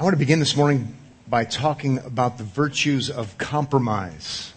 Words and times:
I 0.00 0.02
want 0.02 0.14
to 0.14 0.18
begin 0.18 0.38
this 0.40 0.56
morning 0.56 0.96
by 1.28 1.44
talking 1.44 1.98
about 1.98 2.38
the 2.38 2.44
virtues 2.44 3.10
of 3.10 3.36
compromise. 3.36 4.50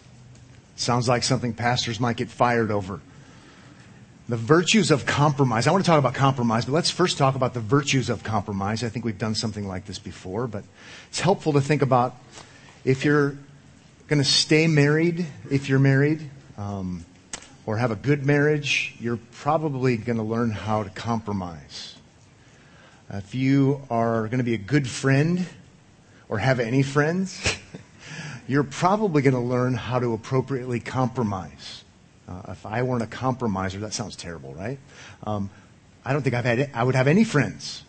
Sounds 0.77 1.09
like 1.09 1.23
something 1.23 1.53
pastors 1.53 1.99
might 1.99 2.15
get 2.15 2.29
fired 2.29 2.71
over. 2.71 3.01
The 4.29 4.37
virtues 4.37 4.89
of 4.89 5.05
compromise. 5.05 5.67
I 5.67 5.71
want 5.71 5.83
to 5.83 5.91
talk 5.91 5.99
about 5.99 6.13
compromise, 6.13 6.63
but 6.63 6.71
let's 6.71 6.89
first 6.89 7.17
talk 7.17 7.35
about 7.35 7.53
the 7.53 7.59
virtues 7.59 8.09
of 8.09 8.23
compromise. 8.23 8.85
I 8.85 8.87
think 8.87 9.03
we've 9.03 9.17
done 9.17 9.35
something 9.35 9.67
like 9.67 9.85
this 9.85 9.99
before, 9.99 10.47
but 10.47 10.63
it's 11.09 11.19
helpful 11.19 11.51
to 11.51 11.61
think 11.61 11.81
about 11.81 12.15
if 12.85 13.03
you're 13.03 13.37
going 14.07 14.21
to 14.21 14.29
stay 14.29 14.67
married, 14.67 15.25
if 15.51 15.67
you're 15.67 15.77
married, 15.77 16.21
um, 16.57 17.03
or 17.65 17.75
have 17.75 17.91
a 17.91 17.97
good 17.97 18.25
marriage, 18.25 18.95
you're 18.97 19.19
probably 19.33 19.97
going 19.97 20.19
to 20.19 20.23
learn 20.23 20.51
how 20.51 20.83
to 20.83 20.89
compromise. 20.91 21.92
If 23.15 23.35
you 23.35 23.79
are 23.91 24.23
going 24.23 24.39
to 24.39 24.43
be 24.43 24.55
a 24.55 24.57
good 24.57 24.89
friend 24.89 25.45
or 26.29 26.39
have 26.39 26.59
any 26.59 26.81
friends, 26.81 27.39
you're 28.47 28.63
probably 28.63 29.21
going 29.21 29.35
to 29.35 29.39
learn 29.39 29.75
how 29.75 29.99
to 29.99 30.13
appropriately 30.13 30.79
compromise. 30.79 31.83
Uh, 32.27 32.41
if 32.47 32.65
I 32.65 32.81
weren't 32.81 33.03
a 33.03 33.07
compromiser, 33.07 33.77
that 33.81 33.93
sounds 33.93 34.15
terrible, 34.15 34.55
right? 34.55 34.79
Um, 35.27 35.51
I 36.03 36.11
don't 36.11 36.23
think 36.23 36.33
I've 36.33 36.45
had, 36.45 36.71
I 36.73 36.83
would 36.83 36.95
have 36.95 37.07
any 37.07 37.23
friends. 37.23 37.83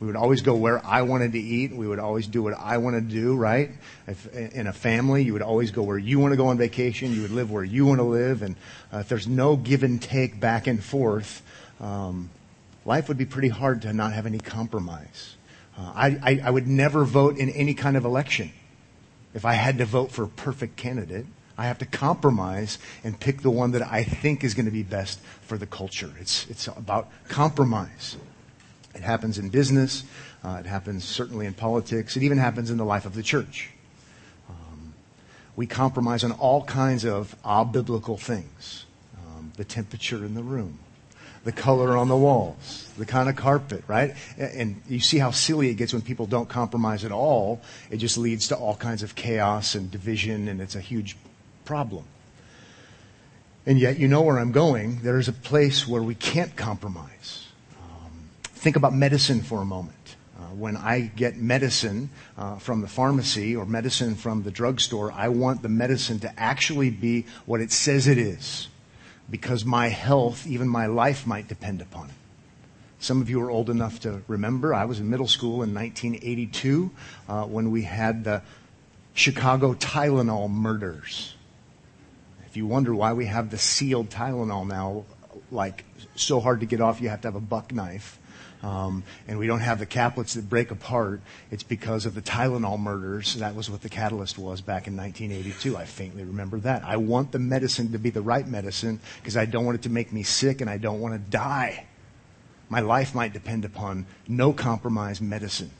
We 0.00 0.08
would 0.08 0.16
always 0.16 0.42
go 0.42 0.56
where 0.56 0.84
I 0.84 1.02
wanted 1.02 1.32
to 1.34 1.38
eat. 1.38 1.72
We 1.72 1.86
would 1.86 2.00
always 2.00 2.26
do 2.26 2.42
what 2.42 2.54
I 2.54 2.78
wanted 2.78 3.10
to 3.10 3.14
do, 3.14 3.36
right? 3.36 3.70
If, 4.08 4.34
in 4.34 4.66
a 4.66 4.72
family, 4.72 5.22
you 5.22 5.34
would 5.34 5.42
always 5.42 5.70
go 5.70 5.84
where 5.84 5.98
you 5.98 6.18
want 6.18 6.32
to 6.32 6.36
go 6.36 6.48
on 6.48 6.58
vacation. 6.58 7.14
You 7.14 7.22
would 7.22 7.30
live 7.30 7.52
where 7.52 7.62
you 7.62 7.86
want 7.86 8.00
to 8.00 8.04
live. 8.04 8.42
And 8.42 8.56
uh, 8.92 8.98
if 8.98 9.08
there's 9.08 9.28
no 9.28 9.54
give 9.54 9.84
and 9.84 10.02
take 10.02 10.40
back 10.40 10.66
and 10.66 10.82
forth, 10.82 11.42
um, 11.80 12.30
life 12.88 13.06
would 13.06 13.18
be 13.18 13.26
pretty 13.26 13.50
hard 13.50 13.82
to 13.82 13.92
not 13.92 14.14
have 14.14 14.24
any 14.24 14.38
compromise. 14.38 15.36
Uh, 15.76 15.92
I, 15.94 16.06
I, 16.22 16.40
I 16.44 16.50
would 16.50 16.66
never 16.66 17.04
vote 17.04 17.36
in 17.36 17.50
any 17.50 17.74
kind 17.74 17.96
of 17.98 18.04
election. 18.04 18.50
If 19.34 19.44
I 19.44 19.52
had 19.52 19.78
to 19.78 19.84
vote 19.84 20.10
for 20.10 20.24
a 20.24 20.28
perfect 20.28 20.76
candidate, 20.76 21.26
I 21.58 21.66
have 21.66 21.78
to 21.78 21.86
compromise 21.86 22.78
and 23.04 23.20
pick 23.20 23.42
the 23.42 23.50
one 23.50 23.72
that 23.72 23.82
I 23.82 24.04
think 24.04 24.42
is 24.42 24.54
going 24.54 24.64
to 24.64 24.72
be 24.72 24.82
best 24.82 25.20
for 25.42 25.58
the 25.58 25.66
culture. 25.66 26.10
It's, 26.18 26.48
it's 26.48 26.66
about 26.66 27.08
compromise. 27.28 28.16
It 28.94 29.02
happens 29.02 29.38
in 29.38 29.50
business. 29.50 30.04
Uh, 30.42 30.56
it 30.60 30.66
happens 30.66 31.04
certainly 31.04 31.44
in 31.44 31.52
politics. 31.52 32.16
It 32.16 32.22
even 32.22 32.38
happens 32.38 32.70
in 32.70 32.78
the 32.78 32.86
life 32.86 33.04
of 33.04 33.14
the 33.14 33.22
church. 33.22 33.70
Um, 34.48 34.94
we 35.56 35.66
compromise 35.66 36.24
on 36.24 36.32
all 36.32 36.64
kinds 36.64 37.04
of 37.04 37.36
biblical 37.70 38.16
things. 38.16 38.86
Um, 39.18 39.52
the 39.56 39.64
temperature 39.64 40.24
in 40.24 40.34
the 40.34 40.42
room, 40.42 40.78
the 41.48 41.52
color 41.52 41.96
on 41.96 42.08
the 42.08 42.16
walls, 42.16 42.86
the 42.98 43.06
kind 43.06 43.26
of 43.26 43.34
carpet, 43.34 43.82
right? 43.88 44.14
And 44.36 44.82
you 44.86 45.00
see 45.00 45.16
how 45.16 45.30
silly 45.30 45.70
it 45.70 45.76
gets 45.76 45.94
when 45.94 46.02
people 46.02 46.26
don't 46.26 46.46
compromise 46.46 47.06
at 47.06 47.10
all. 47.10 47.62
It 47.90 47.96
just 47.96 48.18
leads 48.18 48.48
to 48.48 48.54
all 48.54 48.76
kinds 48.76 49.02
of 49.02 49.14
chaos 49.14 49.74
and 49.74 49.90
division, 49.90 50.46
and 50.48 50.60
it's 50.60 50.74
a 50.74 50.80
huge 50.80 51.16
problem. 51.64 52.04
And 53.64 53.78
yet, 53.78 53.98
you 53.98 54.08
know 54.08 54.20
where 54.20 54.38
I'm 54.38 54.52
going. 54.52 55.00
There's 55.00 55.26
a 55.26 55.32
place 55.32 55.88
where 55.88 56.02
we 56.02 56.14
can't 56.14 56.54
compromise. 56.54 57.46
Um, 57.80 58.28
think 58.42 58.76
about 58.76 58.92
medicine 58.92 59.40
for 59.40 59.62
a 59.62 59.64
moment. 59.64 60.16
Uh, 60.38 60.42
when 60.54 60.76
I 60.76 61.00
get 61.00 61.38
medicine 61.38 62.10
uh, 62.36 62.58
from 62.58 62.82
the 62.82 62.88
pharmacy 62.88 63.56
or 63.56 63.64
medicine 63.64 64.16
from 64.16 64.42
the 64.42 64.50
drugstore, 64.50 65.12
I 65.12 65.28
want 65.28 65.62
the 65.62 65.70
medicine 65.70 66.18
to 66.18 66.38
actually 66.38 66.90
be 66.90 67.24
what 67.46 67.62
it 67.62 67.72
says 67.72 68.06
it 68.06 68.18
is 68.18 68.68
because 69.30 69.64
my 69.64 69.88
health, 69.88 70.46
even 70.46 70.68
my 70.68 70.86
life, 70.86 71.26
might 71.26 71.48
depend 71.48 71.80
upon 71.80 72.08
it. 72.08 72.14
Some 73.00 73.20
of 73.20 73.30
you 73.30 73.40
are 73.42 73.50
old 73.50 73.70
enough 73.70 74.00
to 74.00 74.22
remember. 74.26 74.74
I 74.74 74.84
was 74.84 74.98
in 74.98 75.08
middle 75.08 75.28
school 75.28 75.62
in 75.62 75.72
1982 75.72 76.90
uh, 77.28 77.44
when 77.44 77.70
we 77.70 77.82
had 77.82 78.24
the 78.24 78.42
Chicago 79.14 79.74
Tylenol 79.74 80.50
murders. 80.50 81.34
If 82.46 82.56
you 82.56 82.66
wonder 82.66 82.94
why 82.94 83.12
we 83.12 83.26
have 83.26 83.50
the 83.50 83.58
sealed 83.58 84.10
Tylenol 84.10 84.66
now, 84.66 85.04
like 85.50 85.84
so 86.16 86.40
hard 86.40 86.60
to 86.60 86.66
get 86.66 86.80
off, 86.80 87.00
you 87.00 87.08
have 87.08 87.20
to 87.20 87.28
have 87.28 87.36
a 87.36 87.40
buck 87.40 87.72
knife 87.72 88.18
um, 88.62 89.04
and 89.26 89.38
we 89.38 89.46
don't 89.46 89.60
have 89.60 89.78
the 89.78 89.86
caplets 89.86 90.34
that 90.34 90.48
break 90.48 90.70
apart, 90.70 91.20
it's 91.50 91.62
because 91.62 92.06
of 92.06 92.14
the 92.14 92.22
Tylenol 92.22 92.78
murders. 92.78 93.34
That 93.36 93.54
was 93.54 93.70
what 93.70 93.82
the 93.82 93.88
catalyst 93.88 94.38
was 94.38 94.60
back 94.60 94.86
in 94.88 94.96
1982. 94.96 95.76
I 95.76 95.84
faintly 95.84 96.24
remember 96.24 96.58
that. 96.60 96.82
I 96.84 96.96
want 96.96 97.32
the 97.32 97.38
medicine 97.38 97.92
to 97.92 97.98
be 97.98 98.10
the 98.10 98.22
right 98.22 98.46
medicine 98.46 99.00
because 99.20 99.36
I 99.36 99.44
don't 99.44 99.64
want 99.64 99.76
it 99.76 99.82
to 99.82 99.90
make 99.90 100.12
me 100.12 100.22
sick 100.22 100.60
and 100.60 100.68
I 100.68 100.78
don't 100.78 101.00
want 101.00 101.14
to 101.14 101.30
die. 101.30 101.86
My 102.68 102.80
life 102.80 103.14
might 103.14 103.32
depend 103.32 103.64
upon 103.64 104.06
no 104.26 104.52
compromise 104.52 105.20
medicine. 105.20 105.70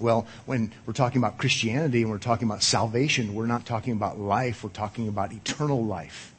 Well, 0.00 0.26
when 0.46 0.72
we're 0.86 0.92
talking 0.92 1.18
about 1.20 1.38
Christianity 1.38 2.02
and 2.02 2.10
we're 2.10 2.18
talking 2.18 2.48
about 2.48 2.62
salvation, 2.62 3.34
we're 3.34 3.46
not 3.46 3.66
talking 3.66 3.92
about 3.92 4.18
life, 4.18 4.62
we're 4.62 4.70
talking 4.70 5.08
about 5.08 5.32
eternal 5.32 5.84
life. 5.84 6.34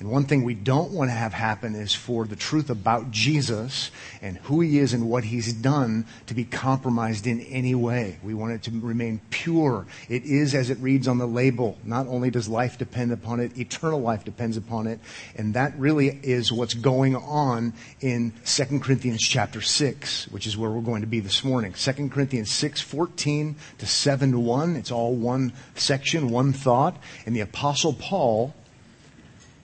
And 0.00 0.12
one 0.12 0.26
thing 0.26 0.44
we 0.44 0.54
don't 0.54 0.92
want 0.92 1.10
to 1.10 1.14
have 1.14 1.32
happen 1.32 1.74
is 1.74 1.92
for 1.92 2.24
the 2.24 2.36
truth 2.36 2.70
about 2.70 3.10
Jesus 3.10 3.90
and 4.22 4.36
who 4.38 4.60
he 4.60 4.78
is 4.78 4.92
and 4.92 5.10
what 5.10 5.24
he's 5.24 5.52
done 5.52 6.06
to 6.26 6.34
be 6.34 6.44
compromised 6.44 7.26
in 7.26 7.40
any 7.40 7.74
way. 7.74 8.18
We 8.22 8.32
want 8.32 8.52
it 8.52 8.62
to 8.64 8.70
remain 8.70 9.20
pure. 9.30 9.86
It 10.08 10.24
is 10.24 10.54
as 10.54 10.70
it 10.70 10.78
reads 10.78 11.08
on 11.08 11.18
the 11.18 11.26
label. 11.26 11.78
Not 11.82 12.06
only 12.06 12.30
does 12.30 12.48
life 12.48 12.78
depend 12.78 13.10
upon 13.10 13.40
it, 13.40 13.58
eternal 13.58 14.00
life 14.00 14.24
depends 14.24 14.56
upon 14.56 14.86
it. 14.86 15.00
And 15.34 15.54
that 15.54 15.76
really 15.76 16.20
is 16.22 16.52
what's 16.52 16.74
going 16.74 17.16
on 17.16 17.72
in 18.00 18.32
2 18.44 18.78
Corinthians 18.78 19.20
chapter 19.20 19.60
6, 19.60 20.28
which 20.28 20.46
is 20.46 20.56
where 20.56 20.70
we're 20.70 20.80
going 20.80 21.00
to 21.00 21.08
be 21.08 21.18
this 21.18 21.42
morning. 21.42 21.72
2 21.72 22.08
Corinthians 22.10 22.52
6, 22.52 22.80
14 22.80 23.56
to 23.78 23.86
7, 23.86 24.44
1. 24.44 24.76
It's 24.76 24.92
all 24.92 25.16
one 25.16 25.52
section, 25.74 26.30
one 26.30 26.52
thought. 26.52 26.96
And 27.26 27.34
the 27.34 27.40
apostle 27.40 27.94
Paul 27.94 28.54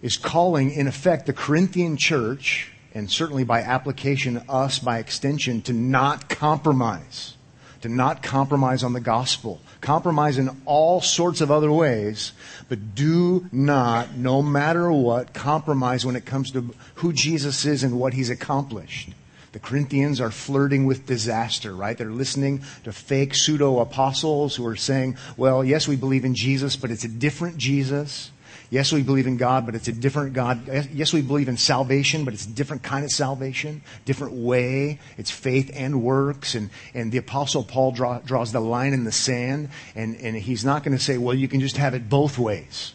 is 0.05 0.19
calling, 0.19 0.71
in 0.71 0.87
effect, 0.87 1.25
the 1.25 1.33
Corinthian 1.33 1.97
church, 1.97 2.71
and 2.93 3.11
certainly 3.11 3.43
by 3.43 3.63
application, 3.63 4.43
us 4.51 4.79
by 4.79 4.99
extension, 4.99 5.63
to 5.63 5.73
not 5.73 6.29
compromise. 6.29 7.37
To 7.81 7.89
not 7.89 8.23
compromise 8.23 8.85
on 8.85 8.93
the 8.93 9.01
gospel. 9.01 9.63
Compromise 9.81 10.37
in 10.37 10.51
all 10.67 11.01
sorts 11.01 11.41
of 11.41 11.51
other 11.51 11.73
ways, 11.73 12.33
but 12.69 12.95
do 12.95 13.47
not, 13.51 14.15
no 14.15 14.43
matter 14.43 14.93
what, 14.93 15.33
compromise 15.33 16.05
when 16.05 16.17
it 16.17 16.27
comes 16.27 16.51
to 16.51 16.75
who 16.97 17.15
Jesus 17.15 17.65
is 17.65 17.83
and 17.83 17.99
what 17.99 18.13
he's 18.13 18.29
accomplished. 18.29 19.09
The 19.53 19.59
Corinthians 19.59 20.21
are 20.21 20.31
flirting 20.31 20.85
with 20.85 21.07
disaster, 21.07 21.75
right? 21.75 21.97
They're 21.97 22.11
listening 22.11 22.63
to 22.83 22.93
fake 22.93 23.35
pseudo 23.35 23.79
apostles 23.79 24.55
who 24.55 24.67
are 24.67 24.77
saying, 24.77 25.17
well, 25.39 25.65
yes, 25.65 25.89
we 25.89 25.97
believe 25.97 26.27
in 26.27 26.35
Jesus, 26.35 26.77
but 26.77 26.91
it's 26.91 27.05
a 27.05 27.09
different 27.09 27.57
Jesus. 27.57 28.31
Yes, 28.75 28.91
we 28.91 29.05
believe 29.05 29.29
in 29.29 29.37
God, 29.37 29.67
but 29.67 29.77
it's 29.77 29.87
a 29.87 29.93
different 29.93 30.33
God. 30.33 30.89
Yes, 30.93 31.13
we 31.13 31.23
believe 31.23 31.49
in 31.49 31.57
salvation, 31.57 32.25
but 32.25 32.35
it's 32.35 32.45
a 32.45 32.51
different 32.51 32.83
kind 32.83 33.05
of 33.05 33.13
salvation, 33.13 33.83
different 34.05 34.33
way. 34.33 34.99
It's 35.17 35.31
faith 35.31 35.71
and 35.73 36.03
works. 36.03 36.57
And, 36.57 36.71
and 36.93 37.13
the 37.13 37.19
apostle 37.19 37.63
Paul 37.63 37.93
draw, 37.93 38.19
draws 38.19 38.51
the 38.51 38.59
line 38.59 38.93
in 38.93 39.05
the 39.05 39.13
sand 39.13 39.69
and, 39.95 40.17
and 40.17 40.35
he's 40.35 40.65
not 40.65 40.83
going 40.83 40.97
to 40.99 41.01
say, 41.01 41.19
well, 41.19 41.37
you 41.37 41.47
can 41.47 41.61
just 41.61 41.77
have 41.77 41.95
it 41.95 42.09
both 42.09 42.37
ways. 42.37 42.95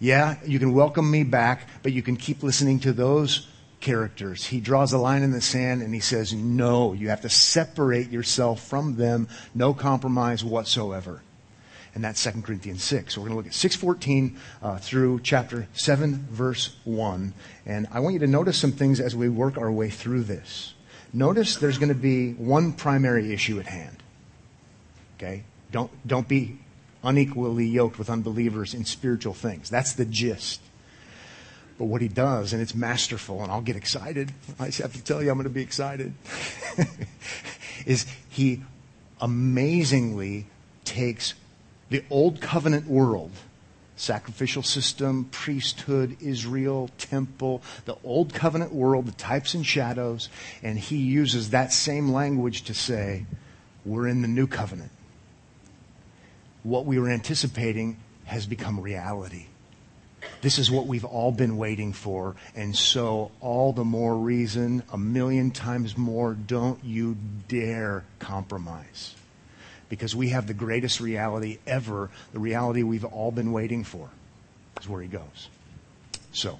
Yeah, 0.00 0.36
you 0.44 0.58
can 0.58 0.74
welcome 0.74 1.10
me 1.10 1.22
back, 1.22 1.66
but 1.82 1.94
you 1.94 2.02
can 2.02 2.16
keep 2.16 2.42
listening 2.42 2.78
to 2.80 2.92
those 2.92 3.48
characters. 3.80 4.44
He 4.44 4.60
draws 4.60 4.92
a 4.92 4.98
line 4.98 5.22
in 5.22 5.30
the 5.30 5.40
sand 5.40 5.80
and 5.80 5.94
he 5.94 6.00
says, 6.00 6.34
no, 6.34 6.92
you 6.92 7.08
have 7.08 7.22
to 7.22 7.30
separate 7.30 8.10
yourself 8.10 8.68
from 8.68 8.96
them. 8.96 9.28
No 9.54 9.72
compromise 9.72 10.44
whatsoever 10.44 11.22
and 11.94 12.04
that's 12.04 12.22
2 12.22 12.42
Corinthians 12.42 12.82
6. 12.84 13.14
So 13.14 13.20
we're 13.20 13.28
going 13.28 13.34
to 13.34 13.36
look 13.38 13.46
at 13.46 13.54
614 13.54 14.38
uh, 14.62 14.78
through 14.78 15.20
chapter 15.22 15.66
7, 15.74 16.26
verse 16.30 16.76
1. 16.84 17.34
And 17.66 17.88
I 17.90 18.00
want 18.00 18.14
you 18.14 18.20
to 18.20 18.26
notice 18.26 18.58
some 18.58 18.72
things 18.72 19.00
as 19.00 19.16
we 19.16 19.28
work 19.28 19.58
our 19.58 19.72
way 19.72 19.90
through 19.90 20.24
this. 20.24 20.74
Notice 21.12 21.56
there's 21.56 21.78
going 21.78 21.88
to 21.88 21.94
be 21.94 22.32
one 22.34 22.72
primary 22.72 23.32
issue 23.32 23.58
at 23.58 23.66
hand. 23.66 23.96
Okay? 25.16 25.42
Don't, 25.72 25.90
don't 26.06 26.28
be 26.28 26.58
unequally 27.02 27.66
yoked 27.66 27.98
with 27.98 28.10
unbelievers 28.10 28.74
in 28.74 28.84
spiritual 28.84 29.34
things. 29.34 29.70
That's 29.70 29.94
the 29.94 30.04
gist. 30.04 30.60
But 31.78 31.86
what 31.86 32.02
he 32.02 32.08
does, 32.08 32.52
and 32.52 32.60
it's 32.60 32.74
masterful, 32.74 33.42
and 33.42 33.50
I'll 33.50 33.62
get 33.62 33.74
excited. 33.74 34.32
I 34.58 34.66
have 34.66 34.92
to 34.92 35.02
tell 35.02 35.22
you, 35.22 35.30
I'm 35.30 35.36
going 35.36 35.44
to 35.44 35.50
be 35.50 35.62
excited. 35.62 36.12
is 37.86 38.06
he 38.28 38.62
amazingly 39.20 40.46
takes 40.84 41.34
the 41.90 42.04
old 42.08 42.40
covenant 42.40 42.86
world, 42.86 43.32
sacrificial 43.96 44.62
system, 44.62 45.26
priesthood, 45.30 46.16
Israel, 46.20 46.88
temple, 46.96 47.62
the 47.84 47.96
old 48.02 48.32
covenant 48.32 48.72
world, 48.72 49.06
the 49.06 49.12
types 49.12 49.52
and 49.54 49.66
shadows, 49.66 50.28
and 50.62 50.78
he 50.78 50.96
uses 50.96 51.50
that 51.50 51.72
same 51.72 52.10
language 52.10 52.62
to 52.62 52.74
say, 52.74 53.26
we're 53.84 54.08
in 54.08 54.22
the 54.22 54.28
new 54.28 54.46
covenant. 54.46 54.90
What 56.62 56.86
we 56.86 56.98
were 56.98 57.10
anticipating 57.10 57.98
has 58.24 58.46
become 58.46 58.80
reality. 58.80 59.46
This 60.42 60.58
is 60.58 60.70
what 60.70 60.86
we've 60.86 61.04
all 61.04 61.32
been 61.32 61.56
waiting 61.56 61.92
for. 61.92 62.36
And 62.54 62.76
so, 62.76 63.30
all 63.40 63.72
the 63.72 63.84
more 63.84 64.16
reason, 64.16 64.82
a 64.92 64.98
million 64.98 65.50
times 65.50 65.96
more, 65.96 66.34
don't 66.34 66.82
you 66.84 67.16
dare 67.48 68.04
compromise. 68.18 69.14
Because 69.90 70.16
we 70.16 70.30
have 70.30 70.46
the 70.46 70.54
greatest 70.54 71.00
reality 71.00 71.58
ever, 71.66 72.08
the 72.32 72.38
reality 72.38 72.82
we've 72.82 73.04
all 73.04 73.30
been 73.30 73.52
waiting 73.52 73.84
for, 73.84 74.08
is 74.80 74.88
where 74.88 75.02
he 75.02 75.08
goes. 75.08 75.48
So, 76.32 76.58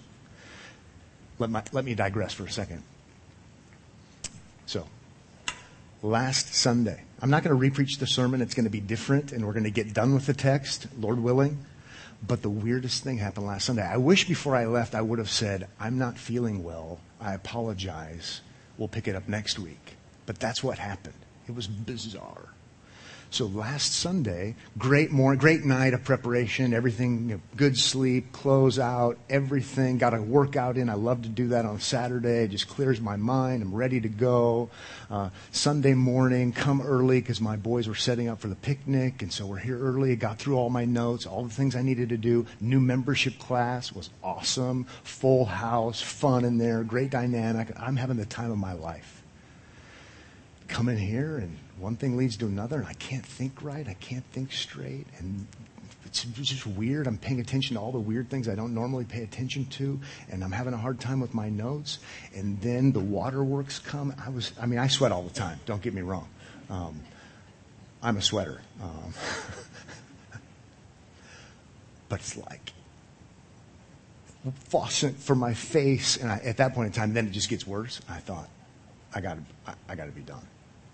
let, 1.38 1.48
my, 1.48 1.62
let 1.72 1.86
me 1.86 1.94
digress 1.94 2.34
for 2.34 2.44
a 2.44 2.50
second. 2.50 2.82
So, 4.66 4.86
last 6.02 6.54
Sunday, 6.54 7.02
I'm 7.22 7.30
not 7.30 7.44
going 7.44 7.58
to 7.58 7.70
repreach 7.70 7.98
the 7.98 8.06
sermon. 8.06 8.42
It's 8.42 8.54
going 8.54 8.64
to 8.64 8.70
be 8.70 8.80
different, 8.80 9.32
and 9.32 9.46
we're 9.46 9.52
going 9.52 9.64
to 9.64 9.70
get 9.70 9.94
done 9.94 10.12
with 10.12 10.26
the 10.26 10.34
text, 10.34 10.88
Lord 10.98 11.20
willing. 11.20 11.64
But 12.26 12.42
the 12.42 12.50
weirdest 12.50 13.02
thing 13.04 13.18
happened 13.18 13.46
last 13.46 13.64
Sunday. 13.64 13.82
I 13.82 13.96
wish 13.96 14.26
before 14.26 14.54
I 14.54 14.66
left 14.66 14.94
I 14.94 15.00
would 15.00 15.18
have 15.18 15.30
said, 15.30 15.68
I'm 15.78 15.96
not 15.96 16.18
feeling 16.18 16.62
well. 16.62 16.98
I 17.20 17.32
apologize. 17.32 18.42
We'll 18.76 18.88
pick 18.88 19.08
it 19.08 19.14
up 19.14 19.28
next 19.28 19.58
week. 19.58 19.96
But 20.26 20.38
that's 20.38 20.62
what 20.62 20.78
happened. 20.78 21.14
It 21.48 21.54
was 21.54 21.66
bizarre. 21.66 22.48
So 23.32 23.46
last 23.46 23.94
Sunday, 23.94 24.56
great 24.76 25.12
morning, 25.12 25.38
great 25.38 25.64
night 25.64 25.94
of 25.94 26.02
preparation, 26.02 26.74
everything, 26.74 27.28
you 27.28 27.34
know, 27.36 27.40
good 27.54 27.78
sleep, 27.78 28.32
close 28.32 28.76
out, 28.76 29.18
everything. 29.28 29.98
Got 29.98 30.14
a 30.14 30.20
workout 30.20 30.76
in. 30.76 30.90
I 30.90 30.94
love 30.94 31.22
to 31.22 31.28
do 31.28 31.48
that 31.48 31.64
on 31.64 31.78
Saturday. 31.78 32.42
It 32.42 32.48
just 32.48 32.66
clears 32.66 33.00
my 33.00 33.14
mind. 33.14 33.62
I'm 33.62 33.72
ready 33.72 34.00
to 34.00 34.08
go. 34.08 34.68
Uh, 35.08 35.30
Sunday 35.52 35.94
morning, 35.94 36.52
come 36.52 36.82
early 36.82 37.20
because 37.20 37.40
my 37.40 37.54
boys 37.54 37.86
were 37.86 37.94
setting 37.94 38.28
up 38.28 38.40
for 38.40 38.48
the 38.48 38.56
picnic, 38.56 39.22
and 39.22 39.32
so 39.32 39.46
we're 39.46 39.58
here 39.58 39.78
early. 39.78 40.16
Got 40.16 40.38
through 40.38 40.56
all 40.56 40.68
my 40.68 40.84
notes, 40.84 41.24
all 41.24 41.44
the 41.44 41.54
things 41.54 41.76
I 41.76 41.82
needed 41.82 42.08
to 42.08 42.16
do. 42.16 42.46
New 42.60 42.80
membership 42.80 43.38
class 43.38 43.92
was 43.92 44.10
awesome. 44.24 44.86
Full 45.04 45.44
house, 45.44 46.00
fun 46.00 46.44
in 46.44 46.58
there, 46.58 46.82
great 46.82 47.10
dynamic. 47.10 47.68
I'm 47.78 47.94
having 47.94 48.16
the 48.16 48.26
time 48.26 48.50
of 48.50 48.58
my 48.58 48.72
life. 48.72 49.22
Come 50.66 50.88
in 50.88 50.98
here 50.98 51.36
and 51.36 51.58
one 51.80 51.96
thing 51.96 52.16
leads 52.16 52.36
to 52.38 52.46
another, 52.46 52.76
and 52.76 52.86
I 52.86 52.92
can't 52.94 53.24
think 53.24 53.62
right. 53.62 53.88
I 53.88 53.94
can't 53.94 54.24
think 54.26 54.52
straight. 54.52 55.06
And 55.18 55.46
it's 56.04 56.24
just 56.24 56.66
weird. 56.66 57.06
I'm 57.06 57.16
paying 57.16 57.40
attention 57.40 57.76
to 57.76 57.80
all 57.80 57.90
the 57.90 57.98
weird 57.98 58.28
things 58.28 58.48
I 58.48 58.54
don't 58.54 58.74
normally 58.74 59.04
pay 59.04 59.22
attention 59.22 59.64
to, 59.66 59.98
and 60.28 60.44
I'm 60.44 60.52
having 60.52 60.74
a 60.74 60.76
hard 60.76 61.00
time 61.00 61.20
with 61.20 61.32
my 61.32 61.48
notes. 61.48 61.98
And 62.34 62.60
then 62.60 62.92
the 62.92 63.00
waterworks 63.00 63.78
come. 63.78 64.14
I 64.24 64.28
was, 64.28 64.52
I 64.60 64.66
mean, 64.66 64.78
I 64.78 64.88
sweat 64.88 65.10
all 65.10 65.22
the 65.22 65.30
time. 65.32 65.58
Don't 65.64 65.80
get 65.80 65.94
me 65.94 66.02
wrong. 66.02 66.28
Um, 66.68 67.00
I'm 68.02 68.16
a 68.16 68.22
sweater. 68.22 68.60
Um, 68.82 69.14
but 72.08 72.20
it's 72.20 72.36
like 72.36 72.72
faucet 74.68 75.14
for 75.16 75.34
my 75.34 75.54
face, 75.54 76.18
and 76.18 76.30
I, 76.30 76.38
at 76.38 76.58
that 76.58 76.74
point 76.74 76.88
in 76.88 76.92
time, 76.92 77.14
then 77.14 77.26
it 77.26 77.30
just 77.30 77.48
gets 77.48 77.66
worse. 77.66 78.00
I 78.08 78.18
thought, 78.18 78.48
I 79.14 79.20
got 79.20 79.34
to, 79.34 79.42
I, 79.66 79.92
I 79.92 79.94
got 79.94 80.06
to 80.06 80.12
be 80.12 80.22
done. 80.22 80.46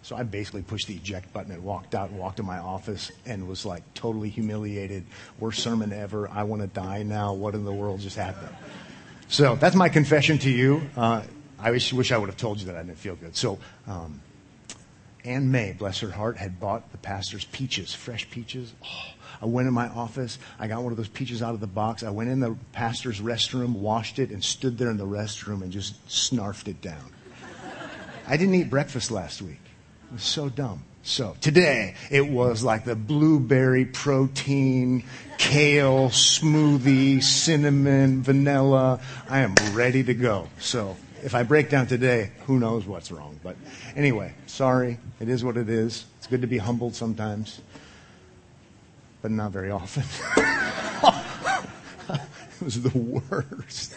So 0.07 0.15
I 0.15 0.23
basically 0.23 0.63
pushed 0.63 0.87
the 0.87 0.95
eject 0.95 1.33
button 1.33 1.51
and 1.51 1.65
walked 1.65 1.93
out 1.93 2.11
and 2.11 2.19
walked 2.21 2.37
to 2.37 2.45
my 2.45 2.59
office 2.59 3.11
and 3.25 3.49
was 3.49 3.67
like 3.67 3.83
totally 3.95 4.29
humiliated. 4.29 5.05
Worst 5.41 5.65
sermon 5.65 5.93
ever. 5.93 6.29
I 6.29 6.45
want 6.45 6.63
to 6.63 6.69
die 6.69 7.03
now. 7.03 7.33
What 7.33 7.57
in 7.57 7.65
the 7.65 7.73
world 7.73 7.99
just 7.99 8.17
happened? 8.17 8.55
So 9.27 9.57
that's 9.57 9.75
my 9.75 9.89
confession 9.89 10.39
to 10.39 10.49
you. 10.49 10.81
Uh, 10.97 11.23
I 11.59 11.73
wish, 11.73 11.93
wish, 11.93 12.13
I 12.13 12.19
would 12.19 12.29
have 12.29 12.37
told 12.37 12.61
you 12.61 12.67
that 12.67 12.77
I 12.77 12.85
didn't 12.85 12.99
feel 12.99 13.17
good. 13.17 13.35
So, 13.35 13.59
um, 13.89 14.21
Ann 15.25 15.51
May, 15.51 15.73
bless 15.73 15.99
her 15.99 16.11
heart, 16.13 16.37
had 16.37 16.61
bought 16.61 16.93
the 16.93 16.99
pastor's 16.99 17.45
peaches, 17.45 17.93
fresh 17.93 18.31
peaches. 18.31 18.75
Oh, 18.85 19.11
I 19.43 19.47
went 19.47 19.67
in 19.67 19.75
my 19.75 19.89
office. 19.89 20.39
I 20.61 20.69
got 20.69 20.85
one 20.85 20.93
of 20.93 20.99
those 20.99 21.09
peaches 21.09 21.43
out 21.43 21.55
of 21.55 21.59
the 21.59 21.67
box. 21.67 22.05
I 22.05 22.11
went 22.11 22.31
in 22.31 22.39
the 22.39 22.57
pastor's 22.71 23.21
restroom, 23.21 23.73
washed 23.73 24.21
it, 24.21 24.31
and 24.31 24.45
stood 24.45 24.79
there 24.79 24.89
in 24.89 24.99
the 24.99 25.07
restroom 25.07 25.63
and 25.63 25.73
just 25.73 26.07
snarfed 26.07 26.69
it 26.69 26.81
down. 26.81 27.13
I 28.29 28.37
didn't 28.37 28.55
eat 28.55 28.71
breakfast 28.71 29.11
last 29.11 29.43
week. 29.43 29.59
It 30.09 30.13
was 30.13 30.23
so 30.23 30.49
dumb. 30.49 30.85
So 31.03 31.37
today 31.41 31.95
it 32.11 32.29
was 32.29 32.63
like 32.63 32.85
the 32.85 32.97
blueberry 32.97 33.85
protein, 33.85 35.05
kale, 35.39 36.11
smoothie, 36.11 37.23
cinnamon, 37.23 38.23
vanilla. 38.23 39.01
I 39.29 39.41
am 39.41 39.55
ready 39.73 40.03
to 40.05 40.15
go. 40.15 40.49
So 40.59 40.97
if 41.23 41.35
I 41.35 41.43
break 41.43 41.71
down 41.71 41.87
today, 41.87 42.31
who 42.47 42.59
knows 42.59 42.87
what's 42.87 43.11
wrong. 43.11 43.39
But 43.43 43.57
anyway, 43.97 44.35
sorry. 44.47 44.99
It 45.21 45.29
is 45.29 45.45
what 45.45 45.57
it 45.57 45.69
is. 45.69 46.07
It's 46.19 46.27
good 46.27 46.43
to 46.43 46.47
be 46.47 46.59
humbled 46.59 46.95
sometimes, 46.95 47.61
but 49.23 49.31
not 49.31 49.51
very 49.51 49.71
often. 49.71 50.05
it 52.11 52.63
was 52.65 52.83
the 52.83 52.99
worst. 52.99 53.95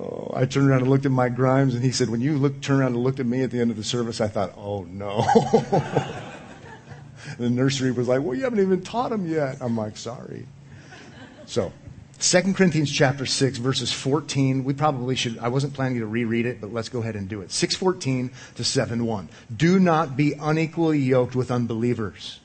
Oh, 0.00 0.32
I 0.34 0.46
turned 0.46 0.70
around 0.70 0.80
and 0.80 0.90
looked 0.90 1.04
at 1.04 1.12
Mike 1.12 1.36
Grimes, 1.36 1.74
and 1.74 1.84
he 1.84 1.92
said, 1.92 2.08
When 2.08 2.22
you 2.22 2.38
look, 2.38 2.62
turned 2.62 2.80
around 2.80 2.94
and 2.94 3.04
looked 3.04 3.20
at 3.20 3.26
me 3.26 3.42
at 3.42 3.50
the 3.50 3.60
end 3.60 3.70
of 3.70 3.76
the 3.76 3.84
service, 3.84 4.20
I 4.20 4.28
thought, 4.28 4.54
Oh 4.56 4.84
no. 4.84 5.20
the 7.38 7.50
nursery 7.50 7.92
was 7.92 8.08
like, 8.08 8.22
Well, 8.22 8.34
you 8.34 8.44
haven't 8.44 8.60
even 8.60 8.82
taught 8.82 9.12
him 9.12 9.28
yet. 9.28 9.58
I'm 9.60 9.76
like, 9.76 9.98
Sorry. 9.98 10.46
So, 11.44 11.72
2 12.20 12.54
Corinthians 12.54 12.90
chapter 12.90 13.26
6 13.26 13.58
verses 13.58 13.92
14. 13.92 14.64
We 14.64 14.72
probably 14.72 15.16
should, 15.16 15.38
I 15.38 15.48
wasn't 15.48 15.74
planning 15.74 15.98
to 15.98 16.06
reread 16.06 16.46
it, 16.46 16.60
but 16.60 16.72
let's 16.72 16.88
go 16.88 17.00
ahead 17.00 17.16
and 17.16 17.28
do 17.28 17.42
it. 17.42 17.50
614 17.50 18.30
to 18.54 18.64
71. 18.64 19.28
Do 19.54 19.78
not 19.78 20.16
be 20.16 20.34
unequally 20.34 20.98
yoked 20.98 21.34
with 21.34 21.50
unbelievers. 21.50 22.40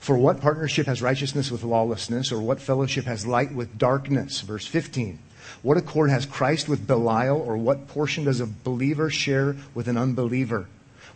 For 0.00 0.16
what 0.16 0.40
partnership 0.40 0.86
has 0.86 1.02
righteousness 1.02 1.50
with 1.50 1.64
lawlessness, 1.64 2.30
or 2.30 2.40
what 2.40 2.60
fellowship 2.60 3.06
has 3.06 3.26
light 3.26 3.52
with 3.52 3.76
darkness? 3.76 4.40
Verse 4.40 4.66
15. 4.66 5.18
What 5.62 5.76
accord 5.76 6.10
has 6.10 6.26
Christ 6.26 6.68
with 6.68 6.86
Belial, 6.86 7.40
or 7.40 7.56
what 7.56 7.88
portion 7.88 8.24
does 8.24 8.40
a 8.40 8.46
believer 8.46 9.10
share 9.10 9.56
with 9.74 9.88
an 9.88 9.96
unbeliever? 9.96 10.66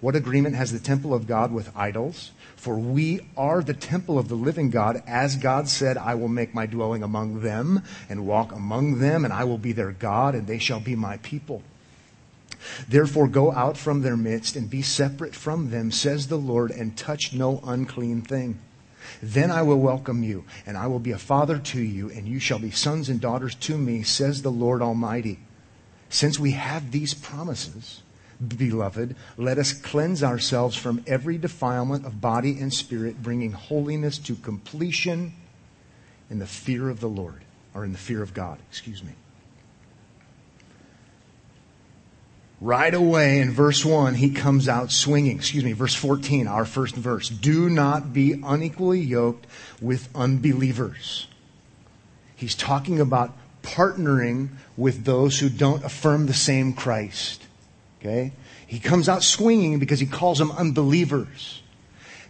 What 0.01 0.17
agreement 0.17 0.57
has 0.57 0.73
the 0.73 0.79
temple 0.79 1.13
of 1.13 1.27
God 1.27 1.53
with 1.53 1.77
idols? 1.77 2.31
For 2.57 2.79
we 2.79 3.21
are 3.37 3.63
the 3.63 3.75
temple 3.75 4.19
of 4.19 4.29
the 4.29 4.35
living 4.35 4.71
God, 4.71 5.03
as 5.07 5.37
God 5.37 5.69
said, 5.69 5.97
I 5.97 6.15
will 6.15 6.29
make 6.29 6.55
my 6.55 6.67
dwelling 6.67 7.03
among 7.03 7.41
them 7.41 7.83
and 8.09 8.27
walk 8.27 8.53
among 8.53 8.99
them, 8.99 9.25
and 9.25 9.33
I 9.33 9.45
will 9.45 9.59
be 9.59 9.73
their 9.73 9.93
God, 9.93 10.35
and 10.35 10.47
they 10.47 10.59
shall 10.59 10.81
be 10.81 10.95
my 10.95 11.17
people. 11.19 11.63
Therefore, 12.89 13.29
go 13.29 13.53
out 13.53 13.79
from 13.79 14.03
their 14.03 14.17
midst 14.17 14.57
and 14.57 14.69
be 14.69 14.83
separate 14.83 15.35
from 15.35 15.71
them, 15.71 15.91
says 15.91 16.27
the 16.27 16.37
Lord, 16.37 16.71
and 16.71 16.97
touch 16.97 17.33
no 17.33 17.61
unclean 17.65 18.23
thing. 18.23 18.59
Then 19.23 19.51
I 19.51 19.63
will 19.63 19.81
welcome 19.81 20.23
you, 20.23 20.45
and 20.67 20.77
I 20.77 20.87
will 20.87 20.99
be 20.99 21.13
a 21.13 21.19
father 21.19 21.59
to 21.59 21.81
you, 21.81 22.11
and 22.11 22.27
you 22.27 22.39
shall 22.39 22.59
be 22.59 22.71
sons 22.71 23.09
and 23.09 23.21
daughters 23.21 23.55
to 23.57 23.77
me, 23.77 24.03
says 24.03 24.43
the 24.43 24.51
Lord 24.51 24.83
Almighty. 24.83 25.39
Since 26.09 26.39
we 26.39 26.53
have 26.53 26.91
these 26.91 27.15
promises, 27.15 28.03
beloved, 28.47 29.15
let 29.37 29.59
us 29.59 29.73
cleanse 29.73 30.23
ourselves 30.23 30.77
from 30.77 31.05
every 31.07 31.39
defilement 31.39 32.07
of 32.07 32.21
body 32.21 32.59
and 32.59 32.73
spirit, 32.73 33.23
bringing 33.23 33.53
holiness 33.53 34.19
to 34.19 34.35
completion 34.37 35.35
in 36.29 36.39
the 36.39 36.47
fear 36.47 36.89
of 36.89 37.01
the 37.01 37.09
Lord, 37.09 37.45
or 37.75 37.85
in 37.85 37.93
the 37.93 37.99
fear 37.99 38.23
of 38.23 38.35
God, 38.35 38.59
excuse 38.71 39.03
me. 39.03 39.13
Right 42.61 42.93
away 42.93 43.41
in 43.41 43.53
verse 43.53 43.87
1, 43.87 44.15
he 44.15 44.31
comes 44.31 44.69
out 44.69 44.93
swinging. 44.93 45.37
Excuse 45.37 45.65
me, 45.65 45.73
verse 45.73 45.95
14, 45.95 46.47
our 46.47 46.67
first 46.67 46.95
verse. 46.95 47.31
Do 47.31 47.71
not 47.71 48.13
be 48.13 48.33
unequally 48.33 49.01
yoked 49.01 49.47
with 49.81 50.11
unbelievers. 50.15 51.27
He's 52.37 52.55
talking 52.55 53.01
about 53.01 53.35
partnering 53.63 54.51
with 54.77 55.05
those 55.05 55.39
who 55.39 55.49
don't 55.49 55.85
affirm 55.85 56.27
the 56.27 56.35
same 56.35 56.75
Christ. 56.75 57.47
Okay? 58.01 58.33
He 58.67 58.79
comes 58.79 59.09
out 59.09 59.23
swinging 59.23 59.79
because 59.79 60.01
he 60.01 60.07
calls 60.07 60.39
them 60.39 60.53
unbelievers. 60.53 61.63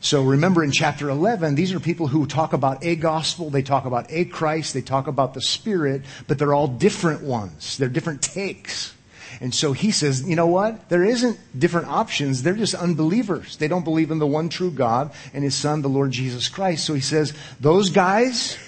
So 0.01 0.23
remember 0.23 0.65
in 0.65 0.71
chapter 0.71 1.11
11, 1.11 1.57
these 1.57 1.75
are 1.75 1.81
people 1.81 2.07
who 2.07 2.25
talk 2.27 2.53
about 2.53 2.83
a 2.85 2.97
gospel, 2.97 3.51
they 3.51 3.63
talk 3.63 3.85
about 3.85 4.07
a 4.11 4.25
Christ, 4.25 4.75
they 4.75 4.81
talk 4.81 5.09
about 5.09 5.35
the 5.35 5.43
Spirit, 5.43 6.03
but 6.27 6.39
they're 6.39 6.55
all 6.55 6.69
different 6.69 7.23
ones. 7.23 7.77
They're 7.77 7.89
different 7.89 8.23
takes. 8.23 8.95
And 9.41 9.55
so 9.55 9.73
he 9.73 9.91
says, 9.91 10.23
you 10.23 10.37
know 10.37 10.47
what? 10.47 10.89
There 10.89 11.05
isn't 11.05 11.39
different 11.59 11.89
options. 11.89 12.43
They're 12.43 12.55
just 12.55 12.75
unbelievers. 12.75 13.57
They 13.57 13.69
don't 13.69 13.85
believe 13.85 14.11
in 14.11 14.19
the 14.19 14.27
one 14.27 14.49
true 14.49 14.71
God 14.71 15.13
and 15.33 15.45
his 15.45 15.55
son, 15.55 15.83
the 15.83 15.89
Lord 15.89 16.11
Jesus 16.11 16.49
Christ. 16.49 16.85
So 16.85 16.95
he 16.95 17.01
says, 17.01 17.33
those 17.61 17.91
guys, 17.91 18.59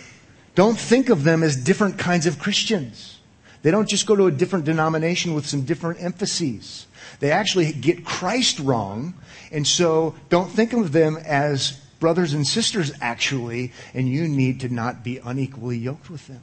don't 0.54 0.78
think 0.78 1.08
of 1.08 1.24
them 1.24 1.42
as 1.42 1.56
different 1.56 1.98
kinds 1.98 2.26
of 2.26 2.38
Christians. 2.38 3.18
They 3.62 3.70
don't 3.70 3.88
just 3.88 4.06
go 4.06 4.16
to 4.16 4.26
a 4.26 4.30
different 4.30 4.64
denomination 4.64 5.34
with 5.34 5.46
some 5.46 5.62
different 5.62 6.02
emphases. 6.02 6.86
They 7.20 7.30
actually 7.30 7.72
get 7.72 8.04
Christ 8.04 8.58
wrong. 8.58 9.14
And 9.50 9.66
so 9.66 10.14
don't 10.28 10.50
think 10.50 10.72
of 10.72 10.92
them 10.92 11.16
as 11.16 11.72
brothers 12.00 12.34
and 12.34 12.46
sisters 12.46 12.92
actually, 13.00 13.72
and 13.94 14.08
you 14.08 14.26
need 14.26 14.60
to 14.60 14.68
not 14.68 15.04
be 15.04 15.18
unequally 15.18 15.78
yoked 15.78 16.10
with 16.10 16.26
them. 16.26 16.40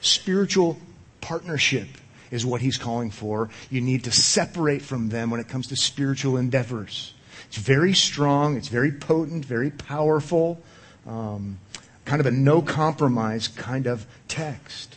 Spiritual 0.00 0.78
partnership 1.20 1.88
is 2.30 2.46
what 2.46 2.60
he's 2.60 2.78
calling 2.78 3.10
for. 3.10 3.50
You 3.70 3.80
need 3.80 4.04
to 4.04 4.12
separate 4.12 4.82
from 4.82 5.08
them 5.08 5.30
when 5.30 5.40
it 5.40 5.48
comes 5.48 5.68
to 5.68 5.76
spiritual 5.76 6.36
endeavors. 6.36 7.14
It's 7.48 7.58
very 7.58 7.94
strong, 7.94 8.56
it's 8.56 8.68
very 8.68 8.92
potent, 8.92 9.44
very 9.44 9.70
powerful, 9.70 10.60
um, 11.06 11.58
kind 12.04 12.20
of 12.20 12.26
a 12.26 12.30
no 12.30 12.62
compromise 12.62 13.48
kind 13.48 13.86
of 13.86 14.06
text. 14.28 14.96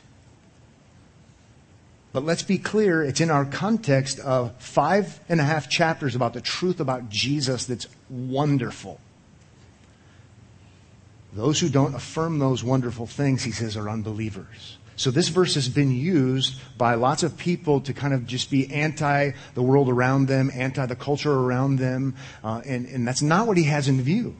But 2.12 2.24
let's 2.24 2.44
be 2.44 2.60
clear, 2.60 3.04
it's 3.04 3.22
in 3.22 3.32
our 3.32 3.44
context 3.44 4.20
of 4.20 4.54
five 4.62 5.20
and 5.28 5.42
a 5.42 5.44
half 5.44 5.68
chapters 5.68 6.16
about 6.16 6.34
the 6.34 6.42
truth 6.42 6.80
about 6.80 7.10
Jesus 7.10 7.66
that's 7.66 7.88
wonderful. 8.08 9.00
Those 11.34 11.60
who 11.60 11.70
don't 11.70 11.96
affirm 11.96 12.38
those 12.38 12.63
wonderful 12.63 13.08
things, 13.08 13.44
he 13.44 13.52
says, 13.52 13.75
are 13.75 13.90
unbelievers. 13.90 14.78
So 14.95 15.12
this 15.12 15.29
verse 15.29 15.55
has 15.55 15.67
been 15.69 15.91
used 15.91 16.59
by 16.77 16.95
lots 16.95 17.23
of 17.23 17.38
people 17.38 17.81
to 17.81 17.93
kind 17.93 18.13
of 18.13 18.27
just 18.27 18.51
be 18.51 18.71
anti 18.71 19.31
the 19.55 19.62
world 19.62 19.89
around 19.89 20.27
them, 20.27 20.51
anti 20.53 20.85
the 20.85 20.95
culture 20.95 21.33
around 21.33 21.77
them, 21.77 22.15
uh, 22.43 22.62
and, 22.65 22.85
and 22.88 23.07
that's 23.07 23.21
not 23.21 23.47
what 23.47 23.57
he 23.57 23.63
has 23.63 23.88
in 23.88 24.01
view. 24.01 24.35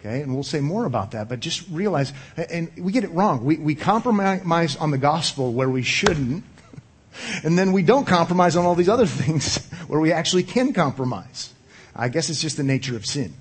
Okay, 0.00 0.20
and 0.20 0.34
we'll 0.34 0.42
say 0.42 0.60
more 0.60 0.84
about 0.84 1.12
that, 1.12 1.30
but 1.30 1.40
just 1.40 1.66
realize, 1.70 2.12
and 2.36 2.70
we 2.76 2.92
get 2.92 3.04
it 3.04 3.10
wrong. 3.12 3.42
We, 3.42 3.56
we 3.56 3.74
compromise 3.74 4.76
on 4.76 4.90
the 4.90 4.98
gospel 4.98 5.54
where 5.54 5.70
we 5.70 5.82
shouldn't, 5.82 6.44
and 7.42 7.58
then 7.58 7.72
we 7.72 7.82
don't 7.82 8.06
compromise 8.06 8.54
on 8.54 8.66
all 8.66 8.74
these 8.74 8.90
other 8.90 9.06
things 9.22 9.64
where 9.86 10.00
we 10.00 10.12
actually 10.12 10.42
can 10.42 10.74
compromise. 10.74 11.54
I 11.96 12.08
guess 12.08 12.28
it's 12.28 12.42
just 12.42 12.56
the 12.56 12.64
nature 12.64 12.96
of 12.96 13.06
sin. 13.06 13.32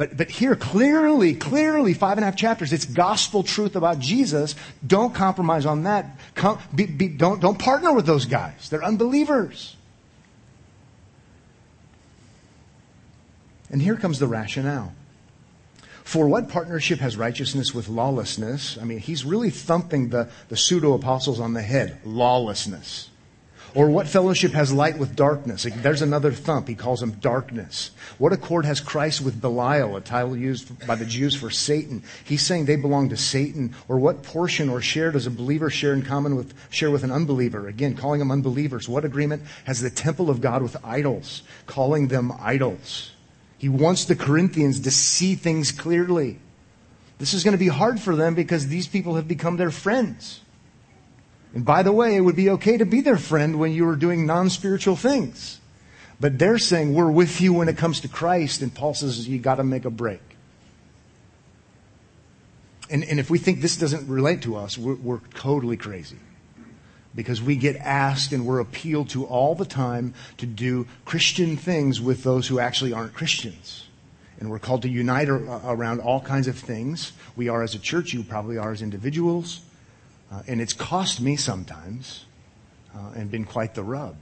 But, 0.00 0.16
but 0.16 0.30
here, 0.30 0.56
clearly, 0.56 1.34
clearly, 1.34 1.92
five 1.92 2.16
and 2.16 2.22
a 2.22 2.24
half 2.24 2.34
chapters, 2.34 2.72
it's 2.72 2.86
gospel 2.86 3.42
truth 3.42 3.76
about 3.76 3.98
Jesus. 3.98 4.54
Don't 4.86 5.14
compromise 5.14 5.66
on 5.66 5.82
that. 5.82 6.18
Com- 6.34 6.58
be, 6.74 6.86
be, 6.86 7.08
don't, 7.08 7.38
don't 7.38 7.58
partner 7.58 7.92
with 7.92 8.06
those 8.06 8.24
guys. 8.24 8.70
They're 8.70 8.82
unbelievers. 8.82 9.76
And 13.68 13.82
here 13.82 13.94
comes 13.94 14.18
the 14.18 14.26
rationale. 14.26 14.94
For 16.02 16.26
what 16.26 16.48
partnership 16.48 17.00
has 17.00 17.18
righteousness 17.18 17.74
with 17.74 17.90
lawlessness? 17.90 18.78
I 18.80 18.84
mean, 18.84 19.00
he's 19.00 19.26
really 19.26 19.50
thumping 19.50 20.08
the, 20.08 20.30
the 20.48 20.56
pseudo 20.56 20.94
apostles 20.94 21.40
on 21.40 21.52
the 21.52 21.60
head. 21.60 22.00
Lawlessness. 22.06 23.09
Or 23.74 23.88
what 23.88 24.08
fellowship 24.08 24.52
has 24.52 24.72
light 24.72 24.98
with 24.98 25.14
darkness? 25.14 25.66
There's 25.76 26.02
another 26.02 26.32
thump. 26.32 26.66
He 26.66 26.74
calls 26.74 27.00
them 27.00 27.12
darkness. 27.12 27.92
What 28.18 28.32
accord 28.32 28.64
has 28.64 28.80
Christ 28.80 29.20
with 29.20 29.40
Belial, 29.40 29.96
a 29.96 30.00
title 30.00 30.36
used 30.36 30.86
by 30.86 30.96
the 30.96 31.04
Jews 31.04 31.34
for 31.34 31.50
Satan? 31.50 32.02
He's 32.24 32.42
saying 32.42 32.64
they 32.64 32.76
belong 32.76 33.10
to 33.10 33.16
Satan. 33.16 33.74
Or 33.88 33.98
what 33.98 34.22
portion 34.22 34.68
or 34.68 34.80
share 34.80 35.12
does 35.12 35.26
a 35.26 35.30
believer 35.30 35.70
share 35.70 35.92
in 35.92 36.02
common 36.02 36.34
with, 36.34 36.52
share 36.70 36.90
with 36.90 37.04
an 37.04 37.12
unbeliever? 37.12 37.68
Again, 37.68 37.96
calling 37.96 38.18
them 38.18 38.32
unbelievers. 38.32 38.88
What 38.88 39.04
agreement 39.04 39.44
has 39.64 39.80
the 39.80 39.90
temple 39.90 40.30
of 40.30 40.40
God 40.40 40.62
with 40.62 40.76
idols? 40.84 41.42
Calling 41.66 42.08
them 42.08 42.32
idols. 42.40 43.12
He 43.58 43.68
wants 43.68 44.06
the 44.06 44.16
Corinthians 44.16 44.80
to 44.80 44.90
see 44.90 45.34
things 45.34 45.70
clearly. 45.70 46.38
This 47.18 47.34
is 47.34 47.44
going 47.44 47.52
to 47.52 47.58
be 47.58 47.68
hard 47.68 48.00
for 48.00 48.16
them 48.16 48.34
because 48.34 48.66
these 48.66 48.88
people 48.88 49.16
have 49.16 49.28
become 49.28 49.58
their 49.58 49.70
friends. 49.70 50.40
And 51.54 51.64
by 51.64 51.82
the 51.82 51.92
way, 51.92 52.16
it 52.16 52.20
would 52.20 52.36
be 52.36 52.50
okay 52.50 52.76
to 52.76 52.86
be 52.86 53.00
their 53.00 53.16
friend 53.16 53.58
when 53.58 53.72
you 53.72 53.84
were 53.84 53.96
doing 53.96 54.24
non-spiritual 54.24 54.96
things. 54.96 55.60
But 56.20 56.38
they're 56.38 56.58
saying 56.58 56.94
we're 56.94 57.10
with 57.10 57.40
you 57.40 57.54
when 57.54 57.68
it 57.68 57.76
comes 57.76 58.00
to 58.00 58.08
Christ, 58.08 58.62
and 58.62 58.72
Paul 58.72 58.94
says 58.94 59.26
you 59.26 59.38
gotta 59.38 59.64
make 59.64 59.84
a 59.84 59.90
break. 59.90 60.20
And, 62.90 63.04
and 63.04 63.18
if 63.18 63.30
we 63.30 63.38
think 63.38 63.60
this 63.60 63.76
doesn't 63.76 64.08
relate 64.08 64.42
to 64.42 64.56
us, 64.56 64.76
we're, 64.76 64.96
we're 64.96 65.20
totally 65.34 65.76
crazy. 65.76 66.18
Because 67.14 67.40
we 67.42 67.56
get 67.56 67.76
asked 67.76 68.32
and 68.32 68.46
we're 68.46 68.60
appealed 68.60 69.08
to 69.10 69.24
all 69.24 69.54
the 69.54 69.64
time 69.64 70.14
to 70.38 70.46
do 70.46 70.86
Christian 71.04 71.56
things 71.56 72.00
with 72.00 72.22
those 72.22 72.46
who 72.46 72.60
actually 72.60 72.92
aren't 72.92 73.14
Christians. 73.14 73.86
And 74.38 74.50
we're 74.50 74.58
called 74.58 74.82
to 74.82 74.88
unite 74.88 75.28
around 75.28 76.00
all 76.00 76.20
kinds 76.20 76.48
of 76.48 76.56
things. 76.56 77.12
We 77.36 77.48
are 77.48 77.62
as 77.62 77.74
a 77.74 77.78
church, 77.78 78.12
you 78.12 78.22
probably 78.22 78.58
are 78.58 78.72
as 78.72 78.82
individuals. 78.82 79.60
Uh, 80.30 80.42
and 80.46 80.60
it's 80.60 80.72
cost 80.72 81.20
me 81.20 81.36
sometimes 81.36 82.24
uh, 82.94 83.12
and 83.16 83.30
been 83.30 83.44
quite 83.44 83.74
the 83.74 83.82
rub. 83.82 84.16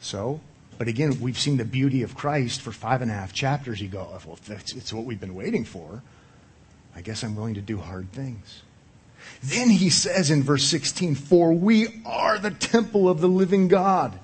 So, 0.00 0.40
but 0.78 0.88
again, 0.88 1.20
we've 1.20 1.38
seen 1.38 1.56
the 1.56 1.64
beauty 1.64 2.02
of 2.02 2.14
Christ 2.14 2.60
for 2.60 2.70
five 2.70 3.02
and 3.02 3.10
a 3.10 3.14
half 3.14 3.32
chapters. 3.32 3.80
You 3.80 3.88
go, 3.88 4.06
well, 4.26 4.38
that's, 4.46 4.72
it's 4.74 4.92
what 4.92 5.04
we've 5.04 5.20
been 5.20 5.34
waiting 5.34 5.64
for. 5.64 6.02
I 6.94 7.00
guess 7.00 7.22
I'm 7.22 7.34
willing 7.34 7.54
to 7.54 7.60
do 7.60 7.78
hard 7.78 8.12
things. 8.12 8.62
Then 9.42 9.70
he 9.70 9.90
says 9.90 10.30
in 10.30 10.42
verse 10.42 10.64
16, 10.64 11.14
For 11.14 11.52
we 11.52 11.88
are 12.06 12.38
the 12.38 12.50
temple 12.50 13.08
of 13.08 13.20
the 13.20 13.28
living 13.28 13.68
God. 13.68 14.18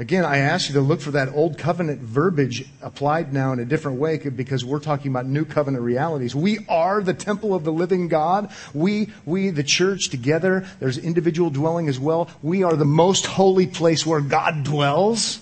Again, 0.00 0.24
I 0.24 0.38
ask 0.38 0.70
you 0.70 0.74
to 0.76 0.80
look 0.80 1.02
for 1.02 1.10
that 1.10 1.28
old 1.28 1.58
covenant 1.58 2.00
verbiage 2.00 2.66
applied 2.80 3.34
now 3.34 3.52
in 3.52 3.58
a 3.58 3.66
different 3.66 3.98
way 3.98 4.16
because 4.16 4.64
we're 4.64 4.80
talking 4.80 5.10
about 5.10 5.26
new 5.26 5.44
covenant 5.44 5.84
realities. 5.84 6.34
We 6.34 6.64
are 6.70 7.02
the 7.02 7.12
temple 7.12 7.54
of 7.54 7.64
the 7.64 7.70
living 7.70 8.08
God. 8.08 8.50
We, 8.72 9.10
we, 9.26 9.50
the 9.50 9.62
church 9.62 10.08
together, 10.08 10.66
there's 10.78 10.96
individual 10.96 11.50
dwelling 11.50 11.86
as 11.86 12.00
well. 12.00 12.30
We 12.40 12.62
are 12.62 12.76
the 12.76 12.86
most 12.86 13.26
holy 13.26 13.66
place 13.66 14.06
where 14.06 14.22
God 14.22 14.64
dwells. 14.64 15.38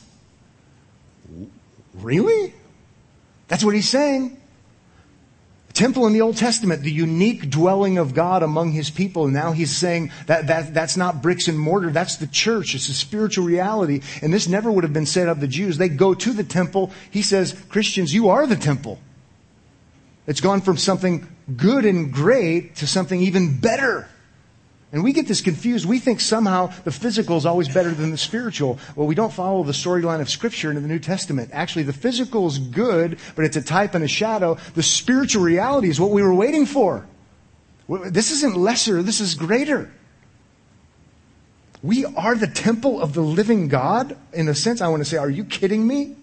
Really? 1.95 2.53
That's 3.47 3.63
what 3.63 3.77
he's 3.77 3.89
saying 3.89 4.39
temple 5.79 6.09
in 6.09 6.13
the 6.13 6.21
Old 6.21 6.37
Testament, 6.37 6.83
the 6.83 6.91
unique 6.91 7.49
dwelling 7.49 7.99
of 7.99 8.13
God 8.13 8.43
among 8.43 8.73
his 8.73 8.91
people. 8.91 9.25
And 9.25 9.33
now 9.33 9.53
he's 9.53 9.75
saying 9.75 10.11
that, 10.27 10.49
that 10.49 10.75
that's 10.75 10.97
not 10.97 11.23
bricks 11.23 11.47
and 11.47 11.59
mortar, 11.59 11.91
that's 11.91 12.17
the 12.17 12.27
church. 12.27 12.75
It's 12.75 12.89
a 12.89 12.95
spiritual 12.95 13.45
reality. 13.45 14.03
And 14.21 14.35
this 14.35 14.49
never 14.49 14.73
would 14.73 14.83
have 14.83 14.93
been 14.93 15.07
said 15.07 15.29
of 15.29 15.41
the 15.41 15.47
Jews. 15.47 15.79
They 15.79 15.89
go 15.89 16.15
to 16.15 16.33
the 16.33 16.43
temple. 16.43 16.91
He 17.11 17.23
says, 17.23 17.55
Christians, 17.69 18.13
you 18.13 18.29
are 18.29 18.47
the 18.47 18.57
temple. 18.57 18.99
It's 20.27 20.41
gone 20.41 20.61
from 20.61 20.77
something 20.77 21.29
good 21.57 21.85
and 21.87 22.13
great 22.13 22.77
to 22.77 22.87
something 22.87 23.23
even 23.23 23.61
better. 23.61 24.09
And 24.91 25.05
we 25.05 25.13
get 25.13 25.29
this 25.29 25.43
confused. 25.43 25.85
We 25.85 25.99
think 25.99 26.19
somehow 26.21 26.69
the 26.85 26.93
physical 26.93 27.37
is 27.37 27.45
always 27.45 27.69
better 27.69 27.91
than 27.91 28.11
the 28.11 28.17
spiritual. 28.17 28.79
Well, 28.97 29.07
we 29.07 29.15
don't 29.15 29.33
follow 29.33 29.63
the 29.63 29.73
storyline 29.73 30.21
of 30.21 30.31
Scripture 30.31 30.71
in 30.71 30.81
the 30.81 30.89
New 30.89 30.99
Testament. 30.99 31.51
Actually, 31.53 31.83
the 31.83 31.93
physical 31.93 32.47
is 32.47 32.59
good, 32.59 33.19
but 33.37 33.45
it's 33.45 33.57
a 33.57 33.63
type 33.63 33.95
and 33.95 34.03
a 34.03 34.09
shadow. 34.09 34.57
The 34.75 34.83
spiritual 34.83 35.43
reality 35.43 35.91
is 35.91 36.01
what 36.01 36.11
we 36.11 36.23
were 36.23 36.35
waiting 36.35 36.65
for. 36.65 37.07
This 37.89 38.31
isn't 38.31 38.57
lesser, 38.57 39.03
this 39.03 39.21
is 39.21 39.35
greater. 39.35 39.91
We 41.83 42.05
are 42.05 42.35
the 42.35 42.47
temple 42.47 43.01
of 43.01 43.15
the 43.15 43.21
living 43.21 43.69
God. 43.69 44.17
In 44.33 44.49
a 44.49 44.55
sense, 44.55 44.81
I 44.81 44.89
want 44.89 45.01
to 45.01 45.05
say, 45.05 45.17
are 45.17 45.31
you 45.31 45.45
kidding 45.45 45.87
me? 45.87 46.17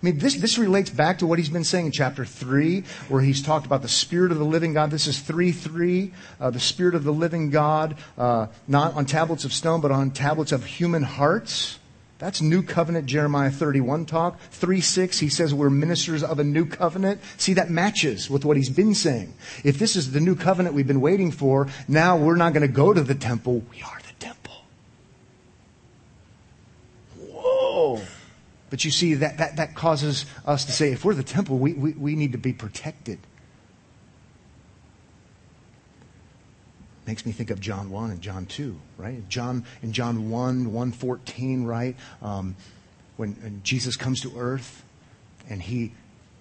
I 0.00 0.06
mean, 0.06 0.18
this, 0.18 0.36
this 0.36 0.58
relates 0.58 0.90
back 0.90 1.18
to 1.18 1.26
what 1.26 1.40
he's 1.40 1.48
been 1.48 1.64
saying 1.64 1.86
in 1.86 1.92
chapter 1.92 2.24
3, 2.24 2.84
where 3.08 3.20
he's 3.20 3.42
talked 3.42 3.66
about 3.66 3.82
the 3.82 3.88
Spirit 3.88 4.30
of 4.30 4.38
the 4.38 4.44
living 4.44 4.72
God. 4.72 4.92
This 4.92 5.08
is 5.08 5.18
3 5.18 5.50
3, 5.50 6.12
uh, 6.40 6.50
the 6.50 6.60
Spirit 6.60 6.94
of 6.94 7.02
the 7.02 7.12
living 7.12 7.50
God, 7.50 7.96
uh, 8.16 8.46
not 8.68 8.94
on 8.94 9.06
tablets 9.06 9.44
of 9.44 9.52
stone, 9.52 9.80
but 9.80 9.90
on 9.90 10.12
tablets 10.12 10.52
of 10.52 10.64
human 10.64 11.02
hearts. 11.02 11.80
That's 12.18 12.40
New 12.40 12.62
Covenant 12.62 13.06
Jeremiah 13.06 13.50
31 13.50 14.06
talk. 14.06 14.40
3 14.50 14.80
6, 14.80 15.18
he 15.18 15.28
says 15.28 15.52
we're 15.52 15.70
ministers 15.70 16.22
of 16.22 16.38
a 16.38 16.44
new 16.44 16.66
covenant. 16.66 17.20
See, 17.36 17.54
that 17.54 17.70
matches 17.70 18.30
with 18.30 18.44
what 18.44 18.56
he's 18.56 18.70
been 18.70 18.94
saying. 18.94 19.34
If 19.64 19.78
this 19.78 19.96
is 19.96 20.12
the 20.12 20.20
new 20.20 20.36
covenant 20.36 20.74
we've 20.74 20.86
been 20.86 21.00
waiting 21.00 21.32
for, 21.32 21.68
now 21.88 22.16
we're 22.16 22.36
not 22.36 22.52
going 22.52 22.66
to 22.66 22.72
go 22.72 22.92
to 22.92 23.02
the 23.02 23.14
temple. 23.14 23.62
We 23.70 23.82
are 23.82 23.98
the 23.98 24.24
temple. 24.24 24.64
Whoa. 27.18 28.00
But 28.70 28.84
you 28.84 28.90
see, 28.90 29.14
that, 29.14 29.38
that, 29.38 29.56
that 29.56 29.74
causes 29.74 30.26
us 30.46 30.64
to 30.66 30.72
say, 30.72 30.92
if 30.92 31.04
we're 31.04 31.14
the 31.14 31.22
temple, 31.22 31.58
we, 31.58 31.72
we, 31.72 31.92
we 31.92 32.14
need 32.14 32.32
to 32.32 32.38
be 32.38 32.52
protected. 32.52 33.18
Makes 37.06 37.24
me 37.24 37.32
think 37.32 37.50
of 37.50 37.60
John 37.60 37.90
1 37.90 38.10
and 38.10 38.20
John 38.20 38.44
2, 38.44 38.78
right? 38.98 39.26
John, 39.30 39.64
in 39.82 39.92
John 39.92 40.28
1, 40.30 40.72
114, 40.72 41.64
right? 41.64 41.96
Um, 42.20 42.54
when, 43.16 43.32
when 43.40 43.62
Jesus 43.62 43.96
comes 43.96 44.20
to 44.20 44.38
earth 44.38 44.84
and 45.48 45.62
he 45.62 45.92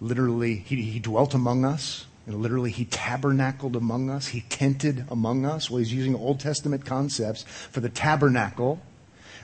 literally, 0.01 0.55
he, 0.55 0.81
he 0.81 0.99
dwelt 0.99 1.33
among 1.33 1.63
us, 1.63 2.05
and 2.25 2.41
literally, 2.41 2.71
he 2.71 2.83
tabernacled 2.83 3.77
among 3.77 4.09
us. 4.09 4.27
He 4.27 4.41
tented 4.41 5.05
among 5.09 5.45
us. 5.45 5.69
Well, 5.69 5.77
he's 5.77 5.93
using 5.93 6.13
Old 6.13 6.41
Testament 6.41 6.85
concepts 6.85 7.43
for 7.43 7.79
the 7.79 7.87
tabernacle 7.87 8.81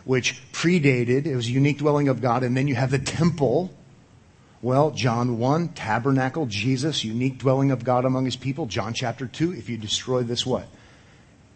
which 0.06 0.42
predated, 0.52 1.26
it 1.26 1.36
was 1.36 1.48
a 1.48 1.52
unique 1.52 1.78
dwelling 1.78 2.08
of 2.08 2.22
God, 2.22 2.44
and 2.44 2.56
then 2.56 2.68
you 2.68 2.76
have 2.76 2.92
the 2.92 3.00
temple. 3.00 3.72
Well, 4.62 4.92
John 4.92 5.38
1, 5.40 5.70
tabernacle, 5.70 6.46
Jesus, 6.46 7.04
unique 7.04 7.38
dwelling 7.38 7.72
of 7.72 7.84
God 7.84 8.06
among 8.06 8.26
his 8.26 8.36
people. 8.36 8.66
John 8.66 8.94
chapter 8.94 9.28
2, 9.28 9.54
if 9.54 9.70
you 9.70 9.78
destroy 9.78 10.24
this 10.24 10.46
what? 10.46 10.68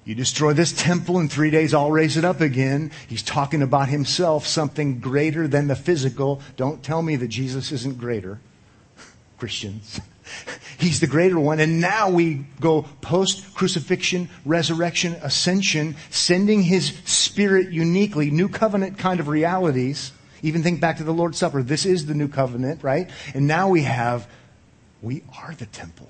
You 0.07 0.15
destroy 0.15 0.53
this 0.53 0.71
temple 0.71 1.19
in 1.19 1.27
three 1.27 1.49
days, 1.49 1.73
I'll 1.73 1.91
raise 1.91 2.15
it 2.15 2.23
up 2.23 2.39
again. 2.39 2.91
He's 3.09 3.23
talking 3.23 3.61
about 3.61 3.89
himself, 3.89 4.47
something 4.47 4.99
greater 4.99 5.49
than 5.49 5.67
the 5.67 5.75
physical. 5.75 6.41
Don't 6.55 6.81
tell 6.81 7.01
me 7.01 7.17
that 7.17 7.27
Jesus 7.27 7.73
isn't 7.73 7.97
greater. 7.97 8.39
Christians. 9.37 9.99
He's 10.77 10.99
the 10.99 11.07
greater 11.07 11.39
one. 11.39 11.59
And 11.59 11.81
now 11.81 12.09
we 12.09 12.45
go 12.59 12.83
post 13.01 13.53
crucifixion, 13.55 14.29
resurrection, 14.45 15.13
ascension, 15.21 15.95
sending 16.09 16.61
his 16.63 16.97
spirit 17.05 17.71
uniquely, 17.71 18.29
new 18.29 18.49
covenant 18.49 18.97
kind 18.97 19.19
of 19.19 19.27
realities. 19.27 20.11
Even 20.41 20.63
think 20.63 20.79
back 20.79 20.97
to 20.97 21.03
the 21.03 21.13
Lord's 21.13 21.37
Supper. 21.37 21.63
This 21.63 21.85
is 21.85 22.05
the 22.05 22.13
new 22.13 22.27
covenant, 22.27 22.83
right? 22.83 23.09
And 23.33 23.47
now 23.47 23.69
we 23.69 23.83
have, 23.83 24.27
we 25.01 25.23
are 25.39 25.53
the 25.55 25.65
temple. 25.65 26.09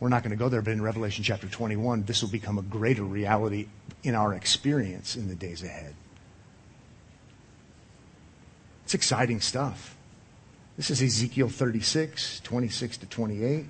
We're 0.00 0.08
not 0.08 0.22
going 0.22 0.30
to 0.30 0.36
go 0.36 0.48
there, 0.48 0.62
but 0.62 0.72
in 0.72 0.82
Revelation 0.82 1.24
chapter 1.24 1.48
21, 1.48 2.04
this 2.04 2.22
will 2.22 2.28
become 2.28 2.58
a 2.58 2.62
greater 2.62 3.02
reality 3.02 3.66
in 4.04 4.14
our 4.14 4.32
experience 4.34 5.16
in 5.16 5.28
the 5.28 5.34
days 5.34 5.62
ahead. 5.62 5.94
It's 8.84 8.94
exciting 8.94 9.40
stuff. 9.40 9.97
This 10.78 10.92
is 10.92 11.02
Ezekiel 11.02 11.48
36, 11.48 12.38
26 12.38 12.98
to 12.98 13.06
28. 13.06 13.66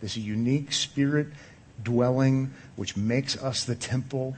This 0.00 0.16
unique 0.16 0.72
spirit 0.72 1.26
dwelling 1.82 2.54
which 2.76 2.96
makes 2.96 3.36
us 3.36 3.64
the 3.64 3.74
temple. 3.74 4.34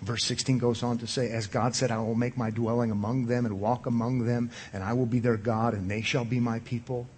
Verse 0.00 0.24
16 0.26 0.58
goes 0.58 0.84
on 0.84 0.98
to 0.98 1.08
say, 1.08 1.32
As 1.32 1.48
God 1.48 1.74
said, 1.74 1.90
I 1.90 1.98
will 1.98 2.14
make 2.14 2.36
my 2.36 2.50
dwelling 2.50 2.92
among 2.92 3.26
them 3.26 3.46
and 3.46 3.58
walk 3.58 3.86
among 3.86 4.26
them, 4.26 4.52
and 4.72 4.84
I 4.84 4.92
will 4.92 5.06
be 5.06 5.18
their 5.18 5.36
God, 5.36 5.74
and 5.74 5.90
they 5.90 6.02
shall 6.02 6.24
be 6.24 6.38
my 6.38 6.60
people. 6.60 7.08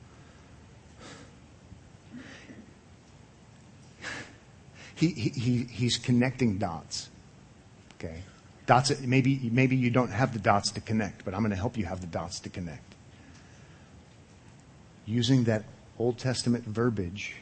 He, 4.95 5.09
he, 5.09 5.65
he's 5.65 5.99
connecting 5.99 6.57
dots. 6.57 7.11
Okay? 7.99 8.23
Dots, 8.65 8.99
maybe, 9.03 9.50
maybe 9.53 9.77
you 9.77 9.91
don't 9.91 10.11
have 10.11 10.33
the 10.33 10.39
dots 10.39 10.71
to 10.73 10.81
connect, 10.81 11.27
but 11.27 11.35
I'm 11.35 11.41
going 11.41 11.50
to 11.50 11.57
help 11.57 11.77
you 11.77 11.85
have 11.85 12.00
the 12.00 12.07
dots 12.07 12.41
to 12.41 12.49
connect. 12.49 12.89
Using 15.11 15.43
that 15.45 15.64
Old 15.99 16.19
Testament 16.19 16.64
verbiage, 16.64 17.35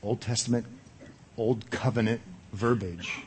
Old 0.00 0.20
Testament, 0.20 0.66
Old 1.36 1.68
Covenant 1.68 2.20
verbiage, 2.52 3.22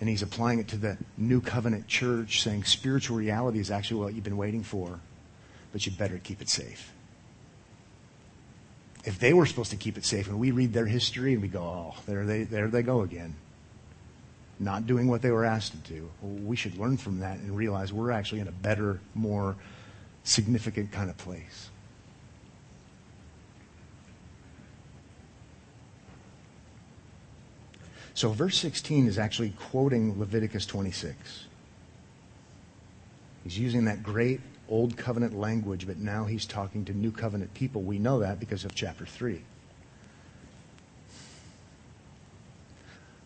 and 0.00 0.08
he's 0.08 0.20
applying 0.20 0.58
it 0.58 0.66
to 0.68 0.76
the 0.76 0.98
New 1.16 1.40
Covenant 1.40 1.86
church, 1.86 2.42
saying 2.42 2.64
spiritual 2.64 3.16
reality 3.16 3.60
is 3.60 3.70
actually 3.70 4.00
what 4.00 4.14
you've 4.14 4.24
been 4.24 4.36
waiting 4.36 4.64
for, 4.64 4.98
but 5.70 5.86
you 5.86 5.92
better 5.92 6.18
keep 6.18 6.42
it 6.42 6.48
safe. 6.48 6.92
If 9.04 9.20
they 9.20 9.32
were 9.32 9.46
supposed 9.46 9.70
to 9.70 9.76
keep 9.76 9.96
it 9.96 10.04
safe 10.04 10.26
and 10.26 10.40
we 10.40 10.50
read 10.50 10.72
their 10.72 10.86
history 10.86 11.34
and 11.34 11.40
we 11.40 11.46
go, 11.46 11.62
oh, 11.62 11.94
there 12.06 12.26
they, 12.26 12.42
there 12.42 12.66
they 12.66 12.82
go 12.82 13.02
again, 13.02 13.36
not 14.58 14.88
doing 14.88 15.06
what 15.06 15.22
they 15.22 15.30
were 15.30 15.44
asked 15.44 15.70
to 15.70 15.92
do, 15.92 16.10
well, 16.20 16.32
we 16.32 16.56
should 16.56 16.76
learn 16.76 16.96
from 16.96 17.20
that 17.20 17.38
and 17.38 17.56
realize 17.56 17.92
we're 17.92 18.10
actually 18.10 18.40
in 18.40 18.48
a 18.48 18.52
better, 18.52 18.98
more 19.14 19.54
significant 20.28 20.92
kind 20.92 21.10
of 21.10 21.16
place. 21.16 21.70
So, 28.14 28.30
verse 28.30 28.58
16 28.58 29.06
is 29.06 29.18
actually 29.18 29.50
quoting 29.50 30.18
Leviticus 30.18 30.66
26. 30.66 31.46
He's 33.44 33.58
using 33.58 33.84
that 33.84 34.02
great 34.02 34.40
old 34.68 34.96
covenant 34.96 35.38
language, 35.38 35.86
but 35.86 35.98
now 35.98 36.24
he's 36.24 36.44
talking 36.44 36.84
to 36.86 36.92
new 36.92 37.12
covenant 37.12 37.54
people. 37.54 37.82
We 37.82 37.98
know 37.98 38.18
that 38.18 38.40
because 38.40 38.64
of 38.64 38.74
chapter 38.74 39.06
3. 39.06 39.40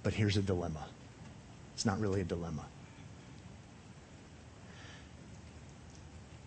But 0.03 0.15
here's 0.15 0.37
a 0.37 0.43
dilemma. 0.43 0.87
It's 1.75 1.87
not 1.87 1.99
really 1.99 2.21
a 2.21 2.25
dilemma. 2.25 2.67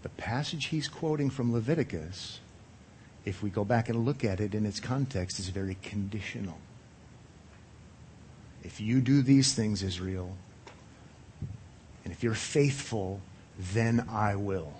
The 0.06 0.10
passage 0.10 0.66
he's 0.66 0.88
quoting 0.88 1.32
from 1.32 1.52
Leviticus, 1.52 2.40
if 3.26 3.42
we 3.42 3.50
go 3.50 3.66
back 3.66 3.90
and 3.90 4.06
look 4.06 4.24
at 4.24 4.40
it 4.40 4.54
in 4.54 4.64
its 4.64 4.80
context, 4.80 5.40
is 5.40 5.50
very 5.50 5.78
conditional. 5.82 6.60
If 8.64 8.80
you 8.80 9.02
do 9.02 9.24
these 9.24 9.56
things, 9.56 9.82
Israel, 9.82 10.38
and 12.04 12.14
if 12.14 12.22
you're 12.22 12.36
faithful, 12.36 13.20
then 13.74 14.06
I 14.08 14.36
will. 14.36 14.72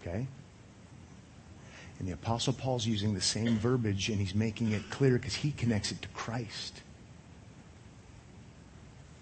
Okay? 0.00 0.26
And 1.98 2.08
the 2.08 2.12
Apostle 2.12 2.54
Paul's 2.54 2.86
using 2.86 3.12
the 3.12 3.20
same 3.20 3.58
verbiage 3.58 4.08
and 4.08 4.18
he's 4.18 4.34
making 4.34 4.72
it 4.72 4.88
clear 4.88 5.18
because 5.18 5.34
he 5.34 5.50
connects 5.50 5.92
it 5.92 6.00
to 6.00 6.08
Christ. 6.08 6.80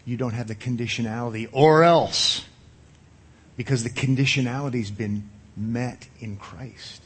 You 0.05 0.17
don't 0.17 0.35
have 0.35 0.47
the 0.47 0.55
conditionality, 0.55 1.49
or 1.51 1.83
else, 1.83 2.45
because 3.59 3.83
the 3.83 3.91
conditionality's 3.91 4.91
been 4.91 5.29
met 5.57 6.07
in 6.21 6.37
Christ. 6.37 7.03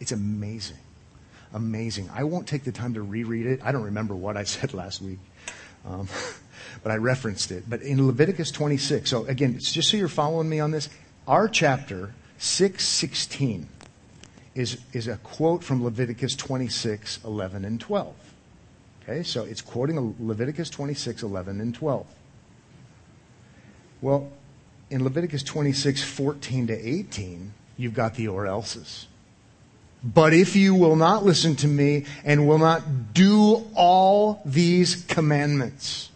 It's 0.00 0.12
amazing. 0.12 0.76
Amazing. 1.54 2.10
I 2.12 2.24
won't 2.24 2.46
take 2.46 2.62
the 2.62 2.72
time 2.72 2.94
to 2.94 3.02
reread 3.02 3.46
it. 3.46 3.60
I 3.64 3.72
don't 3.72 3.84
remember 3.84 4.14
what 4.14 4.36
I 4.36 4.44
said 4.54 4.74
last 4.74 5.00
week, 5.00 5.18
um, 5.84 6.06
but 6.84 6.92
I 6.92 6.96
referenced 6.96 7.50
it. 7.50 7.64
But 7.68 7.80
in 7.82 8.06
Leviticus 8.06 8.50
26, 8.50 9.08
so 9.08 9.24
again, 9.24 9.58
just 9.58 9.88
so 9.88 9.96
you're 9.96 10.08
following 10.08 10.48
me 10.48 10.60
on 10.60 10.70
this, 10.70 10.90
our 11.26 11.48
chapter 11.48 12.12
616 12.36 13.66
is, 14.54 14.78
is 14.92 15.08
a 15.08 15.16
quote 15.18 15.64
from 15.64 15.82
Leviticus 15.82 16.36
26, 16.36 17.20
11, 17.24 17.64
and 17.64 17.80
12. 17.80 18.14
Okay, 19.02 19.22
so 19.22 19.44
it's 19.44 19.62
quoting 19.62 20.14
Leviticus 20.20 20.68
26, 20.68 21.22
11, 21.22 21.62
and 21.62 21.74
12. 21.74 22.06
Well, 24.02 24.30
in 24.92 25.02
Leviticus 25.02 25.42
26, 25.42 26.04
14 26.04 26.66
to 26.66 26.88
18, 26.88 27.54
you've 27.78 27.94
got 27.94 28.14
the 28.14 28.28
or 28.28 28.46
else's. 28.46 29.06
But 30.04 30.34
if 30.34 30.54
you 30.54 30.74
will 30.74 30.96
not 30.96 31.24
listen 31.24 31.56
to 31.56 31.68
me 31.68 32.04
and 32.24 32.46
will 32.46 32.58
not 32.58 33.14
do 33.14 33.64
all 33.74 34.42
these 34.44 35.02
commandments, 35.04 36.10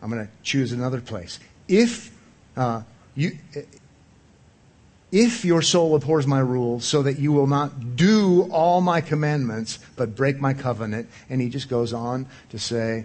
I'm 0.00 0.10
going 0.10 0.24
to 0.24 0.32
choose 0.42 0.72
another 0.72 1.00
place. 1.00 1.38
If 1.68 2.16
uh, 2.56 2.82
you, 3.14 3.36
if 5.10 5.44
your 5.44 5.60
soul 5.60 5.94
abhors 5.94 6.26
my 6.26 6.40
rules, 6.40 6.86
so 6.86 7.02
that 7.02 7.18
you 7.18 7.32
will 7.32 7.46
not 7.46 7.96
do 7.96 8.48
all 8.50 8.80
my 8.80 9.02
commandments, 9.02 9.78
but 9.96 10.16
break 10.16 10.40
my 10.40 10.54
covenant. 10.54 11.10
And 11.28 11.40
he 11.40 11.50
just 11.50 11.68
goes 11.68 11.92
on 11.92 12.26
to 12.48 12.58
say, 12.58 13.04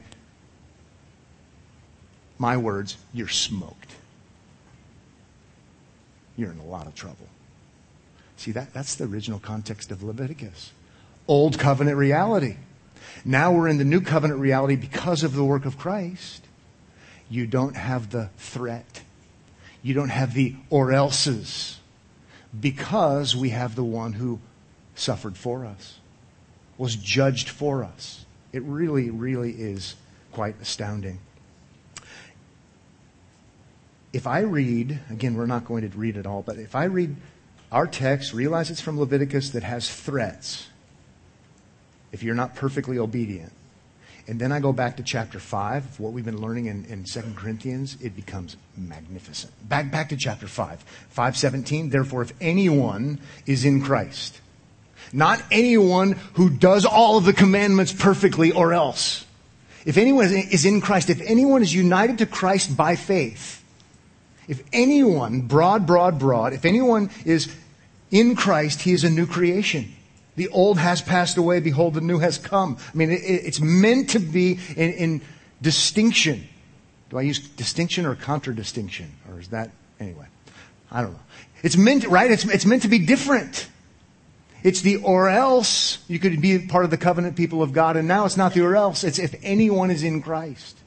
my 2.37 2.57
words, 2.57 2.97
you're 3.13 3.27
smoked. 3.27 3.95
You're 6.35 6.51
in 6.51 6.59
a 6.59 6.65
lot 6.65 6.87
of 6.87 6.95
trouble. 6.95 7.27
See, 8.37 8.51
that, 8.51 8.73
that's 8.73 8.95
the 8.95 9.05
original 9.05 9.39
context 9.39 9.91
of 9.91 10.03
Leviticus. 10.03 10.71
Old 11.27 11.57
covenant 11.57 11.97
reality. 11.97 12.57
Now 13.25 13.51
we're 13.51 13.67
in 13.67 13.77
the 13.77 13.83
new 13.83 14.01
covenant 14.01 14.39
reality 14.39 14.75
because 14.75 15.23
of 15.23 15.33
the 15.33 15.43
work 15.43 15.65
of 15.65 15.77
Christ. 15.77 16.43
You 17.29 17.47
don't 17.47 17.75
have 17.75 18.11
the 18.11 18.29
threat. 18.37 19.01
You 19.81 19.93
don't 19.93 20.09
have 20.09 20.33
the 20.33 20.55
or 20.69 20.91
else's 20.91 21.79
because 22.57 23.35
we 23.35 23.49
have 23.49 23.75
the 23.75 23.83
one 23.83 24.13
who 24.13 24.39
suffered 24.95 25.37
for 25.37 25.65
us, 25.65 25.99
was 26.77 26.95
judged 26.95 27.49
for 27.49 27.83
us. 27.83 28.25
It 28.53 28.63
really, 28.63 29.09
really 29.09 29.51
is 29.51 29.95
quite 30.31 30.55
astounding. 30.61 31.19
If 34.13 34.25
I 34.25 34.39
read, 34.39 34.99
again, 35.09 35.35
we're 35.35 35.45
not 35.45 35.65
going 35.65 35.89
to 35.89 35.97
read 35.97 36.17
it 36.17 36.25
all, 36.25 36.41
but 36.41 36.57
if 36.57 36.75
I 36.75 36.85
read 36.85 37.15
our 37.71 37.87
text, 37.87 38.33
realize 38.33 38.71
it's 38.71 38.81
from 38.81 38.99
Leviticus 38.99 39.51
that 39.51 39.63
has 39.63 39.89
threats. 39.93 40.67
If 42.11 42.23
you're 42.23 42.35
not 42.35 42.55
perfectly 42.55 42.97
obedient, 42.97 43.51
and 44.27 44.39
then 44.39 44.51
I 44.51 44.59
go 44.59 44.73
back 44.73 44.97
to 44.97 45.03
chapter 45.03 45.39
5, 45.39 45.99
what 45.99 46.11
we've 46.13 46.25
been 46.25 46.41
learning 46.41 46.65
in, 46.65 46.85
in 46.85 47.03
2 47.03 47.21
Corinthians, 47.35 47.97
it 48.01 48.15
becomes 48.15 48.57
magnificent. 48.75 49.53
Back, 49.67 49.91
back 49.91 50.09
to 50.09 50.17
chapter 50.17 50.47
5. 50.47 50.79
517, 51.09 51.89
therefore, 51.89 52.23
if 52.23 52.33
anyone 52.41 53.19
is 53.45 53.63
in 53.63 53.81
Christ, 53.81 54.41
not 55.13 55.41
anyone 55.51 56.13
who 56.33 56.49
does 56.49 56.85
all 56.85 57.17
of 57.17 57.25
the 57.25 57.33
commandments 57.33 57.93
perfectly 57.93 58.51
or 58.51 58.73
else. 58.73 59.25
If 59.85 59.97
anyone 59.97 60.25
is 60.25 60.65
in 60.65 60.81
Christ, 60.81 61.09
if 61.09 61.21
anyone 61.21 61.61
is 61.61 61.73
united 61.73 62.17
to 62.17 62.25
Christ 62.25 62.75
by 62.75 62.97
faith, 62.97 63.63
if 64.47 64.63
anyone, 64.71 65.41
broad, 65.41 65.85
broad, 65.85 66.19
broad, 66.19 66.53
if 66.53 66.65
anyone 66.65 67.09
is 67.25 67.53
in 68.11 68.35
Christ, 68.35 68.81
he 68.81 68.93
is 68.93 69.03
a 69.03 69.09
new 69.09 69.25
creation. 69.25 69.93
The 70.35 70.47
old 70.49 70.77
has 70.77 71.01
passed 71.01 71.37
away. 71.37 71.59
Behold, 71.59 71.95
the 71.95 72.01
new 72.01 72.19
has 72.19 72.37
come. 72.37 72.77
I 72.93 72.97
mean, 72.97 73.11
it, 73.11 73.21
it's 73.23 73.59
meant 73.59 74.11
to 74.11 74.19
be 74.19 74.59
in, 74.75 74.93
in 74.93 75.21
distinction. 75.61 76.47
Do 77.09 77.17
I 77.17 77.23
use 77.23 77.39
distinction 77.39 78.05
or 78.05 78.15
contradistinction? 78.15 79.11
Or 79.29 79.39
is 79.39 79.49
that, 79.49 79.71
anyway, 79.99 80.27
I 80.91 81.01
don't 81.01 81.13
know. 81.13 81.19
It's 81.63 81.75
meant, 81.75 82.05
right? 82.05 82.29
It's, 82.29 82.45
it's 82.45 82.65
meant 82.65 82.83
to 82.83 82.87
be 82.87 82.99
different. 82.99 83.67
It's 84.63 84.81
the 84.81 84.97
or 84.97 85.27
else 85.27 85.99
you 86.07 86.19
could 86.19 86.39
be 86.41 86.59
part 86.59 86.85
of 86.85 86.91
the 86.91 86.97
covenant 86.97 87.35
people 87.35 87.63
of 87.63 87.73
God, 87.73 87.97
and 87.97 88.07
now 88.07 88.25
it's 88.25 88.37
not 88.37 88.53
the 88.53 88.61
or 88.61 88.75
else. 88.75 89.03
It's 89.03 89.19
if 89.19 89.35
anyone 89.41 89.91
is 89.91 90.03
in 90.03 90.21
Christ. 90.21 90.77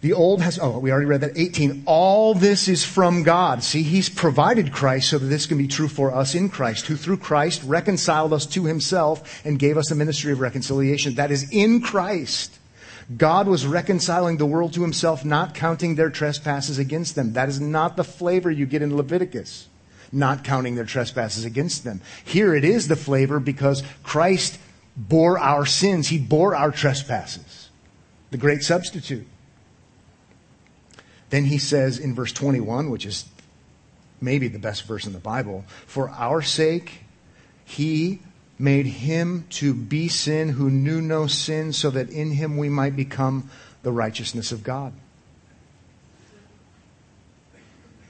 The 0.00 0.12
old 0.12 0.42
has, 0.42 0.60
oh, 0.60 0.78
we 0.78 0.92
already 0.92 1.06
read 1.06 1.22
that. 1.22 1.36
18. 1.36 1.82
All 1.84 2.32
this 2.32 2.68
is 2.68 2.84
from 2.84 3.24
God. 3.24 3.64
See, 3.64 3.82
He's 3.82 4.08
provided 4.08 4.72
Christ 4.72 5.10
so 5.10 5.18
that 5.18 5.26
this 5.26 5.46
can 5.46 5.58
be 5.58 5.66
true 5.66 5.88
for 5.88 6.14
us 6.14 6.36
in 6.36 6.48
Christ, 6.50 6.86
who 6.86 6.94
through 6.94 7.16
Christ 7.16 7.62
reconciled 7.64 8.32
us 8.32 8.46
to 8.46 8.64
Himself 8.66 9.44
and 9.44 9.58
gave 9.58 9.76
us 9.76 9.90
a 9.90 9.96
ministry 9.96 10.30
of 10.30 10.38
reconciliation. 10.38 11.16
That 11.16 11.32
is 11.32 11.50
in 11.50 11.80
Christ. 11.80 12.54
God 13.16 13.48
was 13.48 13.66
reconciling 13.66 14.36
the 14.36 14.46
world 14.46 14.72
to 14.74 14.82
Himself, 14.82 15.24
not 15.24 15.54
counting 15.54 15.96
their 15.96 16.10
trespasses 16.10 16.78
against 16.78 17.16
them. 17.16 17.32
That 17.32 17.48
is 17.48 17.60
not 17.60 17.96
the 17.96 18.04
flavor 18.04 18.50
you 18.52 18.66
get 18.66 18.82
in 18.82 18.96
Leviticus. 18.96 19.66
not 20.12 20.44
counting 20.44 20.74
their 20.74 20.84
trespasses 20.84 21.44
against 21.44 21.84
them. 21.84 22.00
Here 22.24 22.54
it 22.54 22.64
is 22.64 22.88
the 22.88 22.96
flavor 22.96 23.40
because 23.40 23.82
Christ 24.02 24.58
bore 24.96 25.38
our 25.38 25.66
sins. 25.66 26.08
He 26.08 26.18
bore 26.18 26.54
our 26.54 26.70
trespasses. 26.70 27.68
The 28.30 28.38
great 28.38 28.62
substitute. 28.62 29.26
Then 31.30 31.44
he 31.44 31.58
says 31.58 31.98
in 31.98 32.14
verse 32.14 32.32
21, 32.32 32.90
which 32.90 33.04
is 33.04 33.26
maybe 34.20 34.48
the 34.48 34.58
best 34.58 34.84
verse 34.84 35.06
in 35.06 35.12
the 35.12 35.18
Bible, 35.18 35.64
for 35.86 36.08
our 36.10 36.42
sake, 36.42 37.04
he 37.64 38.20
made 38.58 38.86
him 38.86 39.46
to 39.50 39.72
be 39.74 40.08
sin 40.08 40.48
who 40.48 40.70
knew 40.70 41.00
no 41.00 41.26
sin 41.26 41.72
so 41.72 41.90
that 41.90 42.10
in 42.10 42.32
him 42.32 42.56
we 42.56 42.68
might 42.68 42.96
become 42.96 43.50
the 43.82 43.92
righteousness 43.92 44.50
of 44.50 44.64
God. 44.64 44.92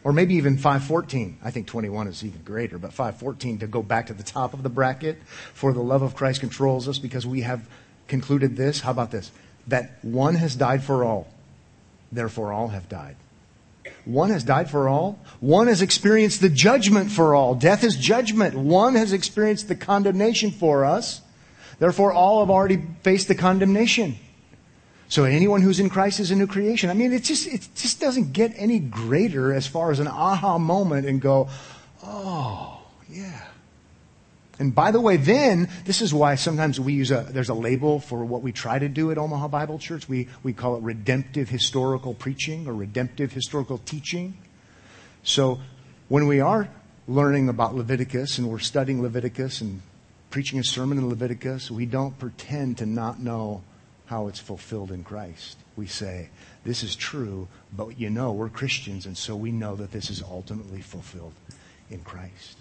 Or 0.05 0.13
maybe 0.13 0.37
even 0.37 0.57
514. 0.57 1.39
I 1.45 1.51
think 1.51 1.67
21 1.67 2.07
is 2.07 2.25
even 2.25 2.43
greater, 2.43 2.79
but 2.79 2.93
514 2.93 3.59
to 3.59 3.67
go 3.67 3.83
back 3.83 4.07
to 4.07 4.15
the 4.15 4.23
top 4.23 4.55
of 4.55 4.63
the 4.63 4.71
bracket. 4.71 5.21
For 5.53 5.73
the 5.73 5.83
love 5.83 6.01
of 6.03 6.15
Christ 6.15 6.41
controls 6.41 6.89
us 6.89 6.99
because 6.99 7.27
we 7.27 7.43
have 7.43 7.69
concluded 8.07 8.57
this. 8.57 8.81
How 8.81 8.93
about 8.93 9.11
this? 9.11 9.31
That 9.67 10.03
one 10.03 10.37
has 10.37 10.55
died 10.55 10.83
for 10.83 11.05
all. 11.05 11.29
Therefore 12.11 12.53
all 12.53 12.69
have 12.69 12.89
died. 12.89 13.17
One 14.05 14.31
has 14.31 14.45
died 14.45 14.71
for 14.71 14.89
all. 14.89 15.19
One 15.41 15.67
has 15.67 15.83
experienced 15.83 16.41
the 16.41 16.49
judgment 16.49 17.11
for 17.11 17.35
all. 17.35 17.55
Death 17.55 17.85
is 17.85 17.97
judgment. 17.97 18.55
One 18.55 18.95
has 18.95 19.13
experienced 19.13 19.69
the 19.69 19.77
condemnation 19.77 20.51
for 20.51 20.85
us. 20.85 21.21
Therefore 21.79 22.13
all 22.13 22.41
have 22.41 22.51
already 22.51 22.83
faced 23.03 23.29
the 23.29 23.35
condemnation. 23.35 24.17
So 25.09 25.25
anyone 25.25 25.63
who's 25.63 25.81
in 25.81 25.89
Christ 25.89 26.21
is 26.21 26.31
a 26.31 26.37
new 26.37 26.47
creation. 26.47 26.91
I 26.91 26.95
mean, 26.95 27.13
it 27.13 27.25
just, 27.25 27.47
it 27.47 27.67
just 27.75 28.01
doesn't 28.01 28.33
get 28.33 28.53
any 28.57 28.79
greater 28.79 29.55
as 29.55 29.67
far 29.67 29.91
as 29.91 30.01
an 30.01 30.09
aha 30.09 30.59
moment 30.59 31.07
and 31.07 31.21
go, 31.21 31.49
oh, 32.05 32.83
yeah. 33.09 33.41
And 34.59 34.75
by 34.75 34.91
the 34.91 35.01
way, 35.01 35.17
then, 35.17 35.69
this 35.85 36.03
is 36.03 36.13
why 36.13 36.35
sometimes 36.35 36.81
we 36.81 36.93
use 36.93 37.11
a, 37.11 37.27
there's 37.31 37.49
a 37.49 37.55
label 37.55 38.01
for 38.01 38.25
what 38.25 38.43
we 38.43 38.51
try 38.51 38.79
to 38.79 38.89
do 38.89 39.13
at 39.13 39.19
Omaha 39.19 39.49
Bible 39.49 39.79
Church. 39.79 40.09
We, 40.09 40.29
we 40.43 40.53
call 40.53 40.77
it 40.77 40.83
redemptive 40.83 41.49
historical 41.49 42.13
preaching 42.15 42.67
or 42.67 42.75
redemptive 42.75 43.33
historical 43.33 43.79
teaching. 43.79 44.37
So 45.23 45.61
when 46.09 46.27
we 46.27 46.41
are 46.41 46.69
learning 47.07 47.49
about 47.49 47.75
Leviticus 47.75 48.39
and 48.39 48.49
we're 48.49 48.59
studying 48.59 49.01
Leviticus 49.01 49.61
and 49.61 49.81
preaching 50.31 50.59
a 50.59 50.65
sermon 50.65 50.99
in 50.99 51.09
Leviticus, 51.09 51.71
we 51.71 51.87
don't 51.87 52.19
pretend 52.19 52.79
to 52.79 52.87
not 52.87 53.21
know 53.21 53.63
how 54.07 54.29
it's 54.29 54.41
fulfilled 54.41 54.91
in 54.91 55.05
Christ. 55.05 55.57
We 55.77 55.87
say, 55.87 56.29
this 56.65 56.83
is 56.83 56.97
true, 56.97 57.49
but 57.75 57.99
you 57.99 58.11
know, 58.11 58.33
we're 58.33 58.49
Christians, 58.49 59.07
and 59.07 59.17
so 59.17 59.37
we 59.37 59.53
know 59.53 59.77
that 59.77 59.93
this 59.93 60.11
is 60.11 60.23
ultimately 60.23 60.81
fulfilled 60.81 61.35
in 61.91 62.01
Christ. 62.01 62.58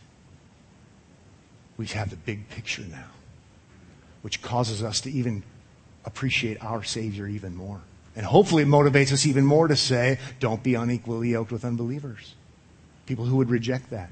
We 1.77 1.85
have 1.87 2.09
the 2.09 2.15
big 2.15 2.49
picture 2.49 2.83
now, 2.83 3.05
which 4.21 4.41
causes 4.41 4.81
us 4.83 5.01
to 5.01 5.11
even 5.11 5.43
appreciate 6.05 6.63
our 6.63 6.83
Savior 6.83 7.27
even 7.27 7.55
more. 7.55 7.81
And 8.15 8.25
hopefully 8.25 8.63
it 8.63 8.67
motivates 8.67 9.11
us 9.11 9.27
even 9.27 9.45
more 9.45 9.67
to 9.67 9.75
say, 9.75 10.17
don't 10.39 10.63
be 10.63 10.73
unequally 10.73 11.29
yoked 11.29 11.51
with 11.51 11.63
unbelievers. 11.63 12.33
People 13.05 13.25
who 13.25 13.35
would 13.37 13.49
reject 13.49 13.91
that. 13.91 14.09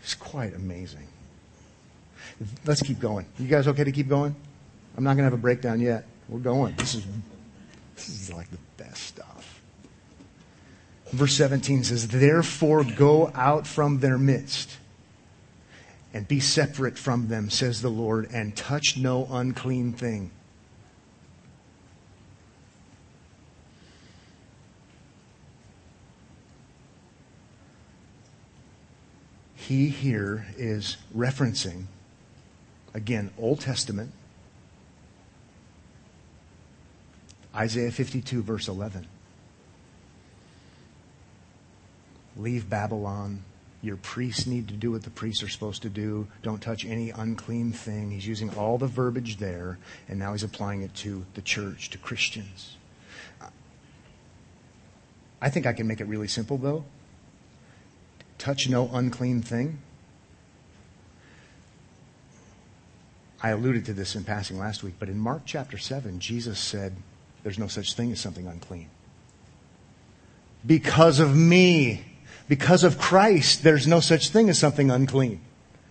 It's 0.00 0.14
quite 0.14 0.54
amazing. 0.54 1.06
Let's 2.64 2.82
keep 2.82 3.00
going. 3.00 3.26
You 3.38 3.48
guys 3.48 3.68
okay 3.68 3.84
to 3.84 3.92
keep 3.92 4.08
going? 4.08 4.34
I'm 4.96 5.04
not 5.04 5.10
going 5.10 5.18
to 5.18 5.24
have 5.24 5.34
a 5.34 5.36
breakdown 5.36 5.80
yet. 5.80 6.06
We're 6.28 6.38
going. 6.38 6.74
This 6.76 6.94
is, 6.94 7.06
this 7.96 8.08
is 8.08 8.32
like 8.32 8.50
the 8.50 8.58
best 8.78 9.02
stuff. 9.02 9.60
Verse 11.10 11.34
17 11.34 11.84
says, 11.84 12.08
Therefore 12.08 12.82
go 12.82 13.30
out 13.34 13.66
from 13.66 14.00
their 14.00 14.18
midst 14.18 14.78
and 16.14 16.26
be 16.26 16.40
separate 16.40 16.96
from 16.96 17.28
them, 17.28 17.50
says 17.50 17.82
the 17.82 17.90
Lord, 17.90 18.30
and 18.32 18.56
touch 18.56 18.96
no 18.96 19.26
unclean 19.30 19.92
thing. 19.92 20.30
He 29.56 29.88
here 29.88 30.46
is 30.56 30.96
referencing, 31.14 31.84
again, 32.94 33.30
Old 33.36 33.60
Testament 33.60 34.12
Isaiah 37.54 37.92
52, 37.92 38.42
verse 38.42 38.66
11. 38.66 39.06
Leave 42.36 42.68
Babylon. 42.68 43.44
Your 43.84 43.96
priests 43.96 44.46
need 44.46 44.68
to 44.68 44.74
do 44.74 44.92
what 44.92 45.02
the 45.02 45.10
priests 45.10 45.42
are 45.42 45.48
supposed 45.48 45.82
to 45.82 45.90
do. 45.90 46.26
Don't 46.42 46.62
touch 46.62 46.86
any 46.86 47.10
unclean 47.10 47.70
thing. 47.70 48.10
He's 48.10 48.26
using 48.26 48.48
all 48.56 48.78
the 48.78 48.86
verbiage 48.86 49.36
there, 49.36 49.78
and 50.08 50.18
now 50.18 50.32
he's 50.32 50.42
applying 50.42 50.80
it 50.80 50.94
to 50.96 51.26
the 51.34 51.42
church, 51.42 51.90
to 51.90 51.98
Christians. 51.98 52.76
I 55.42 55.50
think 55.50 55.66
I 55.66 55.74
can 55.74 55.86
make 55.86 56.00
it 56.00 56.06
really 56.06 56.28
simple, 56.28 56.56
though. 56.56 56.86
Touch 58.38 58.70
no 58.70 58.88
unclean 58.90 59.42
thing. 59.42 59.80
I 63.42 63.50
alluded 63.50 63.84
to 63.84 63.92
this 63.92 64.16
in 64.16 64.24
passing 64.24 64.58
last 64.58 64.82
week, 64.82 64.94
but 64.98 65.10
in 65.10 65.18
Mark 65.18 65.42
chapter 65.44 65.76
7, 65.76 66.20
Jesus 66.20 66.58
said, 66.58 66.96
there's 67.42 67.58
no 67.58 67.66
such 67.66 67.92
thing 67.92 68.10
as 68.12 68.18
something 68.18 68.46
unclean. 68.46 68.88
Because 70.64 71.20
of 71.20 71.36
me, 71.36 72.02
because 72.48 72.84
of 72.84 72.98
Christ, 72.98 73.62
there's 73.62 73.86
no 73.86 74.00
such 74.00 74.28
thing 74.28 74.48
as 74.48 74.58
something 74.58 74.90
unclean. 74.90 75.40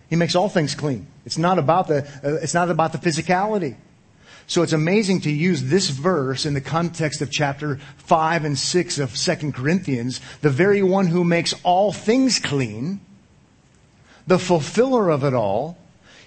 He 0.08 0.16
makes 0.16 0.34
all 0.34 0.48
things 0.48 0.74
clean. 0.74 1.06
It's 1.24 1.38
not 1.38 1.58
about 1.58 1.88
the, 1.88 2.06
uh, 2.22 2.34
it's 2.42 2.54
not 2.54 2.70
about 2.70 2.92
the 2.92 2.98
physicality. 2.98 3.76
So 4.46 4.62
it's 4.62 4.74
amazing 4.74 5.22
to 5.22 5.32
use 5.32 5.64
this 5.64 5.88
verse 5.88 6.44
in 6.44 6.54
the 6.54 6.60
context 6.60 7.22
of 7.22 7.30
chapter 7.30 7.80
5 7.96 8.44
and 8.44 8.58
6 8.58 8.98
of 8.98 9.14
2 9.16 9.52
Corinthians, 9.52 10.20
the 10.42 10.50
very 10.50 10.82
one 10.82 11.06
who 11.06 11.24
makes 11.24 11.54
all 11.62 11.92
things 11.92 12.38
clean, 12.38 13.00
the 14.26 14.38
fulfiller 14.38 15.08
of 15.08 15.24
it 15.24 15.32
all, 15.32 15.78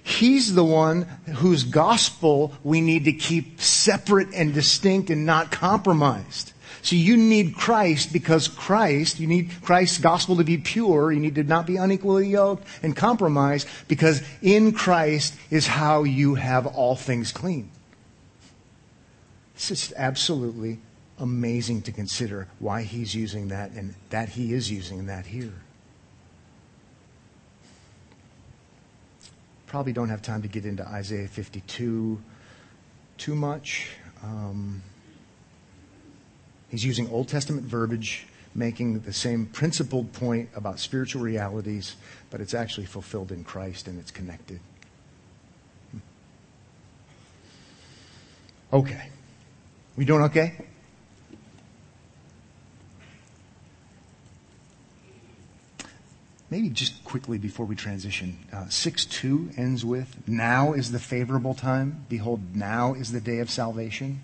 He's 0.08 0.54
the 0.54 0.64
one 0.64 1.02
whose 1.36 1.66
gospel 1.66 2.54
we 2.64 2.80
need 2.80 3.04
to 3.06 3.12
keep 3.12 3.60
separate 3.60 4.30
and 4.34 4.54
distinct 4.54 5.10
and 5.10 5.26
not 5.26 5.52
compromised. 5.52 6.54
So 6.88 6.96
you 6.96 7.18
need 7.18 7.54
Christ 7.54 8.14
because 8.14 8.48
Christ, 8.48 9.20
you 9.20 9.28
need 9.28 9.52
Christ's 9.62 9.98
gospel 9.98 10.38
to 10.38 10.46
be 10.46 10.58
pure. 10.58 11.12
You 11.12 11.20
need 11.20 11.36
to 11.36 11.44
not 11.44 11.66
be 11.66 11.76
unequally 11.76 12.30
yoked 12.30 12.66
and 12.82 12.96
compromised 12.96 13.68
because 13.90 14.24
in 14.42 14.72
Christ 14.72 15.36
is 15.52 15.68
how 15.68 16.04
you 16.04 16.36
have 16.36 16.66
all 16.66 16.96
things 16.96 17.34
clean. 17.34 17.70
It's 19.54 19.68
just 19.68 19.92
absolutely 19.98 20.80
amazing 21.20 21.82
to 21.82 21.92
consider 21.92 22.48
why 22.58 22.84
he's 22.84 23.14
using 23.14 23.50
that 23.50 23.72
and 23.72 23.94
that 24.10 24.30
he 24.30 24.54
is 24.54 24.72
using 24.72 25.08
that 25.08 25.26
here. 25.26 25.56
Probably 29.66 29.92
don't 29.92 30.08
have 30.08 30.22
time 30.22 30.42
to 30.42 30.48
get 30.48 30.66
into 30.66 30.88
Isaiah 30.88 31.28
52 31.28 32.22
too 33.18 33.36
much. 33.36 33.90
Um, 34.24 34.82
he's 36.70 36.86
using 36.86 37.10
Old 37.10 37.28
Testament 37.28 37.66
verbiage, 37.66 38.28
making 38.56 39.00
the 39.00 39.14
same 39.14 39.46
principled 39.46 40.14
point 40.14 40.50
about 40.56 40.80
spiritual 40.80 41.22
realities, 41.22 41.96
but 42.30 42.42
it's 42.42 42.54
actually 42.54 42.86
fulfilled 42.86 43.32
in 43.32 43.44
Christ 43.44 43.88
and 43.88 44.00
it's 44.00 44.12
connected. 44.12 44.60
Okay. 48.74 49.10
We 49.96 50.06
doing 50.06 50.24
okay? 50.24 50.58
maybe 56.50 56.70
just 56.70 57.04
quickly 57.04 57.38
before 57.38 57.66
we 57.66 57.76
transition, 57.76 58.38
uh, 58.54 58.68
6 58.70 59.06
2 59.06 59.52
ends 59.58 59.84
with, 59.84 60.28
Now 60.28 60.74
is 60.74 60.92
the 60.92 61.00
favorable 61.00 61.54
time. 61.54 62.06
Behold, 62.10 62.56
now 62.56 62.94
is 62.94 63.12
the 63.12 63.22
day 63.22 63.40
of 63.40 63.50
salvation 63.50 64.22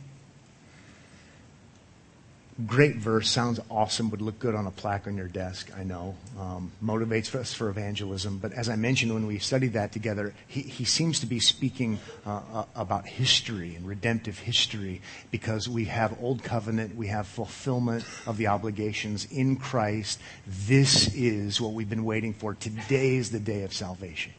great 2.67 2.97
verse, 2.97 3.29
sounds 3.29 3.59
awesome, 3.69 4.11
would 4.11 4.21
look 4.21 4.37
good 4.37 4.53
on 4.53 4.67
a 4.67 4.71
plaque 4.71 5.07
on 5.07 5.17
your 5.17 5.27
desk, 5.27 5.71
I 5.75 5.83
know. 5.83 6.15
Um, 6.39 6.71
motivates 6.83 7.33
us 7.33 7.53
for 7.53 7.69
evangelism. 7.69 8.37
But 8.37 8.53
as 8.53 8.69
I 8.69 8.75
mentioned 8.75 9.13
when 9.13 9.25
we 9.25 9.39
studied 9.39 9.73
that 9.73 9.91
together, 9.91 10.33
he, 10.47 10.61
he 10.61 10.85
seems 10.85 11.19
to 11.21 11.25
be 11.25 11.39
speaking 11.39 11.99
uh, 12.25 12.41
uh, 12.53 12.65
about 12.75 13.07
history 13.07 13.75
and 13.75 13.87
redemptive 13.87 14.37
history 14.37 15.01
because 15.31 15.67
we 15.67 15.85
have 15.85 16.15
Old 16.21 16.43
Covenant, 16.43 16.95
we 16.95 17.07
have 17.07 17.27
fulfillment 17.27 18.05
of 18.27 18.37
the 18.37 18.47
obligations 18.47 19.27
in 19.31 19.55
Christ. 19.55 20.19
This 20.45 21.13
is 21.15 21.59
what 21.59 21.73
we've 21.73 21.89
been 21.89 22.05
waiting 22.05 22.33
for. 22.33 22.53
Today 22.53 23.15
is 23.15 23.31
the 23.31 23.39
day 23.39 23.63
of 23.63 23.73
salvation. 23.73 24.33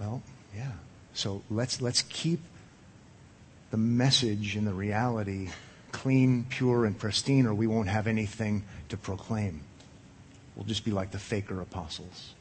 Well, 0.00 0.22
yeah. 0.56 0.72
So 1.12 1.42
let's, 1.48 1.80
let's 1.80 2.02
keep 2.02 2.40
the 3.70 3.76
message 3.76 4.56
and 4.56 4.66
the 4.66 4.74
reality 4.74 5.48
clean, 6.04 6.44
pure, 6.50 6.84
and 6.84 6.98
pristine, 6.98 7.46
or 7.46 7.54
we 7.54 7.66
won't 7.66 7.88
have 7.88 8.06
anything 8.06 8.62
to 8.90 8.96
proclaim. 8.98 9.62
We'll 10.54 10.66
just 10.66 10.84
be 10.84 10.90
like 10.90 11.12
the 11.12 11.18
faker 11.18 11.62
apostles. 11.62 12.34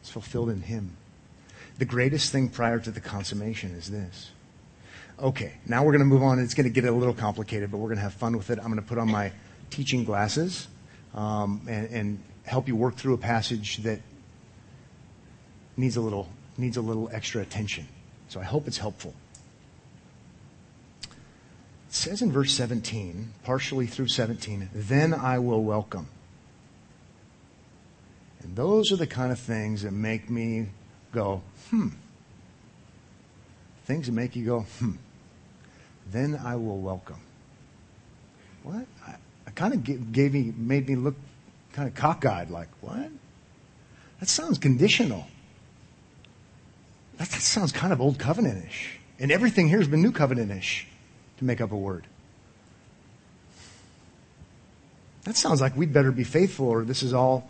It's 0.00 0.08
fulfilled 0.08 0.50
in 0.50 0.62
Him. 0.62 0.96
The 1.78 1.84
greatest 1.84 2.30
thing 2.30 2.48
prior 2.48 2.78
to 2.78 2.92
the 2.92 3.00
consummation 3.00 3.72
is 3.72 3.90
this. 3.90 4.30
Okay, 5.18 5.54
now 5.66 5.82
we're 5.82 5.90
going 5.90 5.98
to 5.98 6.06
move 6.06 6.22
on. 6.22 6.38
It's 6.38 6.54
going 6.54 6.72
to 6.72 6.72
get 6.72 6.84
a 6.84 6.92
little 6.92 7.12
complicated, 7.12 7.72
but 7.72 7.78
we're 7.78 7.88
going 7.88 7.98
to 7.98 8.02
have 8.02 8.14
fun 8.14 8.36
with 8.36 8.50
it. 8.50 8.60
I'm 8.60 8.66
going 8.66 8.76
to 8.76 8.82
put 8.82 8.98
on 8.98 9.10
my 9.10 9.32
teaching 9.70 10.04
glasses 10.04 10.68
um, 11.12 11.60
and, 11.68 11.90
and 11.90 12.22
help 12.44 12.68
you 12.68 12.76
work 12.76 12.94
through 12.94 13.14
a 13.14 13.18
passage 13.18 13.78
that 13.78 13.98
needs 15.76 15.96
a 15.96 16.00
little 16.00 16.28
needs 16.56 16.76
a 16.76 16.82
little 16.82 17.10
extra 17.12 17.42
attention. 17.42 17.88
So 18.28 18.38
I 18.38 18.44
hope 18.44 18.68
it's 18.68 18.78
helpful. 18.78 19.12
Says 22.04 22.20
in 22.20 22.30
verse 22.30 22.52
17, 22.52 23.32
partially 23.44 23.86
through 23.86 24.08
17, 24.08 24.68
then 24.74 25.14
I 25.14 25.38
will 25.38 25.64
welcome. 25.64 26.06
And 28.42 28.54
those 28.54 28.92
are 28.92 28.96
the 28.96 29.06
kind 29.06 29.32
of 29.32 29.38
things 29.38 29.84
that 29.84 29.92
make 29.92 30.28
me 30.28 30.66
go, 31.12 31.40
hmm. 31.70 31.88
Things 33.86 34.04
that 34.04 34.12
make 34.12 34.36
you 34.36 34.44
go, 34.44 34.60
hmm. 34.78 34.96
Then 36.12 36.38
I 36.44 36.56
will 36.56 36.76
welcome. 36.76 37.20
What? 38.64 38.84
I, 39.06 39.14
I 39.46 39.50
kind 39.52 39.72
of 39.72 40.12
gave 40.12 40.34
me, 40.34 40.52
made 40.54 40.86
me 40.86 40.96
look 40.96 41.16
kind 41.72 41.88
of 41.88 41.94
cockeyed, 41.94 42.50
like, 42.50 42.68
what? 42.82 43.08
That 44.20 44.28
sounds 44.28 44.58
conditional. 44.58 45.26
That, 47.16 47.30
that 47.30 47.40
sounds 47.40 47.72
kind 47.72 47.94
of 47.94 48.02
old 48.02 48.18
covenantish. 48.18 48.98
And 49.18 49.32
everything 49.32 49.70
here 49.70 49.78
has 49.78 49.88
been 49.88 50.02
new 50.02 50.12
covenantish 50.12 50.84
to 51.38 51.44
make 51.44 51.60
up 51.60 51.72
a 51.72 51.76
word. 51.76 52.06
That 55.24 55.36
sounds 55.36 55.60
like 55.60 55.76
we'd 55.76 55.92
better 55.92 56.12
be 56.12 56.24
faithful 56.24 56.68
or 56.68 56.84
this 56.84 57.02
is 57.02 57.14
all 57.14 57.48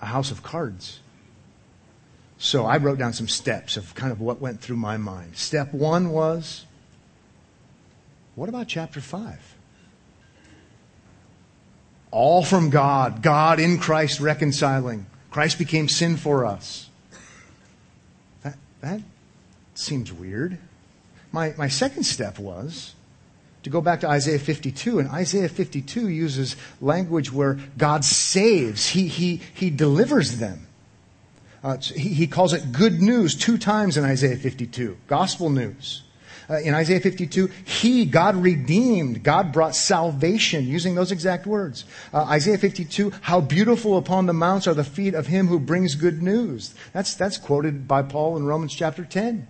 a 0.00 0.06
house 0.06 0.30
of 0.30 0.42
cards. 0.42 1.00
So 2.38 2.64
I 2.64 2.78
wrote 2.78 2.98
down 2.98 3.12
some 3.12 3.28
steps 3.28 3.76
of 3.76 3.94
kind 3.94 4.12
of 4.12 4.20
what 4.20 4.40
went 4.40 4.60
through 4.60 4.76
my 4.76 4.96
mind. 4.96 5.36
Step 5.36 5.74
one 5.74 6.10
was, 6.10 6.64
what 8.36 8.48
about 8.48 8.68
chapter 8.68 9.00
five? 9.00 9.40
All 12.10 12.42
from 12.42 12.70
God. 12.70 13.22
God 13.22 13.60
in 13.60 13.78
Christ 13.78 14.20
reconciling. 14.20 15.06
Christ 15.30 15.58
became 15.58 15.88
sin 15.88 16.16
for 16.16 16.46
us. 16.46 16.88
That, 18.42 18.56
that 18.80 19.02
seems 19.74 20.12
weird. 20.12 20.58
My, 21.32 21.54
my 21.56 21.68
second 21.68 22.04
step 22.04 22.38
was 22.38 22.94
to 23.62 23.70
go 23.70 23.80
back 23.80 24.00
to 24.00 24.08
Isaiah 24.08 24.38
52, 24.38 24.98
and 24.98 25.08
Isaiah 25.10 25.48
52 25.48 26.08
uses 26.08 26.56
language 26.80 27.32
where 27.32 27.58
God 27.76 28.04
saves, 28.04 28.88
He, 28.88 29.08
he, 29.08 29.40
he 29.54 29.70
delivers 29.70 30.38
them. 30.38 30.66
Uh, 31.62 31.76
he, 31.78 32.10
he 32.10 32.26
calls 32.26 32.52
it 32.52 32.72
good 32.72 33.02
news 33.02 33.34
two 33.34 33.58
times 33.58 33.96
in 33.96 34.04
Isaiah 34.04 34.36
52, 34.36 34.96
gospel 35.08 35.50
news. 35.50 36.02
Uh, 36.50 36.60
in 36.60 36.72
Isaiah 36.72 37.00
52, 37.00 37.48
He, 37.64 38.06
God 38.06 38.36
redeemed, 38.36 39.22
God 39.22 39.52
brought 39.52 39.76
salvation, 39.76 40.66
using 40.66 40.94
those 40.94 41.12
exact 41.12 41.46
words. 41.46 41.84
Uh, 42.12 42.22
Isaiah 42.22 42.56
52, 42.56 43.12
how 43.20 43.40
beautiful 43.40 43.98
upon 43.98 44.26
the 44.26 44.32
mounts 44.32 44.66
are 44.66 44.72
the 44.72 44.84
feet 44.84 45.14
of 45.14 45.26
Him 45.26 45.48
who 45.48 45.60
brings 45.60 45.94
good 45.94 46.22
news. 46.22 46.74
That's, 46.94 47.14
that's 47.14 47.36
quoted 47.36 47.86
by 47.86 48.02
Paul 48.02 48.36
in 48.36 48.46
Romans 48.46 48.74
chapter 48.74 49.04
10. 49.04 49.46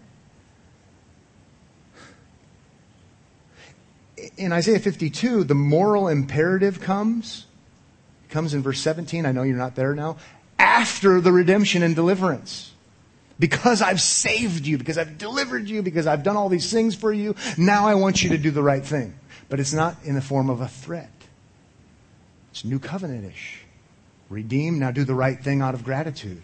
In 4.39 4.53
Isaiah 4.53 4.79
52, 4.79 5.45
the 5.45 5.55
moral 5.55 6.09
imperative 6.09 6.81
comes, 6.81 7.47
comes 8.31 8.55
in 8.55 8.63
verse 8.63 8.81
17. 8.81 9.27
I 9.27 9.33
know 9.33 9.43
you're 9.43 9.57
not 9.57 9.75
there 9.75 9.95
now. 9.95 10.17
After 10.59 11.21
the 11.21 11.33
redemption 11.33 11.83
and 11.83 11.95
deliverance 11.95 12.73
because 13.39 13.83
I've 13.83 14.01
saved 14.01 14.67
you, 14.67 14.79
because 14.79 14.99
I've 14.99 15.19
delivered 15.19 15.69
you, 15.69 15.83
because 15.83 16.07
I've 16.07 16.23
done 16.23 16.37
all 16.37 16.49
these 16.49 16.73
things 16.73 16.95
for 16.95 17.13
you, 17.13 17.37
now 17.57 17.87
I 17.87 17.95
want 17.95 18.23
you 18.23 18.31
to 18.31 18.39
do 18.39 18.51
the 18.51 18.63
right 18.63 18.85
thing. 18.85 19.15
But 19.49 19.61
it's 19.61 19.73
not 19.73 19.97
in 20.05 20.15
the 20.15 20.21
form 20.21 20.51
of 20.51 20.61
a 20.61 20.69
threat. 20.69 21.11
It's 22.51 22.65
new 22.65 22.79
covenantish. 22.79 23.61
Redeem, 24.29 24.79
now 24.79 24.91
do 24.91 25.05
the 25.05 25.15
right 25.15 25.43
thing 25.43 25.63
out 25.63 25.75
of 25.75 25.85
gratitude. 25.85 26.43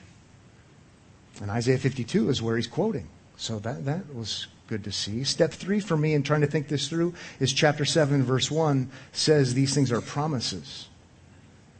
And 1.41 1.51
Isaiah 1.51 1.79
52 1.79 2.31
is 2.31 2.41
where 2.41 2.57
he's 2.57 2.67
quoting. 2.67 3.09
So 3.37 3.59
that, 3.61 3.85
that 3.85 4.15
was 4.15 4.47
good 4.75 4.83
to 4.83 4.91
see. 4.91 5.23
Step 5.23 5.53
three 5.53 5.79
for 5.79 5.97
me 5.97 6.15
in 6.15 6.25
trying 6.25 6.41
to 6.41 6.49
think 6.49 6.67
this 6.67 6.89
through 6.89 7.15
is 7.39 7.53
chapter 7.53 7.85
7, 7.85 8.25
verse 8.25 8.51
1 8.51 8.91
says 9.13 9.55
these 9.55 9.73
things 9.73 9.93
are 9.93 10.01
promises. 10.01 10.89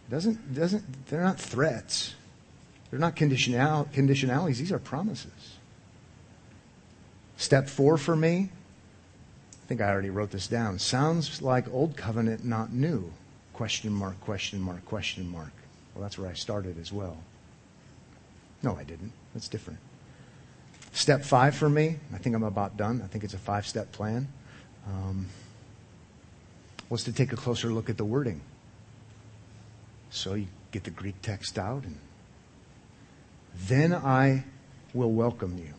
Doesn't, 0.09 0.55
doesn't, 0.55 0.85
they're 1.09 1.25
not 1.25 1.41
threats. 1.41 2.15
They're 2.91 3.01
not 3.01 3.17
conditional, 3.17 3.87
conditionalities, 3.87 4.59
these 4.59 4.71
are 4.71 4.79
promises. 4.79 5.59
Step 7.37 7.69
four 7.69 7.99
for 7.99 8.15
me, 8.15 8.51
I 8.53 9.67
think 9.67 9.81
I 9.81 9.91
already 9.91 10.11
wrote 10.11 10.31
this 10.31 10.47
down. 10.47 10.79
Sounds 10.79 11.43
like 11.43 11.69
old 11.73 11.97
covenant, 11.97 12.45
not 12.45 12.73
new. 12.73 13.11
Question 13.55 13.93
mark, 13.93 14.21
question 14.21 14.61
mark, 14.61 14.85
question 14.85 15.29
mark. 15.29 15.51
Well, 15.95 16.03
that's 16.03 16.17
where 16.17 16.31
I 16.31 16.35
started 16.35 16.79
as 16.81 16.93
well. 16.93 17.17
No, 18.63 18.77
I 18.77 18.85
didn't. 18.85 19.11
That's 19.33 19.49
different. 19.49 19.81
Step 21.05 21.23
five 21.23 21.55
for 21.55 21.69
me, 21.69 21.97
I 22.15 22.17
think 22.17 22.35
I'm 22.35 22.45
about 22.45 22.79
done. 22.79 23.03
I 23.05 23.09
think 23.09 23.25
it's 23.25 23.35
a 23.35 23.39
five 23.39 23.67
step 23.67 23.93
plan, 23.93 24.27
um, 24.87 25.27
was 26.89 27.05
to 27.05 27.13
take 27.13 27.31
a 27.31 27.37
closer 27.37 27.69
look 27.69 27.91
at 27.91 27.99
the 27.99 28.07
wording. 28.07 28.41
So 30.09 30.33
you 30.33 30.47
get 30.73 30.85
the 30.85 30.91
Greek 30.91 31.21
text 31.21 31.59
out 31.59 31.85
and 31.85 31.99
then 33.67 33.93
I 33.93 34.45
will 34.95 35.13
welcome 35.13 35.59
you. 35.59 35.75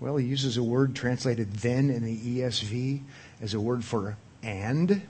Well, 0.00 0.18
he 0.18 0.26
uses 0.26 0.58
a 0.58 0.62
word 0.62 0.94
translated 0.94 1.54
then 1.54 1.88
in 1.88 2.04
the 2.04 2.40
ESV 2.40 3.00
as 3.40 3.54
a 3.54 3.60
word 3.60 3.86
for 3.86 4.18
and. 4.42 5.00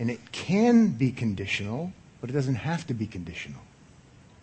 And 0.00 0.10
it 0.10 0.32
can 0.32 0.88
be 0.88 1.12
conditional, 1.12 1.92
but 2.20 2.28
it 2.28 2.32
doesn't 2.32 2.56
have 2.56 2.88
to 2.88 2.94
be 2.94 3.06
conditional. 3.06 3.60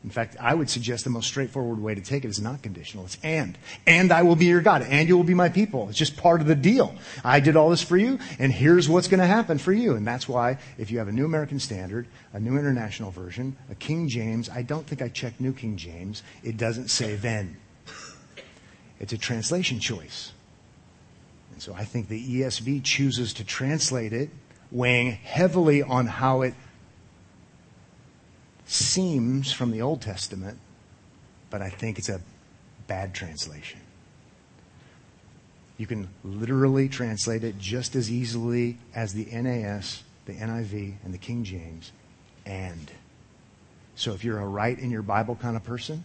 In 0.04 0.10
fact, 0.10 0.36
I 0.38 0.54
would 0.54 0.70
suggest 0.70 1.06
the 1.06 1.10
most 1.10 1.28
straightforward 1.28 1.80
way 1.80 1.96
to 1.96 2.02
take 2.02 2.26
it 2.26 2.28
is 2.28 2.42
not 2.42 2.62
conditional. 2.62 3.06
It's 3.06 3.18
and. 3.24 3.58
And 3.88 4.12
I 4.12 4.24
will 4.24 4.36
be 4.36 4.46
your 4.46 4.60
God. 4.60 4.82
And 4.82 5.08
you 5.08 5.16
will 5.16 5.24
be 5.24 5.34
my 5.34 5.48
people. 5.48 5.88
It's 5.88 5.98
just 5.98 6.18
part 6.18 6.42
of 6.42 6.48
the 6.48 6.56
deal. 6.56 6.94
I 7.24 7.40
did 7.40 7.56
all 7.56 7.70
this 7.70 7.82
for 7.82 7.96
you, 7.96 8.20
and 8.38 8.52
here's 8.52 8.90
what's 8.90 9.08
going 9.08 9.22
to 9.22 9.26
happen 9.26 9.58
for 9.58 9.72
you. 9.72 9.96
And 9.96 10.06
that's 10.06 10.28
why 10.28 10.58
if 10.78 10.92
you 10.92 10.98
have 10.98 11.08
a 11.08 11.12
New 11.14 11.24
American 11.24 11.58
Standard, 11.58 12.06
a 12.34 12.40
New 12.40 12.58
International 12.58 13.12
Version, 13.12 13.56
a 13.72 13.76
King 13.76 14.10
James, 14.10 14.50
I 14.50 14.62
don't 14.62 14.86
think 14.86 15.02
I 15.02 15.08
checked 15.08 15.40
New 15.40 15.54
King 15.54 15.78
James, 15.78 16.22
it 16.44 16.58
doesn't 16.58 16.90
say 16.90 17.16
then. 17.16 17.58
It's 19.00 19.14
a 19.14 19.18
translation 19.18 19.80
choice. 19.80 20.34
And 21.54 21.62
so 21.62 21.74
I 21.74 21.86
think 21.86 22.10
the 22.10 22.42
ESV 22.42 22.84
chooses 22.84 23.34
to 23.36 23.46
translate 23.46 24.12
it, 24.12 24.30
weighing 24.70 25.12
heavily 25.12 25.82
on 25.82 26.08
how 26.08 26.42
it 26.42 26.56
seems 28.74 29.52
from 29.52 29.72
the 29.72 29.82
Old 29.82 30.02
Testament, 30.02 30.58
but 31.50 31.62
I 31.62 31.70
think 31.70 32.00
it's 32.00 32.10
a 32.10 32.22
bad 32.88 33.14
translation. 33.14 33.80
You 35.78 35.88
can 35.88 36.10
literally 36.24 36.90
translate 36.90 37.44
it 37.44 37.60
just 37.60 37.96
as 37.96 38.12
easily 38.12 38.78
as 38.96 39.14
the 39.14 39.26
NAS, 39.26 40.04
the 40.26 40.34
NIV, 40.34 40.96
and 41.04 41.14
the 41.14 41.18
King 41.18 41.44
James, 41.44 41.92
and. 42.46 42.92
So 43.96 44.14
if 44.14 44.24
you're 44.24 44.40
a 44.40 44.48
right 44.48 44.78
in 44.78 44.90
your 44.90 45.04
Bible 45.04 45.36
kind 45.36 45.56
of 45.56 45.64
person, 45.64 46.04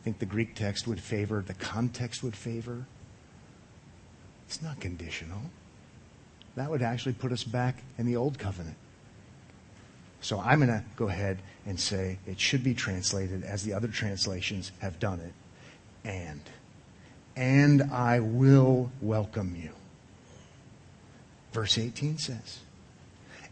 I 0.00 0.04
think 0.04 0.18
the 0.18 0.26
Greek 0.26 0.54
text 0.54 0.86
would 0.86 1.00
favor, 1.00 1.42
the 1.46 1.54
context 1.54 2.22
would 2.22 2.36
favor. 2.36 2.86
It's 4.46 4.60
not 4.60 4.78
conditional. 4.78 5.40
That 6.56 6.70
would 6.70 6.82
actually 6.82 7.14
put 7.14 7.32
us 7.32 7.44
back 7.44 7.82
in 7.96 8.04
the 8.04 8.16
Old 8.16 8.38
Covenant. 8.38 8.76
So 10.20 10.40
I'm 10.40 10.58
going 10.58 10.70
to 10.70 10.84
go 10.96 11.08
ahead 11.08 11.38
and 11.66 11.78
say 11.78 12.18
it 12.26 12.38
should 12.38 12.62
be 12.62 12.74
translated 12.74 13.42
as 13.42 13.62
the 13.62 13.72
other 13.72 13.88
translations 13.88 14.72
have 14.80 14.98
done 14.98 15.20
it. 15.20 15.32
And. 16.08 16.40
And 17.36 17.82
I 17.92 18.20
will 18.20 18.90
welcome 19.00 19.56
you. 19.56 19.70
Verse 21.52 21.78
18 21.78 22.18
says, 22.18 22.60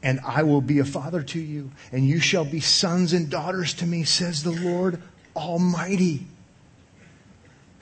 And 0.03 0.21
I 0.21 0.43
will 0.43 0.61
be 0.61 0.79
a 0.79 0.85
father 0.85 1.23
to 1.23 1.41
you, 1.41 1.71
and 1.91 2.07
you 2.07 2.21
shall 2.21 2.45
be 2.45 2.61
sons 2.61 3.13
and 3.13 3.31
daughters 3.31 3.75
to 3.75 3.87
me, 3.87 4.05
says 4.05 4.43
the 4.43 4.53
Lord 4.53 5.03
Almighty. 5.35 6.27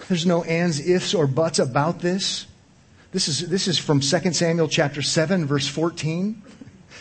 There's 0.08 0.26
no 0.26 0.42
ands, 0.44 0.80
ifs, 0.80 1.14
or 1.14 1.26
buts 1.26 1.58
about 1.58 2.00
this. 2.00 2.46
This 3.12 3.28
is, 3.28 3.48
this 3.48 3.66
is 3.66 3.78
from 3.78 4.00
2 4.00 4.32
Samuel 4.32 4.68
chapter 4.68 5.02
7, 5.02 5.46
verse 5.46 5.66
14. 5.66 6.42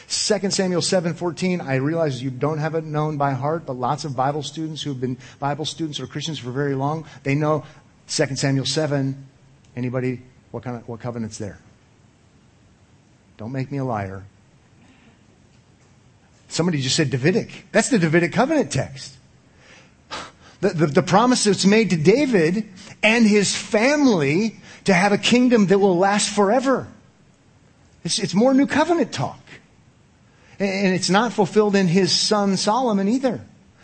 2 0.07 0.51
Samuel 0.51 0.81
7:14, 0.81 1.61
I 1.61 1.75
realize 1.75 2.21
you 2.21 2.29
don't 2.29 2.59
have 2.59 2.75
it 2.75 2.83
known 2.83 3.17
by 3.17 3.31
heart, 3.31 3.65
but 3.65 3.73
lots 3.73 4.05
of 4.05 4.15
Bible 4.15 4.43
students 4.43 4.81
who've 4.81 4.99
been 4.99 5.17
Bible 5.39 5.65
students 5.65 5.99
or 5.99 6.07
Christians 6.07 6.39
for 6.39 6.51
very 6.51 6.75
long, 6.75 7.05
they 7.23 7.35
know 7.35 7.63
2 8.07 8.35
Samuel 8.35 8.65
7. 8.65 9.27
Anybody 9.75 10.21
what 10.51 10.63
kind 10.63 10.77
of 10.77 10.87
what 10.87 10.99
covenant's 10.99 11.37
there? 11.37 11.59
Don't 13.37 13.51
make 13.51 13.71
me 13.71 13.79
a 13.79 13.83
liar. 13.83 14.23
Somebody 16.47 16.81
just 16.81 16.95
said 16.95 17.09
Davidic. 17.09 17.65
That's 17.71 17.89
the 17.89 17.99
Davidic 17.99 18.31
covenant 18.31 18.71
text. 18.71 19.17
The, 20.61 20.69
the, 20.69 20.87
the 20.87 21.03
promise 21.03 21.43
that's 21.43 21.65
made 21.65 21.89
to 21.89 21.97
David 21.97 22.69
and 23.03 23.27
his 23.27 23.53
family 23.53 24.55
to 24.85 24.93
have 24.93 25.11
a 25.11 25.17
kingdom 25.17 25.67
that 25.67 25.79
will 25.79 25.97
last 25.97 26.29
forever. 26.29 26.87
It's, 28.05 28.19
it's 28.19 28.33
more 28.33 28.53
New 28.53 28.67
Covenant 28.67 29.11
talk. 29.11 29.39
And 30.59 30.95
it's 30.95 31.09
not 31.09 31.33
fulfilled 31.33 31.75
in 31.75 31.87
his 31.87 32.11
son 32.11 32.57
Solomon 32.57 33.07
either. 33.07 33.41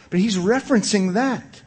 But 0.09 0.19
he's 0.19 0.37
referencing 0.37 1.13
that. 1.13 1.61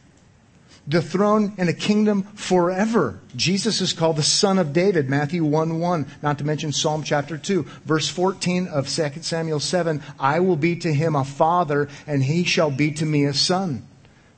The 0.87 1.01
throne 1.01 1.53
and 1.57 1.67
a 1.67 1.73
kingdom 1.73 2.23
forever. 2.35 3.19
Jesus 3.35 3.81
is 3.81 3.91
called 3.91 4.17
the 4.17 4.23
son 4.23 4.59
of 4.59 4.71
David, 4.71 5.09
Matthew 5.09 5.43
1 5.43 5.79
1, 5.79 6.05
not 6.21 6.37
to 6.37 6.43
mention 6.43 6.71
Psalm 6.71 7.01
chapter 7.01 7.39
2. 7.39 7.63
Verse 7.85 8.07
14 8.07 8.67
of 8.67 8.87
2 8.87 9.21
Samuel 9.21 9.59
7, 9.59 10.03
I 10.19 10.41
will 10.41 10.55
be 10.55 10.75
to 10.77 10.93
him 10.93 11.15
a 11.15 11.25
father, 11.25 11.89
and 12.05 12.23
he 12.23 12.43
shall 12.43 12.69
be 12.69 12.91
to 12.91 13.05
me 13.05 13.25
a 13.25 13.33
son. 13.33 13.87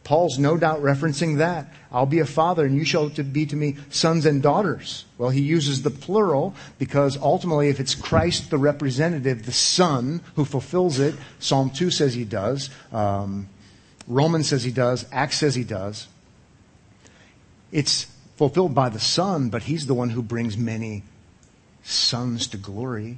Paul's 0.08 0.40
no 0.40 0.56
doubt 0.56 0.82
referencing 0.82 1.40
that. 1.40 1.68
I'll 1.92 2.06
be 2.06 2.20
a 2.20 2.26
father 2.26 2.66
and 2.66 2.78
you 2.78 2.86
shall 2.86 3.10
be 3.10 3.46
to 3.46 3.56
me 3.58 3.76
sons 3.90 4.26
and 4.26 4.42
daughters. 4.42 5.04
Well, 5.18 5.32
he 5.32 5.42
uses 5.42 5.82
the 5.82 5.90
plural 5.90 6.56
because 6.80 7.18
ultimately 7.18 7.68
if 7.68 7.82
it's 7.82 7.94
Christ 7.94 8.50
the 8.50 8.58
representative, 8.58 9.46
the 9.46 9.52
son 9.52 10.22
who 10.38 10.46
fulfills 10.46 11.00
it, 11.00 11.14
Psalm 11.40 11.72
2 11.72 11.92
says 11.92 12.14
he 12.14 12.24
does, 12.24 12.70
um, 12.94 13.50
Romans 14.08 14.48
says 14.48 14.64
he 14.64 14.72
does, 14.72 15.06
Acts 15.12 15.40
says 15.40 15.56
he 15.56 15.66
does. 15.66 16.08
It's 17.74 18.06
fulfilled 18.38 18.74
by 18.74 18.88
the 18.88 19.02
son, 19.02 19.50
but 19.50 19.64
he's 19.64 19.88
the 19.88 19.94
one 19.94 20.12
who 20.12 20.22
brings 20.22 20.58
many 20.58 21.04
sons 21.84 22.48
to 22.48 22.58
glory, 22.58 23.18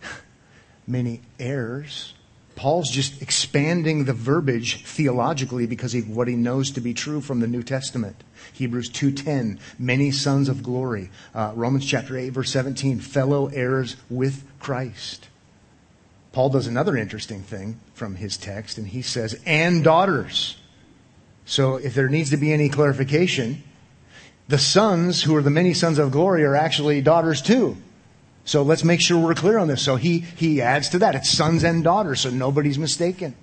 many 0.86 1.20
heirs. 1.38 2.14
Paul's 2.56 2.90
just 2.90 3.20
expanding 3.20 4.04
the 4.04 4.12
verbiage 4.12 4.84
theologically 4.84 5.66
because 5.66 5.94
of 5.94 6.08
what 6.08 6.28
he 6.28 6.36
knows 6.36 6.70
to 6.72 6.80
be 6.80 6.94
true 6.94 7.20
from 7.20 7.40
the 7.40 7.46
New 7.46 7.62
Testament. 7.62 8.22
Hebrews 8.52 8.90
2.10, 8.90 9.58
many 9.78 10.10
sons 10.10 10.48
of 10.48 10.62
glory. 10.62 11.10
Uh, 11.34 11.52
Romans 11.54 11.84
chapter 11.84 12.16
8 12.16 12.30
verse 12.30 12.50
17, 12.50 13.00
fellow 13.00 13.48
heirs 13.48 13.96
with 14.08 14.44
Christ. 14.60 15.28
Paul 16.32 16.50
does 16.50 16.66
another 16.66 16.96
interesting 16.96 17.42
thing 17.42 17.78
from 17.94 18.16
his 18.16 18.36
text 18.36 18.78
and 18.78 18.88
he 18.88 19.02
says, 19.02 19.40
and 19.46 19.82
daughters. 19.82 20.56
So 21.44 21.76
if 21.76 21.94
there 21.94 22.08
needs 22.08 22.30
to 22.30 22.36
be 22.36 22.52
any 22.52 22.68
clarification, 22.68 23.62
the 24.48 24.58
sons 24.58 25.22
who 25.22 25.34
are 25.36 25.42
the 25.42 25.50
many 25.50 25.74
sons 25.74 25.98
of 25.98 26.10
glory 26.10 26.44
are 26.44 26.54
actually 26.54 27.00
daughters 27.00 27.40
too. 27.40 27.76
So 28.44 28.62
let's 28.62 28.84
make 28.84 29.00
sure 29.00 29.18
we're 29.18 29.34
clear 29.34 29.58
on 29.58 29.68
this. 29.68 29.82
So 29.82 29.96
he, 29.96 30.18
he 30.18 30.60
adds 30.60 30.90
to 30.90 30.98
that. 30.98 31.14
It's 31.14 31.30
sons 31.30 31.64
and 31.64 31.82
daughters, 31.82 32.20
so 32.20 32.30
nobody's 32.30 32.78
mistaken. 32.78 33.34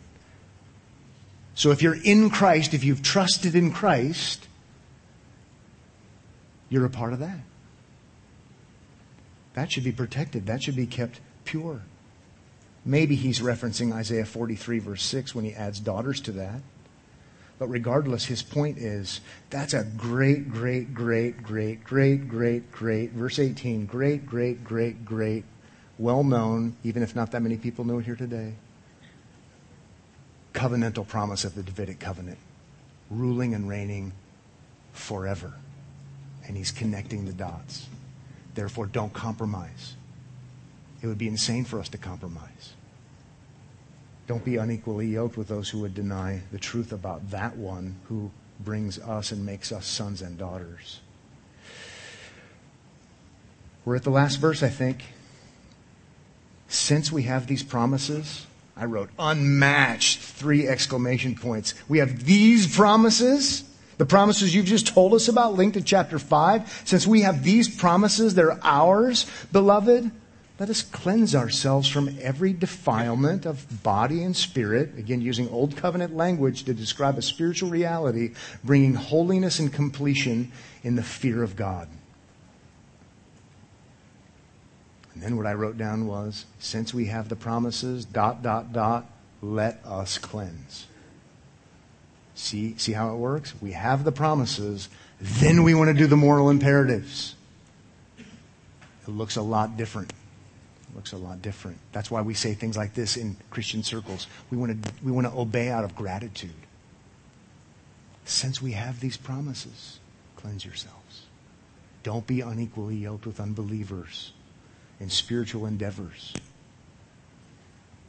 So 1.56 1.72
if 1.72 1.82
you're 1.82 1.98
in 2.02 2.30
Christ, 2.30 2.74
if 2.74 2.84
you've 2.84 3.02
trusted 3.02 3.56
in 3.56 3.72
Christ, 3.72 4.48
you're 6.70 6.86
a 6.86 6.90
part 6.90 7.14
of 7.14 7.20
that. 7.20 7.40
That 9.54 9.72
should 9.72 9.84
be 9.84 9.92
protected. 9.92 10.46
That 10.46 10.64
should 10.64 10.76
be 10.76 10.88
kept 10.88 11.20
pure. 11.44 11.82
Maybe 12.86 13.16
he's 13.16 13.42
referencing 13.42 13.92
Isaiah 13.94 14.26
43 14.26 14.80
verse 14.80 15.04
6 15.04 15.36
when 15.36 15.46
he 15.46 15.54
adds 15.54 15.80
daughters 15.80 16.22
to 16.22 16.32
that. 16.34 16.62
But 17.62 17.69
regardless, 17.69 18.26
his 18.26 18.41
point 18.41 18.80
is 18.80 19.21
that's 19.52 19.76
a 19.76 19.84
great, 19.84 20.50
great, 20.50 20.95
great, 20.95 21.43
great, 21.43 21.84
great, 21.84 22.28
great, 22.28 22.71
great, 22.71 23.12
verse 23.12 23.38
18, 23.38 23.86
great, 23.86 24.26
great, 24.26 24.63
great, 24.63 25.06
great, 25.06 25.43
well 26.00 26.24
known, 26.24 26.76
even 26.84 27.04
if 27.04 27.15
not 27.15 27.30
that 27.30 27.43
many 27.43 27.58
people 27.58 27.86
know 27.86 28.00
it 28.00 28.06
here 28.06 28.15
today. 28.15 28.54
Covenantal 30.54 31.08
promise 31.08 31.43
of 31.45 31.54
the 31.54 31.62
Davidic 31.62 32.00
covenant, 32.00 32.39
ruling 33.12 33.54
and 33.54 33.69
reigning 33.69 34.13
forever. 34.93 35.54
And 36.47 36.58
he's 36.58 36.71
connecting 36.71 37.26
the 37.26 37.32
dots. 37.32 37.86
Therefore, 38.56 38.88
don't 38.88 39.13
compromise. 39.13 39.93
It 41.04 41.06
would 41.06 41.19
be 41.19 41.28
insane 41.28 41.65
for 41.65 41.80
us 41.80 41.89
to 41.89 42.00
compromise. 42.00 42.74
Don't 44.32 44.46
be 44.46 44.56
unequally 44.56 45.08
yoked 45.08 45.36
with 45.36 45.50
those 45.50 45.70
who 45.70 45.80
would 45.80 45.94
deny 45.94 46.41
the 46.54 46.58
truth 46.58 46.94
about 46.94 47.32
that 47.32 47.58
one 47.58 47.98
who 48.06 48.32
brings 48.62 48.98
us 48.98 49.34
and 49.34 49.46
makes 49.46 49.74
us 49.74 49.86
sons 49.86 50.22
and 50.22 50.38
daughters. 50.38 51.02
We're 53.84 53.98
at 53.98 54.04
the 54.04 54.10
last 54.10 54.38
verse, 54.38 54.63
I 54.63 54.70
think. 54.70 55.04
Since 56.70 57.12
we 57.12 57.24
have 57.24 57.46
these 57.46 57.62
promises, 57.62 58.46
I 58.78 58.86
wrote 58.86 59.10
unmatched 59.20 60.20
three 60.20 60.65
exclamation 60.65 61.36
points. 61.36 61.74
We 61.89 61.98
have 61.98 62.24
these 62.24 62.74
promises, 62.74 63.65
the 63.98 64.06
promises 64.06 64.56
you've 64.56 64.65
just 64.65 64.88
told 64.88 65.13
us 65.13 65.28
about, 65.28 65.56
linked 65.56 65.74
to 65.74 65.82
chapter 65.82 66.17
5. 66.17 66.84
Since 66.86 67.06
we 67.06 67.24
have 67.24 67.44
these 67.44 67.67
promises, 67.67 68.34
they're 68.34 68.58
ours, 68.63 69.30
beloved. 69.52 70.10
Let 70.62 70.69
us 70.69 70.84
cleanse 70.84 71.34
ourselves 71.34 71.89
from 71.89 72.15
every 72.21 72.54
defilement 72.54 73.47
of 73.47 73.82
body 73.82 74.24
and 74.24 74.38
spirit, 74.38 74.95
again, 74.95 75.19
using 75.19 75.50
Old 75.50 75.76
Covenant 75.76 76.15
language 76.15 76.65
to 76.65 76.74
describe 76.76 77.17
a 77.17 77.24
spiritual 77.24 77.71
reality, 77.71 78.36
bringing 78.63 78.93
holiness 78.93 79.58
and 79.58 79.74
completion 79.74 80.52
in 80.84 80.95
the 80.95 81.02
fear 81.02 81.41
of 81.41 81.56
God. 81.56 81.88
And 85.15 85.24
then 85.24 85.36
what 85.36 85.47
I 85.47 85.56
wrote 85.56 85.80
down 85.80 86.06
was, 86.06 86.45
since 86.60 86.93
we 86.93 87.08
have 87.08 87.28
the 87.28 87.36
promises, 87.36 88.06
dot, 88.06 88.43
dot, 88.43 88.71
dot, 88.71 89.10
let 89.41 89.84
us 89.84 90.19
cleanse. 90.19 90.86
See, 92.36 92.78
see 92.78 92.91
how 92.91 93.15
it 93.15 93.17
works? 93.17 93.56
We 93.63 93.71
have 93.71 94.04
the 94.04 94.12
promises, 94.12 94.89
then 95.19 95.63
we 95.63 95.74
want 95.74 95.88
to 95.88 95.95
do 95.95 96.06
the 96.06 96.15
moral 96.15 96.52
imperatives. 96.52 97.34
It 99.08 99.10
looks 99.10 99.38
a 99.38 99.41
lot 99.41 99.76
different 99.76 100.13
looks 100.96 101.14
a 101.14 101.18
lot 101.18 101.42
different. 101.42 101.78
That's 101.92 102.12
why 102.12 102.22
we 102.22 102.34
say 102.34 102.54
things 102.54 102.78
like 102.78 102.94
this 102.94 103.18
in 103.18 103.38
Christian 103.50 103.84
circles. 103.84 104.28
We 104.50 104.58
want 104.58 104.84
to, 104.84 104.92
we 105.04 105.12
want 105.12 105.28
to 105.28 105.34
obey 105.34 105.70
out 105.70 105.84
of 105.84 105.96
gratitude. 105.96 106.52
Since 108.26 108.62
we 108.62 108.74
have 108.74 109.00
these 109.00 109.18
promises, 109.18 110.00
cleanse 110.36 110.66
yourselves. 110.66 111.26
Don't 112.04 112.26
be 112.26 112.42
unequally 112.42 112.96
yoked 112.96 113.26
with 113.26 113.40
unbelievers 113.40 114.34
in 115.00 115.10
spiritual 115.10 115.66
endeavors. 115.66 116.34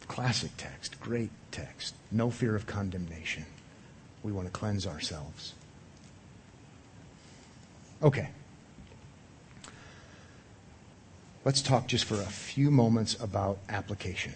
Classic 0.09 0.51
text, 0.57 1.01
great 1.01 1.31
text. 1.51 1.95
No 2.11 2.31
fear 2.31 2.55
of 2.55 2.67
condemnation. 2.67 3.47
We 4.23 4.33
want 4.33 4.47
to 4.47 4.53
cleanse 4.53 4.87
ourselves. 4.87 5.55
Okay. 8.03 8.29
Let's 11.45 11.61
talk 11.61 11.89
just 11.89 12.05
for 12.05 12.15
a 12.15 12.27
few 12.27 12.71
moments 12.71 13.21
about 13.21 13.59
application. 13.69 14.35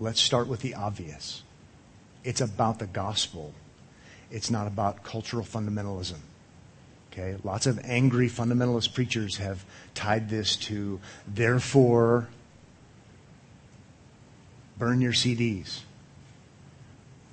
Let's 0.00 0.20
start 0.20 0.48
with 0.48 0.60
the 0.60 0.74
obvious. 0.74 1.42
It's 2.24 2.40
about 2.40 2.78
the 2.78 2.86
gospel. 2.86 3.52
It's 4.30 4.50
not 4.50 4.66
about 4.66 5.04
cultural 5.04 5.44
fundamentalism. 5.44 6.18
Okay? 7.12 7.36
Lots 7.44 7.66
of 7.66 7.78
angry 7.84 8.28
fundamentalist 8.28 8.94
preachers 8.94 9.36
have 9.36 9.64
tied 9.94 10.30
this 10.30 10.56
to, 10.56 11.00
therefore, 11.28 12.28
burn 14.78 15.02
your 15.02 15.12
CDs. 15.12 15.80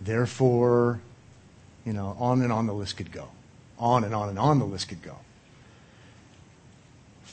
Therefore, 0.02 1.00
you 1.86 1.94
know, 1.94 2.18
on 2.20 2.42
and 2.42 2.52
on 2.52 2.68
the 2.68 2.74
list 2.74 2.98
could 2.98 3.12
go. 3.12 3.30
On 3.80 4.04
and 4.04 4.14
on 4.14 4.30
and 4.30 4.38
on 4.38 4.60
the 4.60 4.66
list 4.66 4.90
could 4.90 5.02
go. 5.02 5.16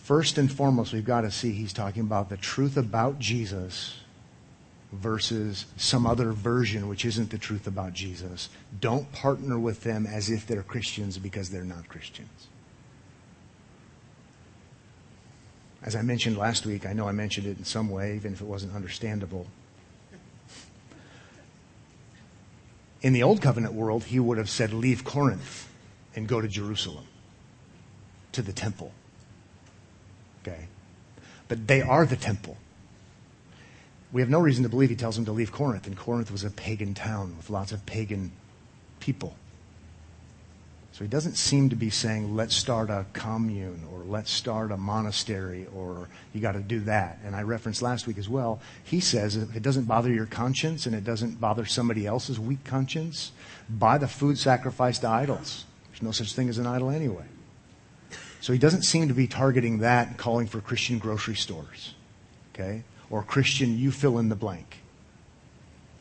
First 0.03 0.39
and 0.39 0.51
foremost, 0.51 0.95
we've 0.95 1.05
got 1.05 1.21
to 1.23 1.31
see 1.31 1.53
he's 1.53 1.75
talking 1.75 2.03
about 2.03 2.31
the 2.31 2.39
truth 2.39 2.79
about 2.79 3.19
Jesus 3.19 3.99
versus 4.91 5.67
some 5.77 6.07
other 6.07 6.33
version 6.33 6.89
which 6.89 7.05
isn't 7.05 7.31
the 7.31 7.37
truth 7.37 7.67
about 7.67 7.93
Jesus. 7.93 8.49
Don't 8.81 9.13
partner 9.13 9.59
with 9.59 9.83
them 9.83 10.07
as 10.07 10.31
if 10.31 10.47
they're 10.47 10.63
Christians 10.63 11.19
because 11.19 11.51
they're 11.51 11.63
not 11.63 11.91
Christians. 11.91 12.49
As 15.83 15.95
I 15.95 16.01
mentioned 16.01 16.39
last 16.39 16.65
week, 16.65 16.87
I 16.87 16.95
know 16.95 17.07
I 17.07 17.13
mentioned 17.13 17.47
it 17.47 17.59
in 17.59 17.65
some 17.65 17.91
way, 17.91 18.17
even 18.17 18.33
if 18.33 18.41
it 18.41 18.47
wasn't 18.47 18.75
understandable. 18.75 19.47
In 23.03 23.13
the 23.13 23.23
Old 23.23 23.43
Covenant 23.43 23.75
world, 23.75 24.05
he 24.05 24.19
would 24.19 24.39
have 24.39 24.51
said, 24.51 24.73
Leave 24.73 25.05
Corinth 25.05 25.69
and 26.17 26.27
go 26.27 26.41
to 26.41 26.49
Jerusalem, 26.49 27.05
to 28.33 28.41
the 28.41 28.53
temple. 28.53 28.93
But 31.49 31.67
they 31.67 31.83
are 31.83 32.07
the 32.07 32.17
temple. 32.17 32.57
We 34.13 34.21
have 34.23 34.31
no 34.31 34.41
reason 34.41 34.63
to 34.63 34.69
believe 34.69 34.91
he 34.91 34.97
tells 34.97 35.17
them 35.17 35.25
to 35.27 35.33
leave 35.33 35.53
Corinth, 35.53 35.87
and 35.87 35.97
Corinth 35.97 36.31
was 36.31 36.45
a 36.45 36.51
pagan 36.51 36.95
town 36.95 37.37
with 37.37 37.51
lots 37.51 37.73
of 37.73 37.85
pagan 37.85 38.33
people. 39.01 39.37
So 40.99 41.05
he 41.05 41.09
doesn't 41.09 41.37
seem 41.37 41.69
to 41.69 41.77
be 41.77 41.91
saying, 41.91 42.35
let's 42.35 42.57
start 42.57 42.91
a 42.91 43.07
commune 43.13 43.85
or 43.93 44.01
let's 44.01 44.33
start 44.33 44.73
a 44.73 44.77
monastery 44.77 45.65
or 45.73 46.09
you 46.35 46.41
got 46.41 46.53
to 46.53 46.59
do 46.59 46.81
that. 46.81 47.21
And 47.25 47.37
I 47.37 47.43
referenced 47.43 47.83
last 47.83 48.09
week 48.09 48.19
as 48.19 48.29
well. 48.29 48.61
He 48.83 48.99
says 48.99 49.37
if 49.37 49.55
it 49.55 49.63
doesn't 49.63 49.85
bother 49.85 50.13
your 50.13 50.27
conscience 50.27 50.87
and 50.87 50.97
it 50.97 51.05
doesn't 51.05 51.41
bother 51.41 51.67
somebody 51.67 52.05
else's 52.05 52.41
weak 52.41 52.65
conscience, 52.65 53.31
buy 53.71 53.99
the 53.99 54.09
food 54.09 54.39
sacrificed 54.39 55.03
to 55.03 55.09
idols. 55.09 55.67
There's 55.93 56.03
no 56.03 56.11
such 56.11 56.33
thing 56.33 56.49
as 56.49 56.59
an 56.59 56.67
idol 56.67 56.91
anyway. 56.91 57.27
So 58.41 58.53
he 58.53 58.59
doesn't 58.59 58.83
seem 58.83 59.09
to 59.09 59.15
be 59.15 59.27
targeting 59.27 59.79
that 59.79 60.09
and 60.09 60.17
calling 60.17 60.47
for 60.47 60.61
Christian 60.61 60.99
grocery 60.99 61.35
stores. 61.35 61.95
Okay? 62.55 62.85
Or 63.11 63.23
Christian, 63.23 63.79
you 63.79 63.91
fill 63.91 64.19
in 64.19 64.29
the 64.29 64.37
blank. 64.37 64.79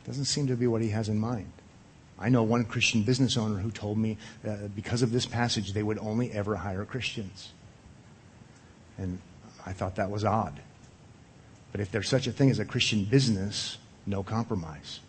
Doesn't 0.05 0.25
seem 0.25 0.47
to 0.47 0.55
be 0.55 0.67
what 0.67 0.81
he 0.81 0.89
has 0.89 1.09
in 1.09 1.19
mind. 1.19 1.51
I 2.19 2.29
know 2.29 2.43
one 2.43 2.65
Christian 2.65 3.03
business 3.03 3.37
owner 3.37 3.59
who 3.59 3.71
told 3.71 3.97
me 3.97 4.17
because 4.75 5.01
of 5.01 5.11
this 5.11 5.25
passage, 5.25 5.73
they 5.73 5.83
would 5.83 5.99
only 5.99 6.31
ever 6.31 6.55
hire 6.55 6.85
Christians. 6.85 7.51
And 8.97 9.19
I 9.65 9.73
thought 9.73 9.95
that 9.97 10.09
was 10.09 10.23
odd. 10.23 10.59
But 11.71 11.81
if 11.81 11.91
there's 11.91 12.09
such 12.09 12.25
a 12.25 12.31
thing 12.31 12.49
as 12.49 12.59
a 12.59 12.65
Christian 12.65 13.03
business, 13.03 13.77
no 14.05 14.23
compromise. 14.23 15.01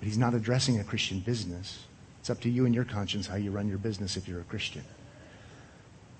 But 0.00 0.08
he's 0.08 0.18
not 0.18 0.34
addressing 0.34 0.80
a 0.80 0.84
Christian 0.84 1.20
business. 1.20 1.84
It's 2.20 2.30
up 2.30 2.40
to 2.40 2.50
you 2.50 2.66
and 2.66 2.74
your 2.74 2.84
conscience 2.84 3.26
how 3.26 3.36
you 3.36 3.50
run 3.50 3.68
your 3.68 3.78
business 3.78 4.16
if 4.16 4.26
you're 4.26 4.40
a 4.40 4.44
Christian. 4.44 4.84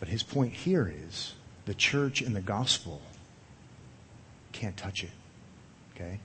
But 0.03 0.09
his 0.09 0.25
point 0.25 0.53
here 0.53 0.93
is 1.07 1.35
the 1.65 1.75
church 1.75 2.23
and 2.23 2.35
the 2.35 2.41
gospel 2.41 3.01
can't 4.51 4.77
touch 4.77 5.05
it. 5.05 5.13
Okay? 5.95 6.19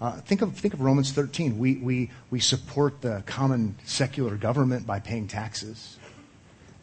Uh, 0.00 0.20
think, 0.20 0.42
of, 0.42 0.54
think 0.56 0.74
of 0.74 0.80
Romans 0.80 1.10
13. 1.10 1.58
We, 1.58 1.74
we, 1.74 2.10
we 2.30 2.38
support 2.38 3.00
the 3.00 3.24
common 3.26 3.74
secular 3.84 4.36
government 4.36 4.86
by 4.86 5.00
paying 5.00 5.26
taxes. 5.26 5.98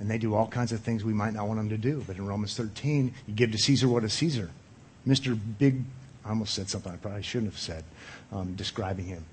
And 0.01 0.11
they 0.11 0.17
do 0.17 0.35
all 0.35 0.47
kinds 0.47 0.73
of 0.73 0.81
things 0.81 1.01
we 1.01 1.13
might 1.13 1.33
not 1.33 1.47
want 1.47 1.61
them 1.61 1.69
to 1.69 1.77
do. 1.77 2.03
But 2.05 2.17
in 2.17 2.27
Romans 2.27 2.57
13, 2.57 3.13
you 3.25 3.33
give 3.33 3.53
to 3.53 3.57
Caesar 3.57 3.87
what 3.87 4.03
is 4.03 4.11
Caesar. 4.11 4.49
Mr. 5.07 5.39
Big, 5.57 5.81
I 6.25 6.31
almost 6.31 6.53
said 6.53 6.69
something 6.69 6.91
I 6.91 6.97
probably 6.97 7.23
shouldn't 7.23 7.53
have 7.53 7.59
said 7.59 7.85
um, 8.33 8.53
describing 8.55 9.05
him. 9.05 9.23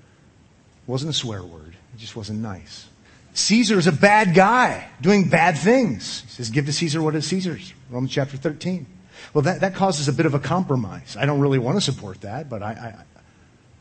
It 0.87 0.89
wasn't 0.89 1.11
a 1.11 1.15
swear 1.15 1.43
word, 1.43 1.75
it 1.93 1.99
just 1.99 2.15
wasn't 2.15 2.39
nice. 2.39 2.87
Caesar 3.35 3.79
is 3.79 3.87
a 3.87 3.93
bad 3.93 4.35
guy 4.35 4.89
doing 5.01 5.29
bad 5.29 5.59
things. 5.59 6.23
He 6.23 6.29
says, 6.31 6.51
Give 6.51 6.67
to 6.67 6.73
Caesar 6.73 7.03
what 7.03 7.15
is 7.15 7.27
Caesar's. 7.27 7.75
Romans 7.91 8.13
chapter 8.13 8.37
13. 8.37 8.87
Well, 9.33 9.43
that, 9.43 9.61
that 9.61 9.75
causes 9.75 10.09
a 10.09 10.13
bit 10.13 10.27
of 10.27 10.35
a 10.35 10.39
compromise. 10.39 11.17
I 11.19 11.27
don't 11.27 11.41
really 11.41 11.59
want 11.59 11.77
to 11.77 11.81
support 11.81 12.21
that, 12.23 12.49
but 12.49 12.63
I, 12.63 13.05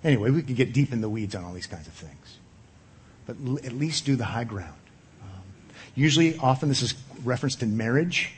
Anyway, 0.04 0.32
we 0.32 0.41
could 0.41 0.56
get 0.56 0.74
deep 0.74 0.91
in 0.91 1.01
the 1.01 1.10
weeds 1.10 1.34
on 1.34 1.43
all 1.43 1.54
these 1.54 1.68
kinds 1.68 1.88
of 1.88 1.93
things. 1.93 2.39
But 3.26 3.38
l- 3.45 3.60
at 3.60 3.72
least 3.72 4.06
do 4.06 4.16
the 4.16 4.26
high 4.26 4.43
ground. 4.43 4.74
Um, 5.22 5.41
usually, 5.95 6.38
often 6.38 6.68
this 6.68 6.82
is 6.82 6.93
referenced 7.24 7.64
in 7.64 7.78
marriage, 7.78 8.32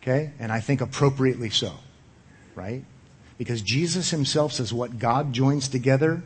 okay? 0.00 0.30
And 0.38 0.52
I 0.52 0.60
think 0.60 0.80
appropriately 0.80 1.50
so, 1.50 1.72
right? 2.54 2.84
Because 3.36 3.62
Jesus 3.62 4.10
himself 4.10 4.52
says, 4.52 4.72
What 4.72 4.98
God 4.98 5.32
joins 5.32 5.66
together, 5.66 6.22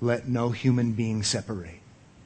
let 0.00 0.28
no 0.28 0.50
human 0.50 0.92
being 0.92 1.24
separate. 1.24 1.77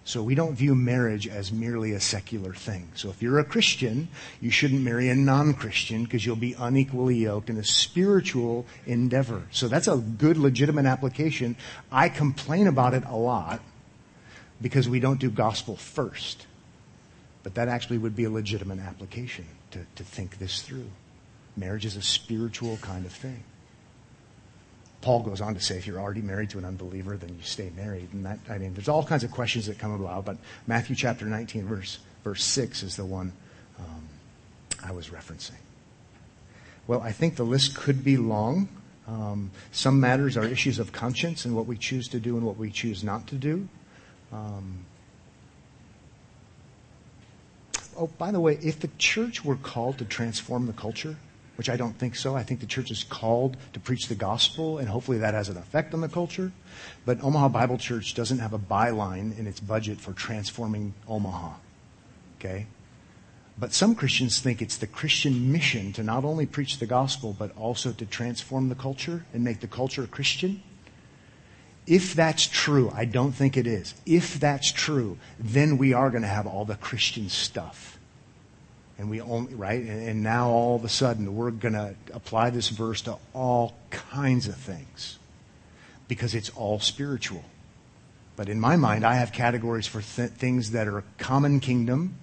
So 0.05 0.23
we 0.23 0.35
don't 0.35 0.55
view 0.55 0.75
marriage 0.75 1.29
as 1.29 1.53
merely 1.53 1.93
a 1.93 2.01
secular 2.01 2.53
thing. 2.53 2.89
So 2.97 3.11
if 3.11 3.23
you're 3.23 3.39
a 3.39 3.45
Christian, 3.45 4.09
you 4.41 4.51
shouldn't 4.51 4.83
marry 4.83 5.09
a 5.09 5.15
non-Christian 5.15 6.05
because 6.05 6.27
you'll 6.27 6.35
be 6.35 6.55
unequally 6.59 7.17
yoked 7.17 7.49
in 7.51 7.57
a 7.57 7.65
spiritual 7.65 8.67
endeavor. 8.85 9.43
So 9.53 9.69
that's 9.69 9.87
a 9.87 9.97
good 9.97 10.37
legitimate 10.37 10.87
application. 10.87 11.57
I 11.93 12.09
complain 12.09 12.67
about 12.67 12.95
it 12.95 13.05
a 13.07 13.17
lot 13.17 13.61
because 14.61 14.89
we 14.89 14.99
don't 14.99 15.21
do 15.21 15.31
gospel 15.31 15.77
first. 15.77 16.47
But 17.45 17.55
that 17.55 17.69
actually 17.69 17.99
would 17.99 18.17
be 18.17 18.25
a 18.25 18.31
legitimate 18.31 18.81
application 18.81 19.47
to, 19.71 19.87
to 19.97 20.05
think 20.05 20.39
this 20.39 20.63
through. 20.63 20.91
Marriage 21.57 21.85
is 21.85 21.97
a 21.97 22.03
spiritual 22.03 22.77
kind 22.79 23.07
of 23.07 23.13
thing. 23.13 23.45
Paul 25.03 25.21
goes 25.21 25.41
on 25.41 25.55
to 25.55 25.61
say 25.61 25.77
if 25.77 25.87
you're 25.87 25.99
already 25.99 26.23
married 26.23 26.51
to 26.51 26.59
an 26.59 26.65
unbeliever, 26.65 27.17
then 27.17 27.31
you 27.31 27.43
stay 27.43 27.71
married. 27.77 28.09
And 28.13 28.25
that, 28.25 28.39
I 28.49 28.57
mean, 28.59 28.73
there's 28.73 28.89
all 28.89 29.05
kinds 29.05 29.25
of 29.25 29.33
questions 29.33 29.67
that 29.67 29.79
come 29.79 29.93
about, 29.93 30.25
but 30.25 30.39
Matthew 30.67 30.97
chapter 30.97 31.27
19, 31.27 31.67
verse, 31.67 31.99
verse 32.23 32.45
6 32.45 32.85
is 32.85 32.97
the 32.97 33.05
one 33.05 33.33
um, 33.81 34.09
I 34.83 34.93
was 34.93 35.09
referencing. 35.09 35.59
Well, 36.87 37.01
I 37.01 37.11
think 37.13 37.35
the 37.37 37.45
list 37.45 37.77
could 37.77 38.05
be 38.05 38.17
long. 38.17 38.69
Um, 39.09 39.51
some 39.73 39.99
matters 39.99 40.37
are 40.37 40.45
issues 40.45 40.79
of 40.79 40.93
conscience 40.93 41.45
and 41.45 41.57
what 41.57 41.67
we 41.67 41.77
choose 41.77 42.09
to 42.09 42.21
do 42.21 42.37
and 42.37 42.47
what 42.47 42.57
we 42.57 42.71
choose 42.71 43.03
not 43.03 43.27
to 43.29 43.35
do. 43.35 43.69
Um, 44.33 44.85
oh, 47.99 48.07
by 48.19 48.31
the 48.31 48.41
way, 48.41 48.59
if 48.63 48.79
the 48.79 48.91
church 48.99 49.45
were 49.45 49.57
called 49.57 49.99
to 49.99 50.05
transform 50.05 50.67
the 50.67 50.73
culture, 50.73 51.17
which 51.63 51.71
I 51.71 51.77
don't 51.77 51.97
think 51.97 52.17
so. 52.17 52.35
I 52.35 52.43
think 52.43 52.59
the 52.59 52.67
church 52.67 52.91
is 52.91 53.05
called 53.05 53.57
to 53.73 53.79
preach 53.79 54.09
the 54.09 54.17
gospel, 54.17 54.79
and 54.79 54.89
hopefully 54.89 55.19
that 55.19 55.33
has 55.33 55.49
an 55.49 55.57
effect 55.57 55.95
on 55.95 56.01
the 56.01 56.09
culture. 56.09 56.51
But 57.07 57.23
Omaha 57.23 57.51
Bible 57.51 57.79
Church 57.79 58.15
doesn't 58.15 58.41
have 58.41 58.53
a 58.53 58.59
byline 58.59 59.39
in 59.39 59.47
its 59.47 59.61
budget 59.61 60.01
for 60.01 60.13
transforming 60.13 60.93
Omaha. 61.07 61.53
Okay? 62.41 62.67
But 63.57 63.73
some 63.73 63.95
Christians 63.95 64.41
think 64.41 64.61
it's 64.61 64.77
the 64.77 64.89
Christian 64.89 65.53
mission 65.53 65.93
to 65.93 66.03
not 66.03 66.25
only 66.25 66.47
preach 66.47 66.81
the 66.81 66.87
gospel, 66.87 67.33
but 67.39 67.57
also 67.57 67.93
to 67.93 68.07
transform 68.07 68.69
the 68.69 68.75
culture 68.75 69.25
and 69.33 69.45
make 69.45 69.61
the 69.61 69.69
culture 69.69 70.09
Christian. 70.09 70.65
If 71.87 72.15
that's 72.15 72.49
true, 72.49 72.91
I 72.93 73.05
don't 73.05 73.31
think 73.31 73.57
it 73.57 73.69
is. 73.69 73.95
If 74.05 74.41
that's 74.41 74.73
true, 74.73 75.17
then 75.39 75.79
we 75.79 75.93
are 75.93 76.11
going 76.11 76.23
to 76.23 76.29
have 76.29 76.49
all 76.49 76.65
the 76.65 76.75
Christian 76.75 77.29
stuff 77.29 78.01
and 79.03 79.11
we 79.11 79.21
only 79.21 79.53
right? 79.57 79.83
And, 79.83 80.23
now 80.23 80.49
all 80.49 80.77
of 80.77 80.85
a 80.85 80.89
sudden 80.89 81.35
we're 81.35 81.51
going 81.51 81.75
to 81.75 81.97
apply 82.13 82.51
this 82.51 82.69
verse 82.69 83.01
to 83.03 83.17
all 83.35 83.75
kinds 83.91 84.47
of 84.47 84.55
things 84.55 85.19
because 86.07 86.37
it's 86.37 86.51
all 86.51 86.79
spiritual. 86.79 87.45
But 88.37 88.49
in 88.49 88.61
my 88.61 88.77
mind 88.77 89.05
i 89.05 89.17
have 89.17 89.33
categories 89.33 89.89
for 89.89 90.03
th- 90.03 90.31
things 90.31 90.71
that 90.71 90.87
are 90.87 91.03
common 91.19 91.59
kingdom 91.59 92.15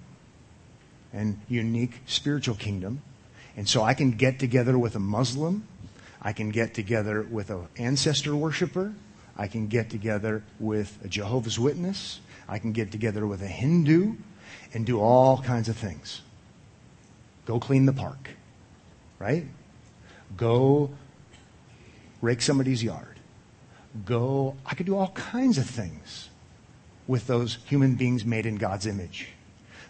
and 1.12 1.42
unique 1.50 2.00
spiritual 2.06 2.56
kingdom. 2.56 3.02
And 3.58 3.68
so 3.68 3.84
i 3.84 3.94
can 3.94 4.12
get 4.12 4.40
together 4.40 4.80
with 4.80 4.96
a 4.96 5.00
muslim. 5.00 5.68
I 6.22 6.32
can 6.32 6.50
get 6.50 6.74
together 6.74 7.24
with 7.24 7.50
an 7.50 7.68
ancestor 7.78 8.34
worshiper. 8.34 8.94
I 9.36 9.48
can 9.48 9.68
get 9.68 9.90
together 9.90 10.44
with 10.62 10.98
a 11.04 11.10
jehovah's 11.10 11.60
witness. 11.60 12.22
I 12.48 12.58
can 12.58 12.72
get 12.72 12.90
together 12.90 13.28
with 13.28 13.42
a 13.42 13.48
hindu 13.48 14.14
and 14.74 14.86
do 14.86 15.02
all 15.02 15.42
kinds 15.42 15.68
of 15.68 15.76
things 15.76 16.22
Go 17.50 17.60
clean 17.60 17.88
the 17.88 17.94
park, 17.94 18.30
right? 19.18 19.44
Go 20.38 20.92
rake 22.22 22.44
somebody's 22.44 22.84
yard. 22.84 23.20
Go, 24.06 24.56
I 24.68 24.76
could 24.76 24.86
do 24.86 24.96
all 24.96 25.08
kinds 25.08 25.58
of 25.58 25.66
things 25.66 26.30
with 27.08 27.26
those 27.26 27.58
human 27.66 27.96
beings 27.96 28.24
made 28.24 28.46
in 28.46 28.58
God's 28.58 28.86
image. 28.86 29.30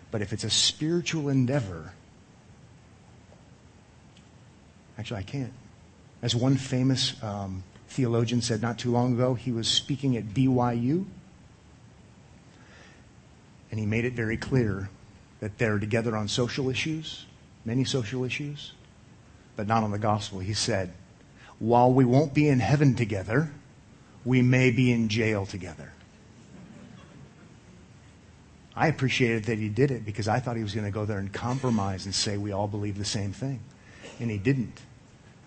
But 0.09 0.21
if 0.21 0.31
it's 0.31 0.45
a 0.45 0.49
spiritual 0.49 1.27
endeavor, 1.27 1.91
actually, 4.97 5.19
I 5.19 5.23
can't. 5.23 5.53
As 6.21 6.33
one 6.33 6.55
famous 6.55 7.21
um, 7.21 7.65
theologian 7.89 8.41
said 8.41 8.61
not 8.61 8.79
too 8.79 8.89
long 8.89 9.15
ago, 9.15 9.33
he 9.33 9.51
was 9.51 9.67
speaking 9.67 10.15
at 10.15 10.29
BYU, 10.29 11.03
and 13.69 13.77
he 13.81 13.85
made 13.85 14.05
it 14.05 14.13
very 14.13 14.37
clear 14.37 14.89
that 15.41 15.57
they're 15.57 15.77
together 15.77 16.15
on 16.15 16.29
social 16.29 16.69
issues, 16.69 17.25
many 17.65 17.83
social 17.83 18.23
issues, 18.23 18.73
but 19.55 19.67
not 19.67 19.83
on 19.83 19.91
the 19.91 19.99
gospel. 19.99 20.39
He 20.39 20.53
said, 20.53 20.93
while 21.59 21.91
we 21.91 22.05
won't 22.05 22.33
be 22.33 22.47
in 22.47 22.59
heaven 22.59 22.95
together, 22.95 23.51
we 24.25 24.41
may 24.41 24.71
be 24.71 24.91
in 24.91 25.09
jail 25.09 25.45
together. 25.45 25.91
I 28.75 28.87
appreciated 28.87 29.45
that 29.45 29.57
he 29.57 29.67
did 29.67 29.91
it 29.91 30.05
because 30.05 30.29
I 30.29 30.39
thought 30.39 30.55
he 30.55 30.63
was 30.63 30.73
going 30.73 30.85
to 30.85 30.91
go 30.91 31.03
there 31.03 31.19
and 31.19 31.33
compromise 31.33 32.05
and 32.05 32.15
say 32.15 32.37
we 32.37 32.53
all 32.53 32.67
believe 32.67 32.97
the 32.97 33.03
same 33.03 33.33
thing. 33.33 33.59
And 34.21 34.31
he 34.31 34.37
didn't. 34.37 34.79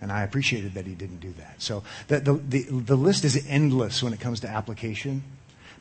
And 0.01 0.11
I 0.11 0.21
appreciated 0.21 0.75
that 0.75 0.85
he 0.85 0.93
didn't 0.93 1.19
do 1.19 1.31
that. 1.39 1.61
So 1.61 1.83
the, 2.09 2.19
the, 2.19 2.33
the, 2.33 2.63
the 2.63 2.95
list 2.95 3.23
is 3.23 3.43
endless 3.47 4.03
when 4.03 4.13
it 4.13 4.19
comes 4.19 4.41
to 4.41 4.49
application. 4.49 5.23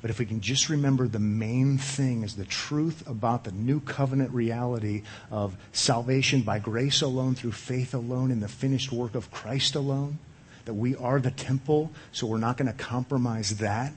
But 0.03 0.11
if 0.11 0.19
we 0.19 0.27
can 0.27 0.41
just 0.41 0.69
remember 0.69 1.07
the 1.07 1.21
main 1.21 1.79
thing 1.79 2.25
is 2.25 2.35
the 2.35 2.45
truth 2.45 3.09
about 3.09 3.45
the 3.45 3.53
new 3.53 3.79
covenant 3.81 4.33
reality 4.33 5.05
of 5.31 5.57
salvation 5.71 6.43
by 6.43 6.59
grace 6.59 7.03
alone, 7.03 7.37
through 7.37 7.53
faith 7.53 7.95
alone, 7.95 8.33
in 8.33 8.41
the 8.41 8.49
finished 8.49 8.91
work 8.91 9.15
of 9.15 9.31
Christ 9.31 9.77
alone, 9.77 10.19
that 10.65 10.75
we 10.75 10.97
are 10.97 11.21
the 11.21 11.31
temple, 11.31 11.93
so 12.11 12.27
we're 12.27 12.39
not 12.39 12.57
going 12.57 12.71
to 12.71 12.77
compromise 12.77 13.59
that. 13.59 13.93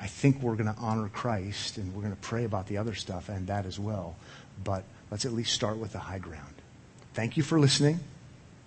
I 0.00 0.08
think 0.08 0.42
we're 0.42 0.56
going 0.56 0.72
to 0.72 0.80
honor 0.80 1.08
Christ 1.08 1.78
and 1.78 1.94
we're 1.94 2.02
going 2.02 2.14
to 2.14 2.20
pray 2.20 2.44
about 2.44 2.66
the 2.66 2.76
other 2.76 2.94
stuff 2.94 3.28
and 3.28 3.46
that 3.46 3.66
as 3.66 3.78
well. 3.78 4.16
But 4.62 4.84
let's 5.10 5.24
at 5.24 5.32
least 5.32 5.52
start 5.52 5.78
with 5.78 5.92
the 5.92 5.98
high 5.98 6.18
ground. 6.18 6.54
Thank 7.14 7.36
you 7.36 7.44
for 7.44 7.58
listening. 7.60 8.00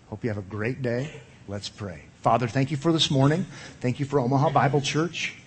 Hope 0.09 0.23
you 0.23 0.29
have 0.29 0.38
a 0.38 0.41
great 0.41 0.82
day. 0.82 1.21
Let's 1.47 1.69
pray. 1.69 2.03
Father, 2.21 2.47
thank 2.47 2.71
you 2.71 2.77
for 2.77 2.91
this 2.93 3.09
morning. 3.09 3.45
Thank 3.79 3.99
you 3.99 4.05
for 4.05 4.19
Omaha 4.19 4.49
Bible 4.51 4.82
Church. 4.82 5.40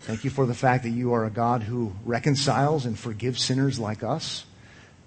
Thank 0.00 0.24
you 0.24 0.30
for 0.30 0.46
the 0.46 0.54
fact 0.54 0.84
that 0.84 0.90
you 0.90 1.12
are 1.12 1.26
a 1.26 1.30
God 1.30 1.62
who 1.62 1.92
reconciles 2.04 2.86
and 2.86 2.98
forgives 2.98 3.42
sinners 3.42 3.78
like 3.78 4.02
us. 4.02 4.44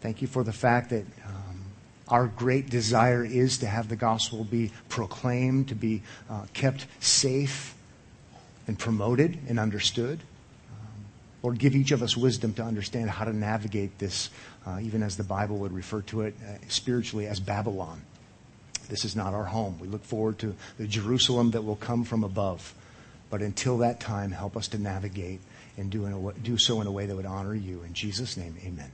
Thank 0.01 0.21
you 0.21 0.27
for 0.27 0.43
the 0.43 0.53
fact 0.53 0.91
that 0.91 1.05
um, 1.25 1.63
our 2.07 2.27
great 2.27 2.69
desire 2.69 3.25
is 3.25 3.57
to 3.59 3.65
have 3.65 3.89
the 3.89 3.95
gospel 3.95 4.43
be 4.43 4.71
proclaimed, 4.89 5.69
to 5.69 5.75
be 5.75 6.03
uh, 6.29 6.45
kept 6.53 6.85
safe 6.99 7.73
and 8.67 8.77
promoted 8.77 9.39
and 9.47 9.59
understood. 9.59 10.19
Um, 10.69 11.05
Lord, 11.41 11.57
give 11.57 11.75
each 11.75 11.91
of 11.91 12.03
us 12.03 12.15
wisdom 12.15 12.53
to 12.53 12.63
understand 12.63 13.09
how 13.09 13.25
to 13.25 13.33
navigate 13.33 13.97
this, 13.97 14.29
uh, 14.67 14.79
even 14.79 15.01
as 15.01 15.17
the 15.17 15.23
Bible 15.23 15.57
would 15.57 15.73
refer 15.73 16.01
to 16.01 16.21
it 16.21 16.35
uh, 16.47 16.57
spiritually 16.67 17.25
as 17.25 17.39
Babylon. 17.39 18.01
This 18.89 19.05
is 19.05 19.15
not 19.15 19.33
our 19.33 19.45
home. 19.45 19.79
We 19.79 19.87
look 19.87 20.03
forward 20.03 20.37
to 20.39 20.55
the 20.77 20.87
Jerusalem 20.87 21.51
that 21.51 21.63
will 21.63 21.77
come 21.77 22.03
from 22.03 22.23
above. 22.23 22.75
But 23.33 23.41
until 23.41 23.79
that 23.79 23.99
time, 23.99 24.29
help 24.29 24.55
us 24.55 24.67
to 24.67 24.77
navigate 24.77 25.41
and 25.75 25.89
do, 25.89 26.05
a, 26.05 26.33
do 26.33 26.55
so 26.55 26.81
in 26.81 26.85
a 26.85 26.91
way 26.91 27.07
that 27.07 27.15
would 27.15 27.25
honor 27.25 27.55
you. 27.55 27.81
In 27.81 27.95
Jesus' 27.95 28.37
name, 28.37 28.55
amen. 28.63 28.91